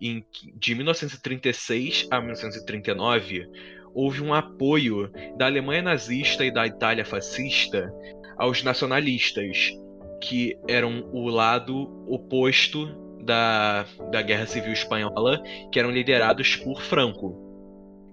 [0.00, 0.24] em,
[0.56, 3.46] de 1936 a 1939,
[3.94, 7.92] houve um apoio da Alemanha nazista e da Itália fascista
[8.36, 9.72] aos nacionalistas,
[10.20, 12.86] que eram o lado oposto
[13.22, 17.48] da, da Guerra Civil Espanhola, que eram liderados por Franco.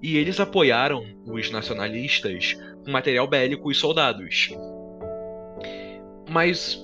[0.02, 2.54] E eles apoiaram os nacionalistas
[2.86, 4.50] com material bélico e soldados.
[6.30, 6.80] Mas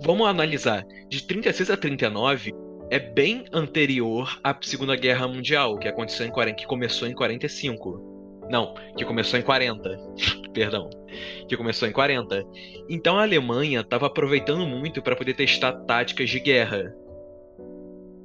[0.00, 0.86] vamos analisar.
[1.08, 2.54] De 36 a 39
[2.90, 8.46] é bem anterior à Segunda Guerra Mundial, que aconteceu em 40, que começou em 45.
[8.50, 9.98] Não, que começou em 40.
[10.54, 10.88] Perdão.
[11.48, 12.46] Que começou em 40.
[12.88, 16.94] Então a Alemanha estava aproveitando muito para poder testar táticas de guerra.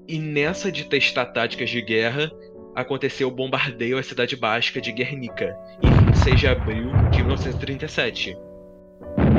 [0.07, 2.31] E nessa de testar táticas de guerra,
[2.75, 8.37] aconteceu o bombardeio à cidade básica de Guernica, em 26 de abril de 1937.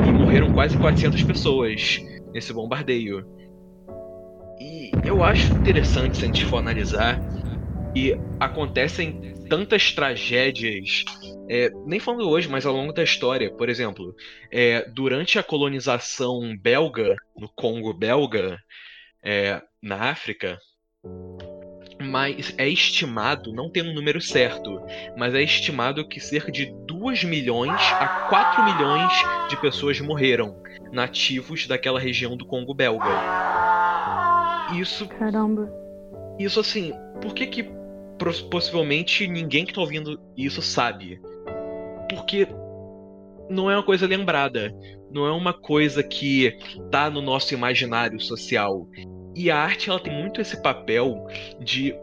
[0.07, 1.99] E morreram quase 400 pessoas
[2.33, 3.25] nesse bombardeio.
[4.59, 7.19] E eu acho interessante se a gente for analisar
[7.95, 11.03] e acontecem tantas tragédias,
[11.51, 13.51] é, nem falando hoje, mas ao longo da história.
[13.51, 14.15] Por exemplo,
[14.49, 18.57] é, durante a colonização belga, no Congo belga,
[19.21, 20.57] é, na África,
[22.01, 24.81] mas é estimado, não tem um número certo,
[25.17, 29.11] mas é estimado que cerca de 2 milhões a 4 milhões
[29.49, 30.55] de pessoas morreram
[30.89, 33.05] nativos daquela região do Congo belga.
[34.79, 35.69] Isso Caramba.
[36.39, 37.69] isso assim, por que que
[38.49, 41.19] possivelmente ninguém que tá ouvindo isso sabe?
[42.11, 42.45] Porque
[43.49, 44.73] não é uma coisa lembrada,
[45.09, 46.57] não é uma coisa que
[46.91, 48.87] tá no nosso imaginário social.
[49.33, 51.25] E a arte ela tem muito esse papel
[51.59, 51.95] de,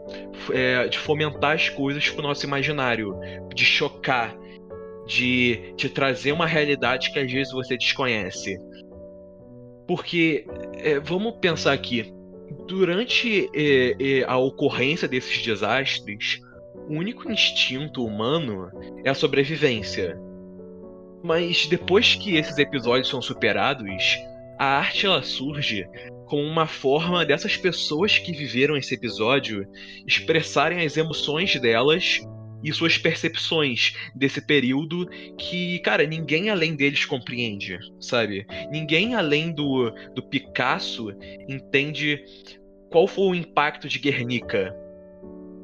[0.51, 3.15] é, de fomentar as coisas pro nosso imaginário,
[3.53, 4.35] de chocar,
[5.05, 8.57] de te trazer uma realidade que às vezes você desconhece.
[9.87, 10.45] Porque
[10.77, 12.11] é, vamos pensar aqui,
[12.67, 16.41] durante é, é, a ocorrência desses desastres,
[16.89, 18.71] o único instinto humano
[19.05, 20.19] é a sobrevivência.
[21.23, 24.17] Mas depois que esses episódios são superados,
[24.57, 25.87] a arte ela surge
[26.25, 29.67] como uma forma dessas pessoas que viveram esse episódio
[30.07, 32.21] expressarem as emoções delas
[32.63, 35.07] e suas percepções desse período
[35.37, 38.45] que, cara, ninguém além deles compreende, sabe?
[38.71, 41.11] Ninguém além do, do Picasso
[41.47, 42.23] entende
[42.89, 44.75] qual foi o impacto de Guernica.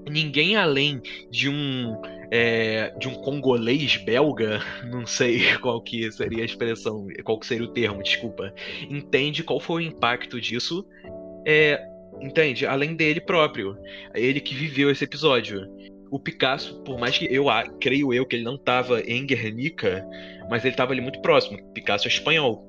[0.09, 1.01] Ninguém além
[1.31, 1.99] de um
[2.31, 4.59] é, de um congolês belga,
[4.91, 8.53] não sei qual que seria a expressão, qual que seria o termo, desculpa,
[8.89, 10.85] entende qual foi o impacto disso,
[11.45, 11.81] é,
[12.21, 12.65] entende?
[12.65, 13.77] Além dele próprio,
[14.13, 15.67] ele que viveu esse episódio.
[16.11, 17.45] O Picasso, por mais que eu
[17.81, 20.05] creio eu que ele não estava em Guernica,
[20.49, 21.57] mas ele estava ali muito próximo.
[21.73, 22.65] Picasso é espanhol.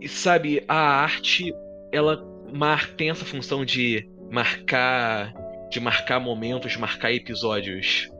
[0.00, 1.54] E sabe, a arte,
[1.92, 5.32] ela mar- tem essa função de marcar,
[5.70, 8.10] de marcar momentos, marcar episódios.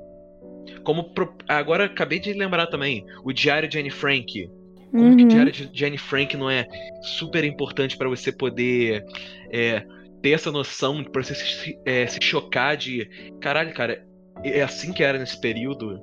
[0.82, 4.48] Como pro- agora acabei de lembrar também, o Diário de Anne Frank.
[4.90, 5.28] Como que o Uhum.
[5.28, 6.66] Diário de Anne Frank não é
[7.02, 9.04] super importante pra você poder
[9.52, 9.84] é,
[10.22, 13.08] ter essa noção, pra você se, é, se chocar de
[13.40, 14.04] caralho, cara,
[14.44, 16.00] é assim que era nesse período?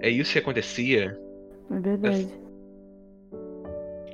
[0.00, 1.16] É isso que acontecia?
[1.70, 2.28] É verdade.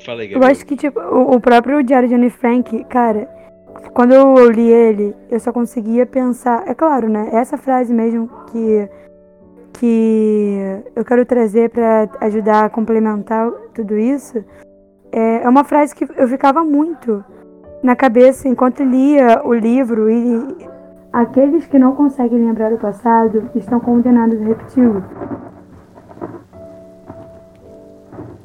[0.05, 3.29] Fala aí, Eu acho que, tipo, o, o próprio Diário de Anne Frank, cara,
[3.93, 6.65] quando eu li ele, eu só conseguia pensar.
[6.67, 7.31] É claro, né?
[7.33, 8.89] Essa frase mesmo que,
[9.75, 14.45] que eu quero trazer pra ajudar a complementar tudo isso
[15.13, 17.25] é, é uma frase que eu ficava muito
[17.83, 20.69] na cabeça enquanto lia o livro e
[21.13, 25.05] aqueles que não conseguem lembrar o passado estão condenados a repeti-lo.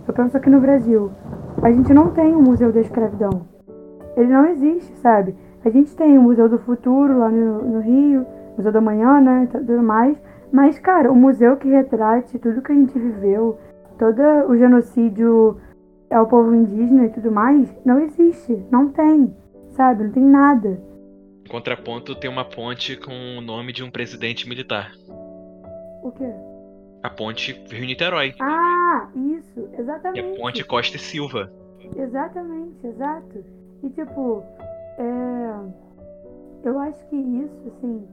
[0.08, 1.12] Eu penso aqui no Brasil.
[1.62, 3.53] A gente não tem um museu da escravidão.
[4.16, 5.36] Ele não existe, sabe?
[5.66, 8.26] A gente tem o Museu do Futuro lá no, no Rio,
[8.58, 9.46] Museu da Manhã, né?
[9.46, 10.18] e Tudo mais.
[10.52, 13.58] Mas, cara, o museu que retrate tudo que a gente viveu,
[13.98, 15.60] todo o genocídio
[16.12, 18.64] ao povo indígena e tudo mais, não existe.
[18.70, 19.36] Não tem,
[19.70, 20.04] sabe?
[20.04, 20.80] Não tem nada.
[21.44, 24.92] Em contraponto, tem uma ponte com o nome de um presidente militar.
[26.04, 26.32] O quê?
[27.02, 28.36] A ponte Rio-Niterói.
[28.40, 30.40] Ah, isso, Que é exatamente.
[30.40, 31.52] Ponte Costa e Silva.
[31.98, 33.44] Exatamente, exato.
[33.84, 34.42] E tipo,
[34.98, 35.60] é,
[36.64, 38.08] eu acho que isso, assim,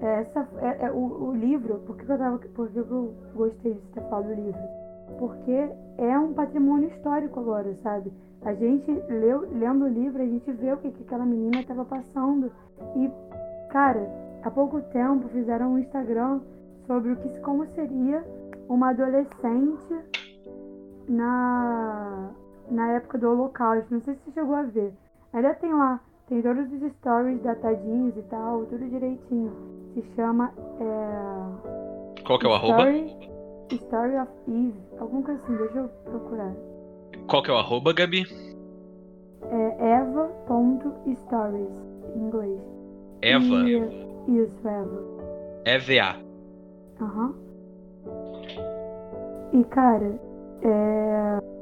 [0.00, 3.74] é essa, é, é o, o livro, por que eu, tava, por que eu gostei
[3.74, 4.60] de ter falado do livro?
[5.18, 8.12] Porque é um patrimônio histórico agora, sabe?
[8.42, 11.84] A gente leu, lendo o livro, a gente vê o que, que aquela menina estava
[11.84, 12.50] passando.
[12.96, 13.10] E,
[13.70, 14.10] cara,
[14.42, 16.40] há pouco tempo fizeram um Instagram
[16.86, 18.24] sobre o que como seria
[18.68, 19.94] uma adolescente
[21.08, 22.32] na,
[22.70, 23.92] na época do Holocausto.
[23.92, 24.92] Não sei se você chegou a ver.
[25.32, 29.52] Ainda tem lá, tem todos os stories datadinhos e tal, tudo direitinho.
[29.94, 30.52] Se chama.
[30.80, 32.90] É, Qual que é o arroba?
[32.90, 33.30] Story,
[33.72, 36.52] Story of Eve, alguma coisa assim, deixa eu procurar.
[37.28, 38.24] Qual que é o arroba, Gabi?
[39.50, 41.68] É eva.stories,
[42.14, 42.60] em inglês.
[43.22, 43.44] Eva.
[43.68, 45.02] E, isso, Eva.
[45.64, 46.16] EVA.
[47.00, 47.34] Aham.
[49.52, 50.18] E cara,
[50.62, 51.53] é.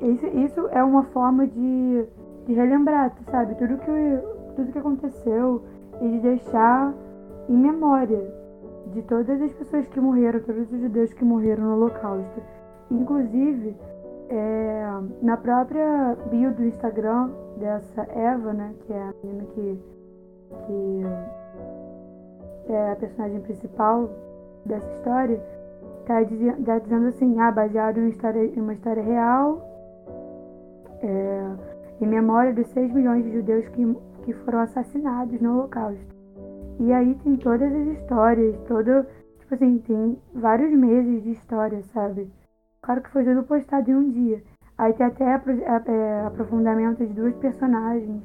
[0.00, 2.06] Isso, isso é uma forma de,
[2.46, 3.54] de relembrar, sabe?
[3.54, 5.62] Tudo que, tudo que aconteceu
[6.00, 6.92] e de deixar
[7.48, 8.22] em memória
[8.92, 12.40] de todas as pessoas que morreram, todos os judeus que morreram no Holocausto.
[12.90, 13.76] Inclusive,
[14.28, 14.86] é,
[15.22, 19.78] na própria bio do Instagram dessa Eva, né, que é a menina que,
[22.66, 24.10] que é a personagem principal
[24.64, 25.40] dessa história,
[26.06, 26.14] tá,
[26.64, 29.65] tá dizendo assim, ah, baseado em uma história real,
[31.02, 31.56] é,
[32.00, 36.16] em memória dos 6 milhões de judeus que, que foram assassinados no Holocausto.
[36.78, 39.06] E aí tem todas as histórias, todo,
[39.40, 42.30] tipo assim, tem vários meses de história, sabe?
[42.82, 44.42] Claro que foi tudo postado em um dia.
[44.78, 48.22] Aí tem até é, aprofundamento de duas personagens.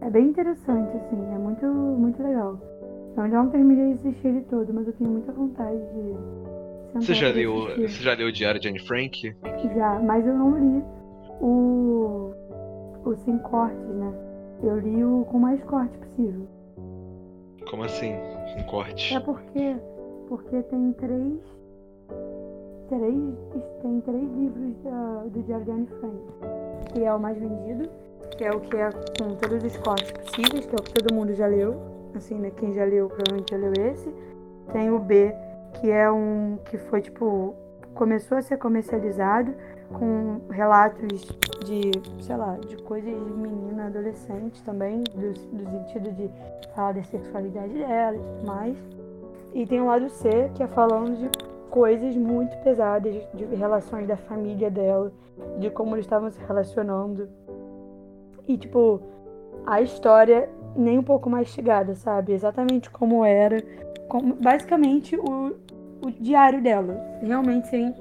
[0.00, 2.58] É bem interessante, assim, é muito, muito legal.
[3.16, 6.14] Eu ainda não terminei de assistir ele todo, mas eu tenho muita vontade de.
[6.94, 9.36] Você já leu, você já leu o Diário de Anne Frank?
[9.74, 10.82] Já, mas eu não li
[11.40, 12.32] o,
[13.04, 14.12] o sem cortes, né?
[14.62, 16.46] Eu li o com mais corte possível.
[17.70, 18.12] Como assim?
[18.58, 19.14] Um corte.
[19.14, 19.76] É porque,
[20.28, 21.38] porque tem três,
[22.88, 23.24] três,
[23.82, 26.16] tem três livros da- do Diário de Anne Frank.
[26.92, 27.88] Que é o mais vendido,
[28.36, 31.14] que é o que é com todos os cortes possíveis, que é o que todo
[31.14, 31.76] mundo já leu.
[32.14, 32.50] Assim, né?
[32.56, 34.12] Quem já leu provavelmente já leu esse.
[34.72, 35.32] Tem o B,
[35.80, 37.54] que é um que foi tipo.
[37.94, 39.52] começou a ser comercializado
[39.92, 41.26] com relatos
[41.64, 41.90] de,
[42.22, 46.30] sei lá, de coisas de menina adolescente também, do, do sentido de
[46.74, 48.76] falar da sexualidade dela e tudo mais.
[49.52, 51.30] E tem o lado C, que é falando de
[51.70, 55.12] coisas muito pesadas, de relações da família dela,
[55.58, 57.28] de como eles estavam se relacionando.
[58.46, 59.00] E, tipo,
[59.66, 62.32] a história nem um pouco mastigada, sabe?
[62.32, 63.62] Exatamente como era.
[64.08, 65.56] Como, basicamente, o,
[66.02, 66.96] o diário dela.
[67.22, 67.94] Realmente sem,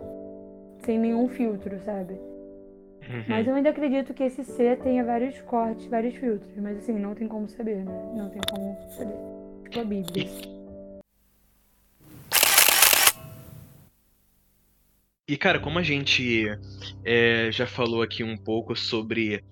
[0.89, 2.13] sem nenhum filtro, sabe?
[2.13, 3.23] Uhum.
[3.27, 6.51] Mas eu ainda acredito que esse C tenha vários cortes, vários filtros.
[6.57, 7.91] Mas assim, não tem como saber, né?
[8.15, 9.13] Não tem como saber.
[9.65, 10.25] Tipo a Bíblia.
[15.29, 16.47] E cara, como a gente
[17.05, 19.43] é, já falou aqui um pouco sobre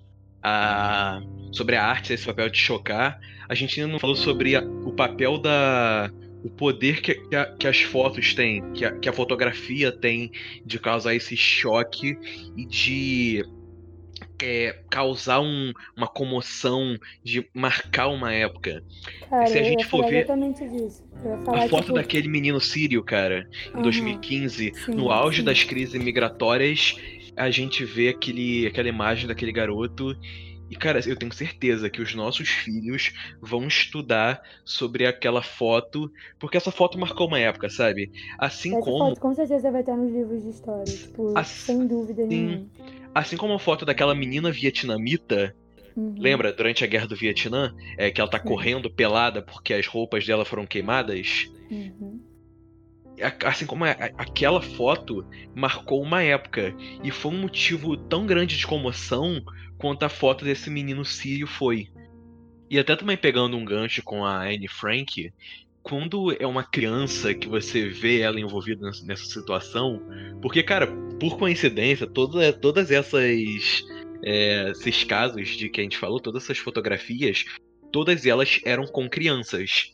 [0.42, 1.20] a
[1.52, 4.92] sobre a arte, esse papel de chocar, a gente ainda não falou sobre a- o
[4.92, 6.10] papel da
[6.44, 10.30] o poder que, que, a- que as fotos têm, que a, que a fotografia tem
[10.64, 12.16] de causar esse choque
[12.56, 13.44] e de
[14.42, 18.82] é, causar um- uma comoção, de marcar uma época.
[19.28, 23.82] Cara, Se a gente for ver a foto tipo, daquele menino sírio, cara, em Aham.
[23.82, 25.44] 2015, Sim, no auge sim.
[25.44, 26.94] das crises migratórias,
[27.36, 30.16] a gente vê aquele, aquela imagem daquele garoto.
[30.70, 36.56] E, cara, eu tenho certeza que os nossos filhos vão estudar sobre aquela foto, porque
[36.56, 38.10] essa foto marcou uma época, sabe?
[38.38, 38.98] Assim Essa como.
[39.10, 42.66] foto com certeza vai estar nos livros de história, tipo, Assim- sem dúvida nenhuma.
[43.14, 45.54] Assim como a foto daquela menina vietnamita,
[45.96, 46.14] Uhum.
[46.18, 50.24] lembra, durante a guerra do Vietnã, é, que ela tá correndo pelada porque as roupas
[50.26, 51.46] dela foram queimadas?
[51.70, 52.20] Uhum.
[53.44, 55.26] Assim como a- aquela foto
[55.56, 56.72] marcou uma época
[57.02, 59.42] e foi um motivo tão grande de comoção
[59.78, 61.88] quanto a foto desse menino sírio foi.
[62.70, 65.32] E até também pegando um gancho com a Anne Frank,
[65.82, 70.02] quando é uma criança que você vê ela envolvida nessa- situação,
[70.42, 70.86] porque, cara,
[71.18, 73.84] por coincidência, toda, todas essas
[74.22, 77.44] é, esses casos de que a gente falou, todas essas fotografias,
[77.90, 79.92] todas elas eram com crianças.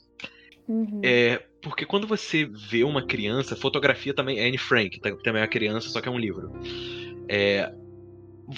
[0.67, 1.01] Uhum.
[1.05, 5.49] É, porque quando você vê uma criança, fotografia também, Anne Frank, tá- também é uma
[5.51, 6.51] criança, só que é um livro.
[7.29, 7.73] É,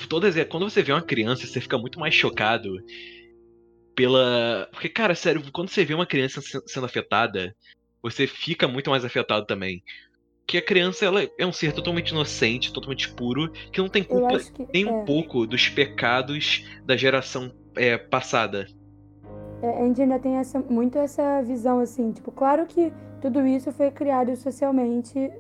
[0.09, 2.71] todas, quando você vê uma criança, você fica muito mais chocado
[3.95, 4.69] pela.
[4.71, 7.55] Porque, cara, sério, quando você vê uma criança se- sendo afetada,
[8.03, 9.83] você fica muito mais afetado também.
[10.47, 14.39] Que a criança ela é um ser totalmente inocente, totalmente puro, que não tem culpa
[14.39, 15.05] que- nem um é.
[15.05, 18.67] pouco dos pecados da geração é, passada.
[19.63, 23.73] É, a gente ainda tem essa, muito essa visão, assim, tipo, claro que tudo isso
[23.73, 25.33] foi criado socialmente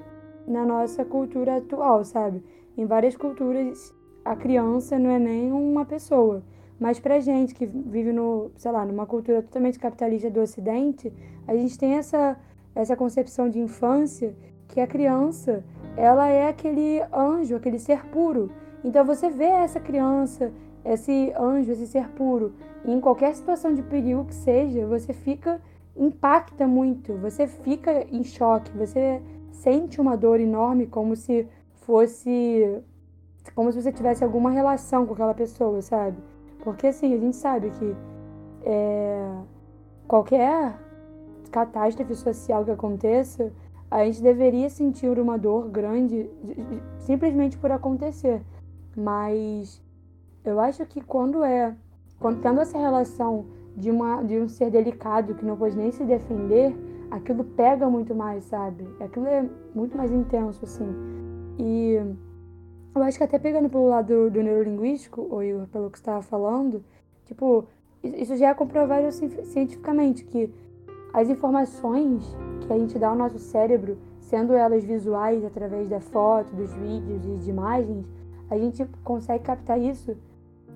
[0.48, 2.42] na nossa cultura atual, sabe?
[2.76, 3.94] Em várias culturas,
[4.26, 6.42] a criança não é nem uma pessoa.
[6.78, 11.12] Mas pra gente que vive no, sei lá, numa cultura totalmente capitalista do Ocidente,
[11.46, 12.36] a gente tem essa,
[12.74, 14.34] essa concepção de infância
[14.68, 15.64] que a criança,
[15.96, 18.50] ela é aquele anjo, aquele ser puro.
[18.84, 20.52] Então você vê essa criança,
[20.84, 22.52] esse anjo, esse ser puro,
[22.84, 25.60] em qualquer situação de perigo que seja, você fica
[25.96, 32.82] impacta muito, você fica em choque, você sente uma dor enorme como se fosse
[33.54, 36.16] como se você tivesse alguma relação com aquela pessoa, sabe?
[36.60, 37.96] Porque assim, a gente sabe que
[38.64, 39.32] é,
[40.08, 40.78] qualquer
[41.50, 43.52] catástrofe social que aconteça,
[43.90, 48.42] a gente deveria sentir uma dor grande de- de- simplesmente por acontecer.
[48.96, 49.80] Mas
[50.44, 51.74] eu acho que quando é
[52.18, 53.44] quando tendo essa relação
[53.76, 56.74] de, uma, de um ser delicado que não pode nem se defender,
[57.10, 58.88] aquilo pega muito mais, sabe?
[58.98, 60.88] Aquilo é muito mais intenso, assim.
[61.58, 62.00] E
[62.98, 66.22] eu acho que até pegando pelo lado do neurolinguístico, ou Igor, pelo que você estava
[66.22, 66.82] falando,
[67.26, 67.64] tipo,
[68.02, 70.52] isso já é comprovado ci- cientificamente, que
[71.12, 72.24] as informações
[72.66, 77.24] que a gente dá ao nosso cérebro, sendo elas visuais através da foto, dos vídeos
[77.24, 78.06] e de imagens,
[78.50, 80.16] a gente consegue captar isso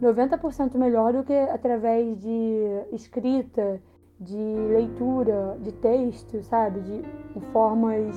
[0.01, 3.81] 90% melhor do que através de escrita,
[4.19, 6.81] de leitura, de texto, sabe?
[6.81, 7.03] De
[7.53, 8.15] formas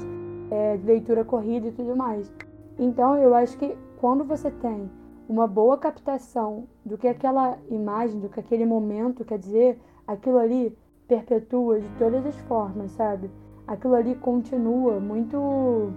[0.50, 2.32] é, de leitura corrida e tudo mais.
[2.80, 4.92] Então, eu acho que quando você tem
[5.30, 10.78] uma boa captação do que aquela imagem, do que aquele momento quer dizer, aquilo ali
[11.08, 13.32] perpetua de todas as formas, sabe?
[13.66, 15.94] Aquilo ali continua muito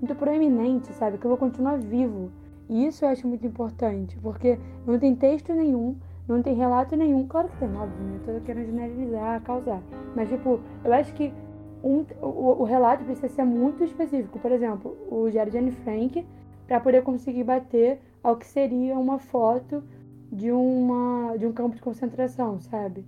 [0.00, 1.16] muito proeminente, sabe?
[1.16, 2.30] Aquilo continua vivo.
[2.68, 5.96] E isso eu acho muito importante, porque não tem texto nenhum,
[6.28, 7.26] não tem relato nenhum.
[7.26, 8.20] Claro que tem, óbvio, né?
[8.24, 9.82] Tô querendo generalizar, causar.
[10.14, 11.34] Mas, tipo, eu acho que
[11.82, 14.38] um, o, o relato precisa ser muito específico.
[14.38, 16.26] Por exemplo, o Diário de Anne Frank,
[16.66, 19.82] para poder conseguir bater ao que seria uma foto
[20.30, 23.04] de, uma, de um campo de concentração, sabe?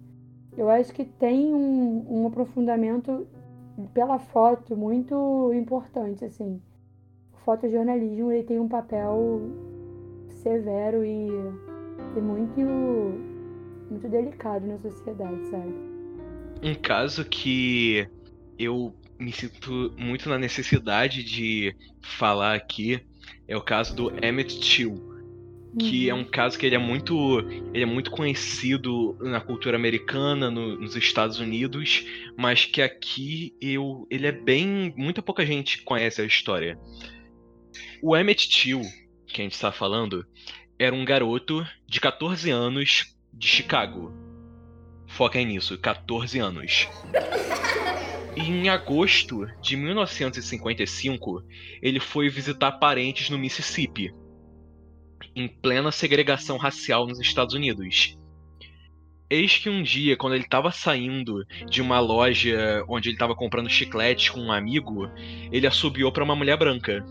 [0.57, 3.27] Eu acho que tem um, um aprofundamento
[3.93, 6.61] pela foto muito importante, assim.
[7.33, 9.41] O fotojornalismo ele tem um papel
[10.29, 11.29] severo e,
[12.17, 12.61] e muito,
[13.91, 15.75] muito delicado na sociedade, sabe?
[16.63, 18.07] Um caso que
[18.59, 23.01] eu me sinto muito na necessidade de falar aqui
[23.49, 25.13] é o caso do Emmett Till,
[25.79, 27.41] que é um caso que ele é muito
[27.73, 32.05] ele é muito conhecido na cultura americana no- nos Estados Unidos
[32.37, 36.79] mas que aqui eu ele é bem muita pouca gente conhece a história.
[38.03, 38.83] O Emmett Till
[39.27, 40.25] que a gente está falando
[40.79, 44.13] era um garoto de 14 anos de Chicago.
[45.09, 46.89] Foca nisso 14 anos
[48.37, 51.43] e em agosto de 1955
[51.81, 54.13] ele foi visitar parentes no Mississippi
[55.35, 58.17] em plena segregação racial nos Estados Unidos.
[59.29, 63.69] Eis que um dia, quando ele estava saindo de uma loja onde ele estava comprando
[63.69, 65.11] chicletes com um amigo,
[65.51, 67.05] ele assobiou para uma mulher branca.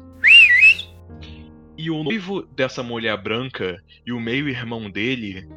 [1.78, 5.50] E o noivo dessa mulher branca e o meio-irmão dele,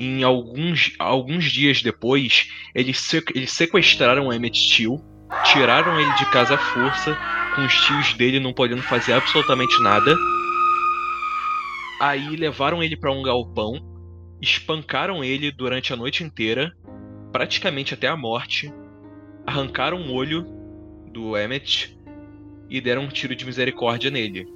[0.00, 4.98] em alguns, alguns dias depois, eles, eles sequestraram Emmett Till,
[5.44, 7.18] tiraram ele de casa à força,
[7.54, 10.16] com os tios dele não podendo fazer absolutamente nada.
[12.00, 13.78] Aí levaram ele pra um galpão,
[14.40, 16.74] espancaram ele durante a noite inteira,
[17.30, 18.72] praticamente até a morte,
[19.46, 20.46] arrancaram um olho
[21.12, 21.94] do Emmett
[22.70, 24.48] e deram um tiro de misericórdia nele.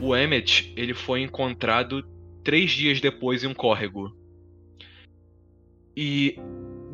[0.00, 2.04] O Emmett ele foi encontrado
[2.48, 4.10] três dias depois em um córrego.
[5.94, 6.34] E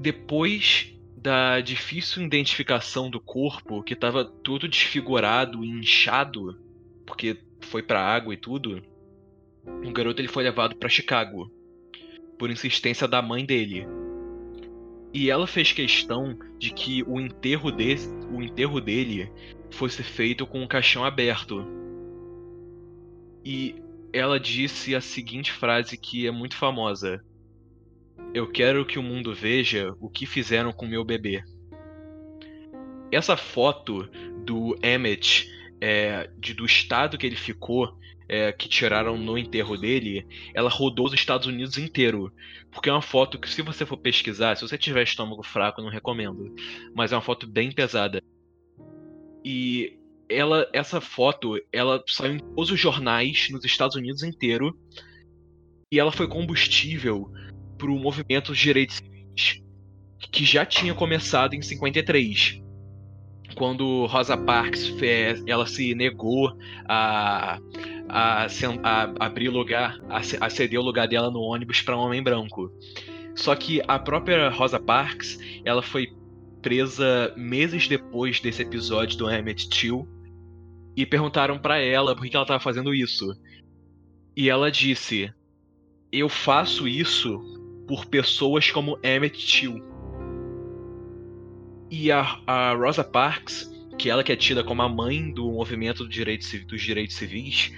[0.00, 6.60] depois da difícil identificação do corpo, que estava todo desfigurado e inchado,
[7.06, 8.82] porque foi pra água e tudo,
[9.64, 11.48] o garoto ele foi levado para Chicago
[12.36, 13.86] por insistência da mãe dele.
[15.12, 17.94] E ela fez questão de que o enterro, de,
[18.28, 19.30] o enterro dele
[19.70, 21.64] fosse feito com o caixão aberto.
[23.44, 23.83] E
[24.14, 27.20] ela disse a seguinte frase que é muito famosa:
[28.32, 31.42] Eu quero que o mundo veja o que fizeram com meu bebê.
[33.10, 34.08] Essa foto
[34.44, 35.50] do Emmett,
[35.80, 40.24] é, de, do estado que ele ficou, é, que tiraram no enterro dele,
[40.54, 42.32] ela rodou os Estados Unidos inteiro.
[42.70, 45.90] Porque é uma foto que, se você for pesquisar, se você tiver estômago fraco, não
[45.90, 46.54] recomendo.
[46.94, 48.22] Mas é uma foto bem pesada.
[49.44, 54.76] E ela, essa foto, ela saiu em todos os jornais nos Estados Unidos inteiro.
[55.92, 57.30] E ela foi combustível
[57.78, 59.62] para o movimento dos direitos civis,
[60.32, 62.64] que já tinha começado em 53
[63.54, 66.52] quando Rosa Parks fez, ela se negou
[66.88, 67.58] a,
[68.08, 68.46] a,
[68.82, 72.70] a abrir lugar, a ceder o lugar dela no ônibus para um homem branco.
[73.34, 76.08] Só que a própria Rosa Parks, ela foi
[76.64, 80.08] presa meses depois desse episódio do Emmett Till
[80.96, 83.38] e perguntaram para ela por que ela estava fazendo isso.
[84.34, 85.30] E ela disse:
[86.10, 87.38] "Eu faço isso
[87.86, 89.84] por pessoas como Emmett Till."
[91.90, 96.02] E a, a Rosa Parks, que ela que é tida como a mãe do movimento
[96.02, 97.72] do direito dos direitos civis,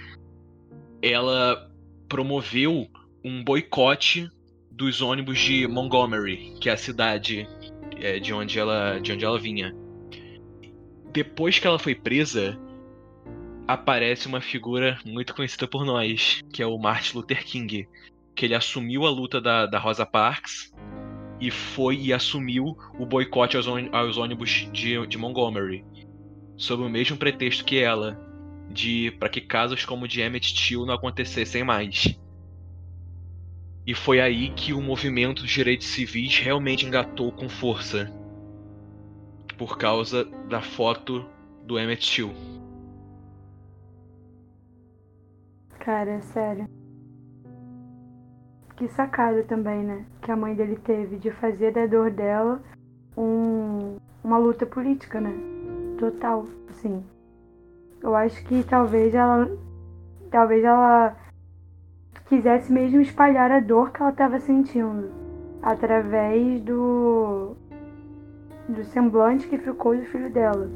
[1.01, 1.69] ela
[2.07, 2.87] promoveu
[3.21, 4.29] um boicote
[4.71, 7.45] dos ônibus de Montgomery, que é a cidade
[8.01, 9.75] é, de, onde ela, de onde ela vinha.
[11.11, 12.59] Depois que ela foi presa,
[13.67, 17.87] aparece uma figura muito conhecida por nós, que é o Martin Luther King,
[18.35, 20.73] que ele assumiu a luta da, da Rosa Parks
[21.39, 25.83] e foi e assumiu o boicote aos, aos ônibus de, de Montgomery,
[26.55, 28.19] sob o mesmo pretexto que ela,
[28.69, 32.17] de para que casos como o de Emmett Till não acontecessem mais.
[33.87, 38.11] E foi aí que o movimento dos direitos civis realmente engatou com força,
[39.57, 41.25] por causa da foto
[41.63, 42.33] do Emmett Till.
[45.79, 46.67] Cara, é sério.
[48.75, 50.05] Que sacada também, né?
[50.21, 52.61] Que a mãe dele teve de fazer da dor dela
[53.15, 55.33] um, uma luta política, né?
[55.97, 57.05] Total, assim.
[58.01, 59.49] Eu acho que talvez ela.
[60.29, 61.15] Talvez ela
[62.29, 65.09] quisesse mesmo espalhar a dor que ela estava sentindo.
[65.61, 67.55] Através do.
[68.67, 70.69] do semblante que ficou do filho dela.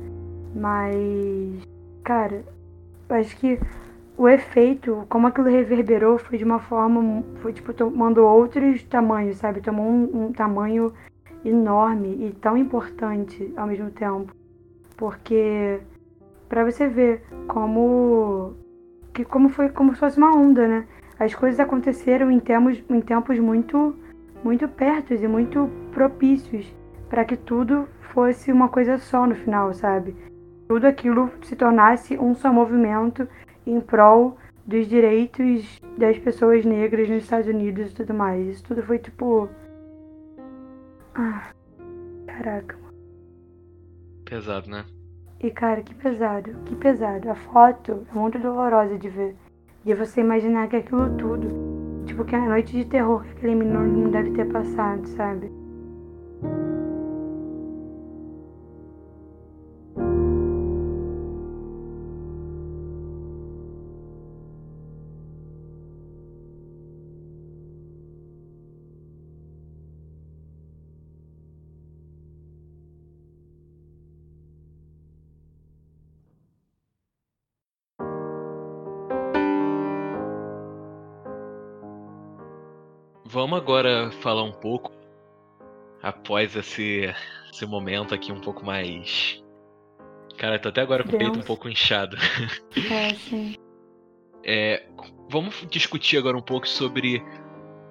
[0.56, 1.62] Mas.
[2.04, 2.44] Cara,
[3.10, 3.60] acho que
[4.18, 9.62] o efeito, como aquilo reverberou, foi de uma forma, foi tipo, tomando outros tamanhos, sabe?
[9.62, 10.92] Tomou um, um tamanho
[11.44, 14.34] enorme e tão importante ao mesmo tempo.
[14.98, 15.80] Porque,
[16.48, 18.54] pra você ver como,
[19.14, 20.88] que como foi como se fosse uma onda, né?
[21.22, 23.96] As coisas aconteceram em tempos, em tempos muito,
[24.44, 26.66] muito pertos e muito propícios
[27.12, 30.16] para que tudo fosse uma coisa só no final, sabe?
[30.68, 33.28] Tudo aquilo se tornasse um só movimento
[33.68, 34.36] em prol
[34.66, 38.48] dos direitos das pessoas negras nos Estados Unidos e tudo mais.
[38.48, 39.48] Isso tudo foi tipo.
[41.14, 41.52] Ah,
[42.26, 42.76] caraca.
[44.26, 44.86] Pesado, né?
[45.40, 47.30] E cara, que pesado, que pesado.
[47.30, 49.36] A foto é muito dolorosa de ver.
[49.84, 51.48] De você imaginar que aquilo tudo,
[52.06, 55.52] tipo, que é a noite de terror que aquele menino deve ter passado, sabe?
[83.42, 84.92] Vamos agora falar um pouco,
[86.00, 87.12] após esse,
[87.52, 89.44] esse momento aqui um pouco mais.
[90.38, 92.16] Cara, tô até agora com o peito um pouco inchado.
[92.92, 93.56] É, assim.
[94.44, 94.86] É,
[95.28, 97.20] vamos discutir agora um pouco sobre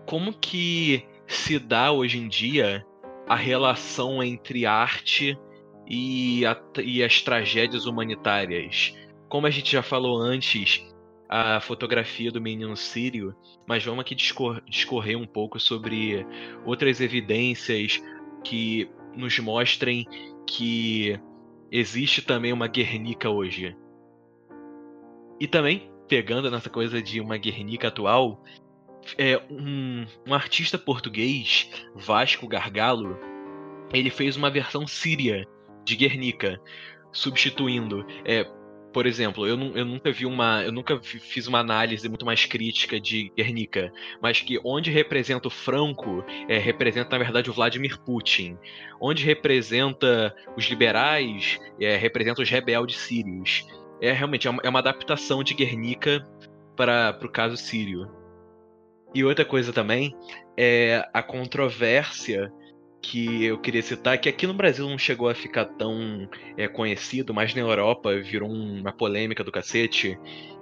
[0.07, 2.87] como que se dá hoje em dia
[3.29, 5.37] a relação entre arte
[5.85, 8.97] e, a, e as tragédias humanitárias.
[9.29, 10.87] Como a gente já falou antes,
[11.33, 16.27] a fotografia do menino sírio, mas vamos aqui discor discorrer um pouco sobre
[16.67, 18.03] outras evidências
[18.43, 20.09] que nos mostrem
[20.45, 21.17] que
[21.71, 23.77] existe também uma Guernica hoje.
[25.39, 28.43] E também, pegando nessa coisa de uma Guernica atual,
[29.17, 33.17] é um, um artista português, Vasco Gargalo,
[33.93, 35.47] ele fez uma versão síria
[35.85, 36.61] de Guernica,
[37.13, 38.45] substituindo é,
[38.93, 40.63] por exemplo, eu, eu, nunca vi uma.
[40.63, 45.51] Eu nunca fiz uma análise muito mais crítica de Guernica, mas que onde representa o
[45.51, 48.57] Franco, é, representa, na verdade, o Vladimir Putin.
[49.01, 53.67] Onde representa os liberais, é, representa os rebeldes sírios.
[54.01, 56.27] É realmente é uma, é uma adaptação de Guernica
[56.77, 58.11] para o caso sírio.
[59.15, 60.15] E outra coisa também
[60.57, 62.53] é a controvérsia
[63.03, 67.33] que eu queria citar, que aqui no Brasil não chegou a ficar tão é, conhecido,
[67.33, 70.19] mas na Europa virou uma polêmica do cacete,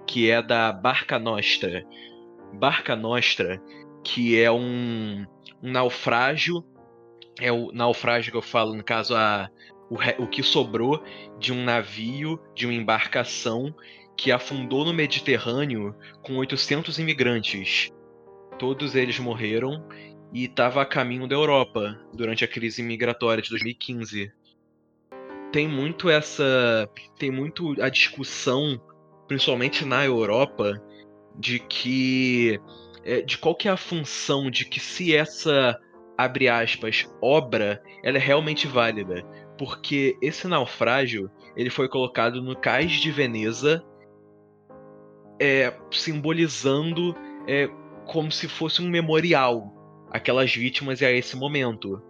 [0.07, 1.85] que é da Barca Nostra.
[2.55, 3.61] Barca Nostra,
[4.05, 5.27] que é um,
[5.63, 6.65] um naufrágio,
[7.41, 9.51] é o naufrágio que eu falo, no caso, a,
[9.91, 11.03] o, o que sobrou
[11.39, 13.75] de um navio, de uma embarcação
[14.17, 17.91] que afundou no Mediterrâneo com 800 imigrantes.
[18.59, 19.87] Todos eles morreram
[20.33, 24.33] e estava a caminho da Europa durante a crise migratória de 2015.
[25.53, 26.89] Tem muito essa,
[27.19, 28.81] tem muito a discussão,
[29.27, 30.81] principalmente na Europa,
[31.39, 32.61] de que
[33.05, 35.79] é, de qual que é a função de que se essa
[36.17, 39.25] abre aspas obra ela é realmente válida,
[39.57, 43.85] porque esse naufrágio ele foi colocado no cais de Veneza,
[45.41, 47.15] é, simbolizando
[47.47, 47.71] é,
[48.05, 49.78] como se fosse um memorial
[50.11, 52.03] aquelas vítimas e a esse momento.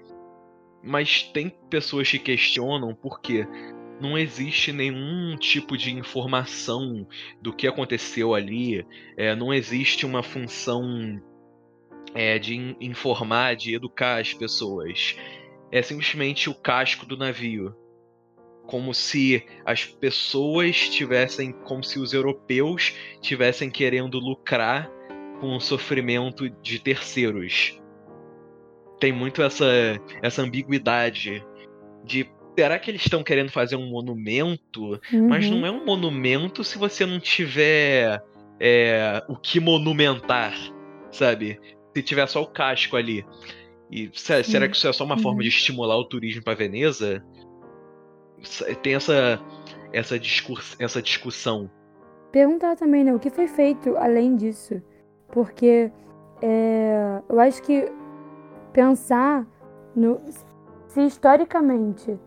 [0.82, 3.46] Mas tem pessoas que questionam porque
[4.00, 7.06] não existe nenhum tipo de informação
[7.42, 11.20] do que aconteceu ali, é, não existe uma função
[12.14, 15.16] é, de informar, de educar as pessoas.
[15.70, 17.74] É simplesmente o casco do navio.
[18.66, 24.90] Como se as pessoas tivessem, como se os europeus tivessem querendo lucrar
[25.40, 27.80] com o sofrimento de terceiros
[28.98, 29.66] tem muito essa,
[30.22, 31.44] essa ambiguidade
[32.04, 35.00] de será que eles estão querendo fazer um monumento?
[35.12, 35.28] Uhum.
[35.28, 38.22] Mas não é um monumento se você não tiver
[38.60, 40.54] é, o que monumentar,
[41.12, 41.60] sabe?
[41.96, 43.24] Se tiver só o casco ali.
[43.90, 45.22] E será, será que isso é só uma uhum.
[45.22, 47.24] forma de estimular o turismo para Veneza?
[48.82, 49.40] Tem essa
[49.92, 51.70] essa, discurs, essa discussão.
[52.32, 54.82] Perguntar também, né, o que foi feito além disso?
[55.28, 55.90] Porque
[56.42, 57.90] é, eu acho que
[58.72, 59.46] pensar
[59.94, 60.20] no
[60.86, 62.18] se historicamente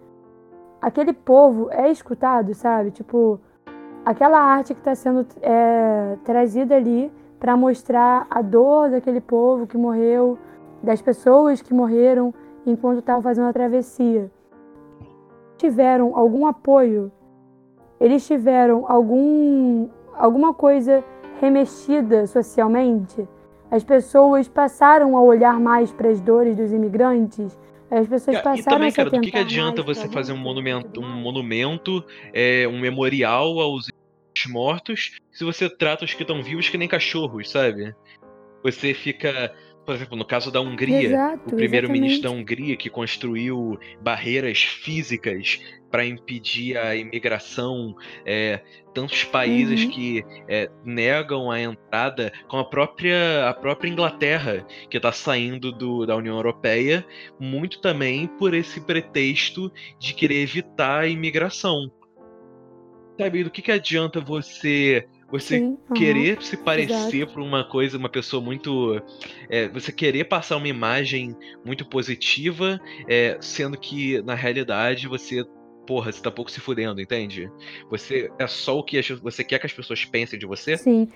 [0.81, 2.91] aquele povo é escutado, sabe?
[2.91, 3.39] Tipo,
[4.03, 9.77] aquela arte que está sendo é, trazida ali para mostrar a dor daquele povo que
[9.77, 10.37] morreu,
[10.81, 12.33] das pessoas que morreram
[12.65, 14.31] enquanto estavam fazendo a travessia.
[15.57, 17.11] Tiveram algum apoio?
[17.99, 21.03] Eles tiveram algum alguma coisa
[21.39, 23.27] remexida socialmente?
[23.71, 27.57] As pessoas passaram a olhar mais para as dores dos imigrantes.
[27.89, 31.21] As pessoas passaram e também, cara, do que, que adianta você fazer um monumento, um
[31.21, 32.03] monumento,
[32.33, 33.89] é, um memorial aos
[34.47, 37.93] mortos, se você trata os que estão vivos que nem cachorros, sabe?
[38.63, 39.53] Você fica
[39.85, 45.59] por exemplo, no caso da Hungria, Exato, o primeiro-ministro da Hungria que construiu barreiras físicas
[45.89, 47.95] para impedir a imigração,
[48.25, 48.61] é,
[48.93, 49.91] tantos países uhum.
[49.91, 56.05] que é, negam a entrada, com a própria, a própria Inglaterra, que está saindo do,
[56.05, 57.05] da União Europeia,
[57.37, 61.91] muito também por esse pretexto de querer evitar a imigração.
[63.19, 67.97] Sabe, do que, que adianta você você Sim, querer uhum, se parecer para uma coisa,
[67.97, 69.01] uma pessoa muito.
[69.49, 71.35] É, você querer passar uma imagem
[71.65, 75.43] muito positiva, é, sendo que na realidade você.
[75.87, 77.51] Porra, você tá pouco se fudendo, entende?
[77.89, 80.77] Você é só o que as, você quer que as pessoas pensem de você?
[80.77, 81.07] Sim.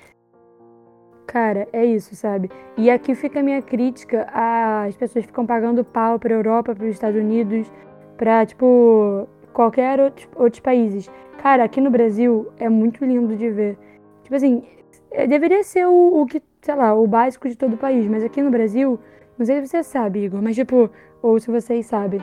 [1.27, 2.49] Cara, é isso, sabe?
[2.77, 6.93] E aqui fica a minha crítica às pessoas ficam pagando pau pra Europa, para os
[6.93, 7.71] Estados Unidos,
[8.17, 11.09] pra, tipo, qualquer outro, outros países.
[11.41, 13.77] Cara, aqui no Brasil é muito lindo de ver
[14.25, 14.63] Tipo assim,
[15.11, 18.23] é, deveria ser o, o que, sei lá, o básico de todo o país, mas
[18.23, 18.99] aqui no Brasil,
[19.37, 20.89] não sei se você sabe, Igor, mas tipo,
[21.21, 22.19] ou se vocês sabem,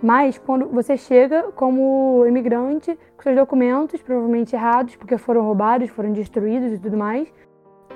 [0.00, 6.12] mas quando você chega como imigrante com seus documentos provavelmente errados, porque foram roubados, foram
[6.12, 7.28] destruídos e tudo mais,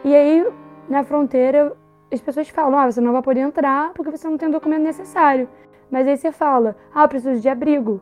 [0.05, 0.45] E aí,
[0.89, 1.77] na fronteira,
[2.13, 4.83] as pessoas falam: ah, você não vai poder entrar porque você não tem o documento
[4.83, 5.49] necessário.
[5.91, 8.01] Mas aí você fala: ah, eu preciso de abrigo.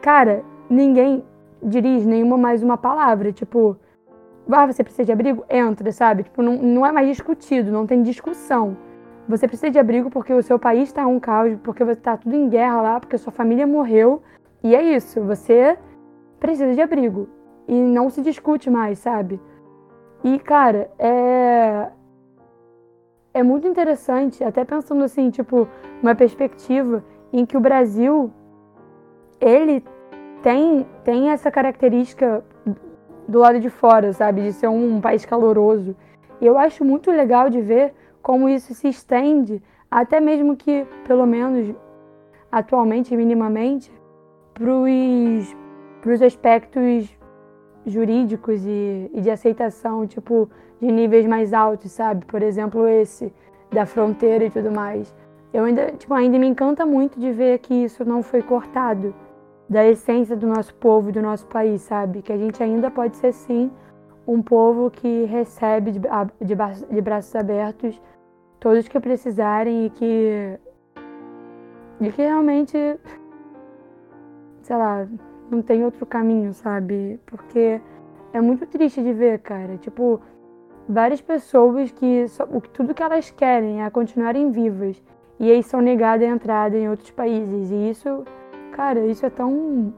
[0.00, 1.24] Cara, ninguém
[1.62, 3.32] dirige nenhuma mais uma palavra.
[3.32, 3.76] Tipo,
[4.50, 5.44] ah, você precisa de abrigo?
[5.48, 6.24] Entra, sabe?
[6.24, 8.76] Tipo, não, não é mais discutido, não tem discussão.
[9.28, 12.34] Você precisa de abrigo porque o seu país está um caos, porque você está tudo
[12.34, 14.22] em guerra lá, porque sua família morreu.
[14.62, 15.78] E é isso, você
[16.40, 17.28] precisa de abrigo.
[17.68, 19.40] E não se discute mais, sabe?
[20.24, 21.88] E, cara, é.
[23.34, 25.66] É muito interessante, até pensando assim, tipo,
[26.02, 27.02] uma perspectiva
[27.32, 28.30] em que o Brasil,
[29.40, 29.82] ele
[30.42, 32.44] tem, tem essa característica
[33.28, 34.42] do lado de fora, sabe?
[34.42, 35.94] De ser um país caloroso.
[36.40, 41.26] E eu acho muito legal de ver como isso se estende, até mesmo que, pelo
[41.26, 41.74] menos
[42.50, 43.90] atualmente, minimamente,
[44.54, 44.70] para
[46.12, 47.16] os aspectos
[47.86, 50.48] jurídicos e, e de aceitação, tipo,
[50.80, 52.24] de níveis mais altos, sabe?
[52.26, 53.32] Por exemplo, esse
[53.72, 55.14] da fronteira e tudo mais.
[55.52, 59.14] Eu ainda, tipo, ainda me encanta muito de ver que isso não foi cortado
[59.68, 62.22] da essência do nosso povo e do nosso país, sabe?
[62.22, 63.70] Que a gente ainda pode ser sim
[64.26, 66.54] um povo que recebe de, de,
[66.90, 68.00] de braços abertos
[68.60, 70.60] todos que precisarem e que
[72.00, 72.76] e que realmente
[74.62, 75.06] sei lá,
[75.50, 77.20] não tem outro caminho, sabe?
[77.26, 77.80] Porque
[78.32, 79.76] é muito triste de ver, cara.
[79.76, 80.20] Tipo,
[80.88, 85.02] várias pessoas que só, tudo que elas querem é continuarem vivas
[85.38, 87.70] e aí são negadas a entrada em outros países.
[87.70, 88.24] E isso,
[88.72, 89.94] cara, isso é tão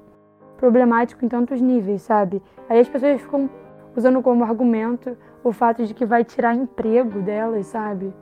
[0.59, 2.42] problemático em tantos níveis, sabe?
[2.68, 3.48] Aí as pessoas ficam
[3.96, 8.12] usando como argumento o fato de que vai tirar emprego delas, sabe?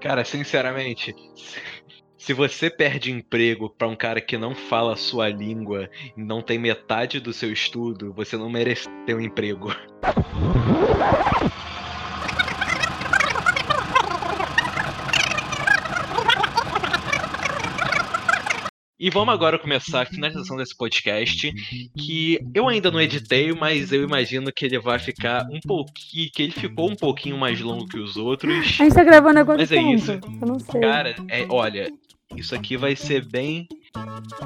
[0.00, 1.14] Cara, sinceramente,
[2.18, 6.42] se você perde emprego para um cara que não fala a sua língua e não
[6.42, 9.68] tem metade do seu estudo, você não merece ter um emprego.
[19.02, 21.52] E vamos agora começar a finalização desse podcast,
[21.98, 26.40] que eu ainda não editei, mas eu imagino que ele vai ficar um pouquinho, que
[26.44, 28.54] ele ficou um pouquinho mais longo que os outros.
[28.54, 29.58] A gente tá gravando agora.
[29.58, 29.92] Mas é tempo?
[29.92, 30.12] isso.
[30.12, 30.80] Eu não sei.
[30.80, 31.92] Cara, é, olha,
[32.36, 33.68] isso aqui vai ser bem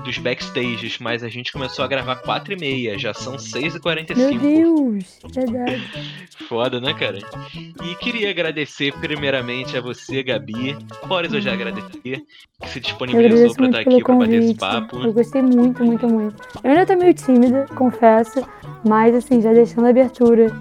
[0.04, 3.80] dos backstages, mas a gente começou a gravar 4 e meia, já são 6 e
[3.80, 5.82] 45 Meu Deus, verdade.
[6.48, 7.18] Foda, né, cara?
[7.54, 10.76] E queria agradecer primeiramente a você, Gabi.
[11.06, 12.24] Boris eu já agradeci,
[12.60, 15.02] que se disponibilizou pra muito estar aqui pra bater esse papo.
[15.02, 16.36] Eu gostei muito, muito, muito.
[16.62, 18.46] Eu ainda tô meio tímida, confesso,
[18.84, 20.52] mas assim, já deixando a abertura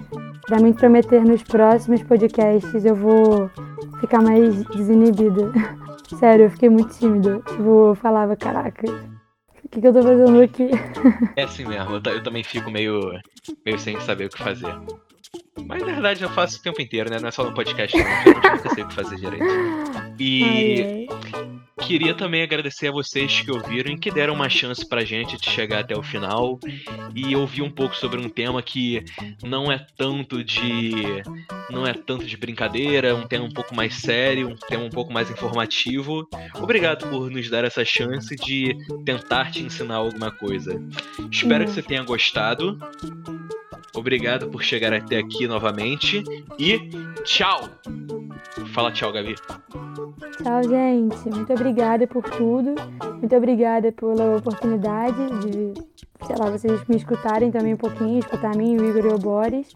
[0.46, 3.50] pra me prometer nos próximos podcasts, eu vou
[4.00, 5.52] ficar mais desinibida.
[6.18, 7.40] Sério, eu fiquei muito tímida.
[7.46, 8.86] Tipo, eu falava, caraca,
[9.64, 10.70] o que, que eu tô fazendo aqui?
[11.36, 13.12] É assim mesmo, eu, eu também fico meio,
[13.64, 14.74] meio sem saber o que fazer.
[15.66, 17.18] Mas na verdade eu faço o tempo inteiro, né?
[17.20, 18.04] Não é só no podcast, não.
[18.04, 19.44] Eu nunca sei o que fazer direito.
[20.18, 21.08] E
[21.86, 25.48] queria também agradecer a vocês que ouviram e que deram uma chance pra gente de
[25.48, 26.58] chegar até o final
[27.14, 29.04] e ouvir um pouco sobre um tema que
[29.42, 30.92] não é tanto de
[31.70, 35.12] não é tanto de brincadeira, um tema um pouco mais sério, um tema um pouco
[35.12, 36.28] mais informativo.
[36.56, 40.80] Obrigado por nos dar essa chance de tentar te ensinar alguma coisa.
[41.30, 42.78] Espero que você tenha gostado.
[43.96, 46.22] Obrigado por chegar até aqui novamente
[46.58, 46.78] e
[47.24, 47.68] tchau.
[48.74, 49.34] Fala tchau, Gabi.
[49.34, 51.30] Tchau, gente.
[51.30, 52.74] Muito obrigada por tudo.
[53.18, 55.74] Muito obrigada pela oportunidade de,
[56.26, 59.18] sei lá, vocês me escutarem também um pouquinho, escutar a mim, o Igor e o
[59.18, 59.74] Boris.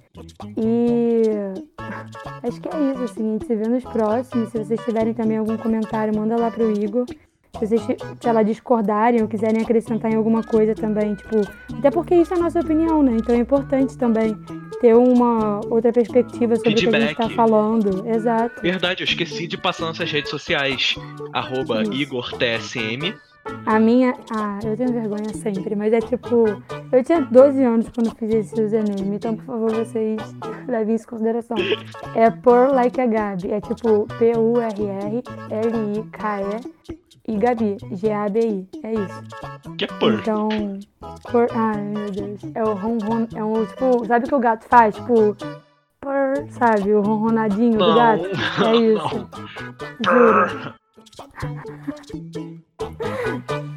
[0.56, 1.22] E
[2.46, 3.28] acho que é isso, assim.
[3.28, 4.50] A gente se vê nos próximos.
[4.50, 7.06] Se vocês tiverem também algum comentário, manda lá pro Igor.
[7.58, 7.82] Se vocês,
[8.20, 11.40] sei lá, discordarem ou quiserem acrescentar em alguma coisa também, tipo,
[11.78, 13.16] até porque isso é a nossa opinião, né?
[13.16, 14.36] Então é importante também
[14.80, 17.34] ter uma outra perspectiva sobre o que a gente tá Feedback.
[17.36, 18.06] falando.
[18.08, 18.62] Exato.
[18.62, 20.94] Verdade, eu esqueci de passar nossas redes sociais.
[21.32, 23.14] Arroba IgorTSM.
[23.66, 24.14] A minha.
[24.36, 26.44] Ah, eu tenho vergonha sempre, mas é tipo.
[26.92, 30.18] Eu tinha 12 anos quando fiz esse username, então por favor vocês
[30.68, 31.56] levem isso em consideração.
[32.14, 33.50] É por like a Gabi.
[33.50, 34.06] É tipo
[35.58, 37.76] P-U-R-R-L-I-K-E e Gabi.
[37.92, 38.68] G-A-B-I.
[38.82, 39.22] É isso.
[39.76, 40.14] Que é por.
[40.14, 40.48] Então.
[41.30, 41.46] Por...
[41.52, 42.40] Ai meu Deus.
[42.54, 43.28] É o ronron.
[43.34, 44.04] É um tipo.
[44.06, 44.94] Sabe o que o gato faz?
[44.94, 45.36] Tipo.
[46.00, 46.94] Por, sabe?
[46.94, 48.24] O ronronadinho do Não, gato.
[48.64, 49.28] É isso.
[50.04, 50.74] Juro.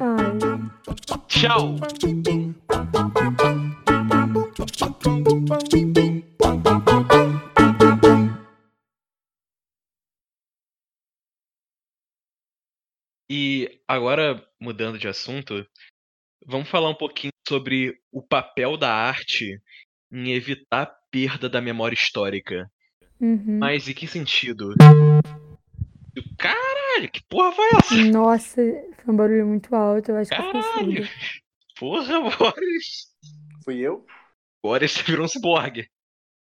[0.00, 0.38] Ai.
[1.28, 1.76] Tchau!
[13.88, 15.66] Agora, mudando de assunto,
[16.46, 19.60] vamos falar um pouquinho sobre o papel da arte
[20.10, 22.70] em evitar a perda da memória histórica.
[23.20, 23.58] Uhum.
[23.58, 24.74] Mas em que sentido?
[26.38, 27.94] Caralho, que porra foi essa?
[28.10, 31.08] Nossa, foi um barulho muito alto, eu acho que eu Caralho.
[31.78, 33.08] Porra, Boris.
[33.64, 34.06] Fui eu?
[34.62, 35.88] Boris você virou um ciborgue.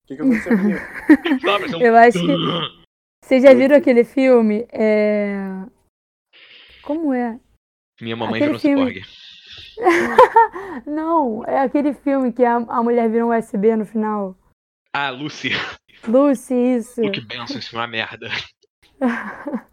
[0.03, 0.80] O que, que aconteceu comigo?
[1.81, 2.89] É Eu acho que.
[3.23, 4.65] Vocês já viram aquele filme?
[4.72, 5.35] É.
[6.90, 7.40] Como é?
[8.02, 9.06] Minha mamãe aquele virou filme- ciborgue.
[10.90, 14.36] Não, é aquele filme que a, a mulher vira um USB no final.
[14.91, 15.52] Ah, Lucy.
[16.07, 16.99] Lucy, isso.
[16.99, 18.28] Luke Benson, isso é uma merda.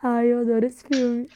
[0.00, 1.28] Ai, eu adoro esse filme.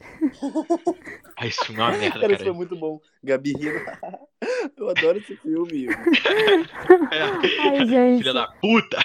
[1.36, 2.52] Ah, isso é uma merda, Cara, isso foi cara.
[2.54, 3.00] muito bom.
[3.24, 3.80] Gabi rindo.
[4.76, 5.86] Eu adoro esse filme.
[5.88, 7.68] É.
[7.68, 8.18] Ai, gente.
[8.18, 8.98] Filha da puta.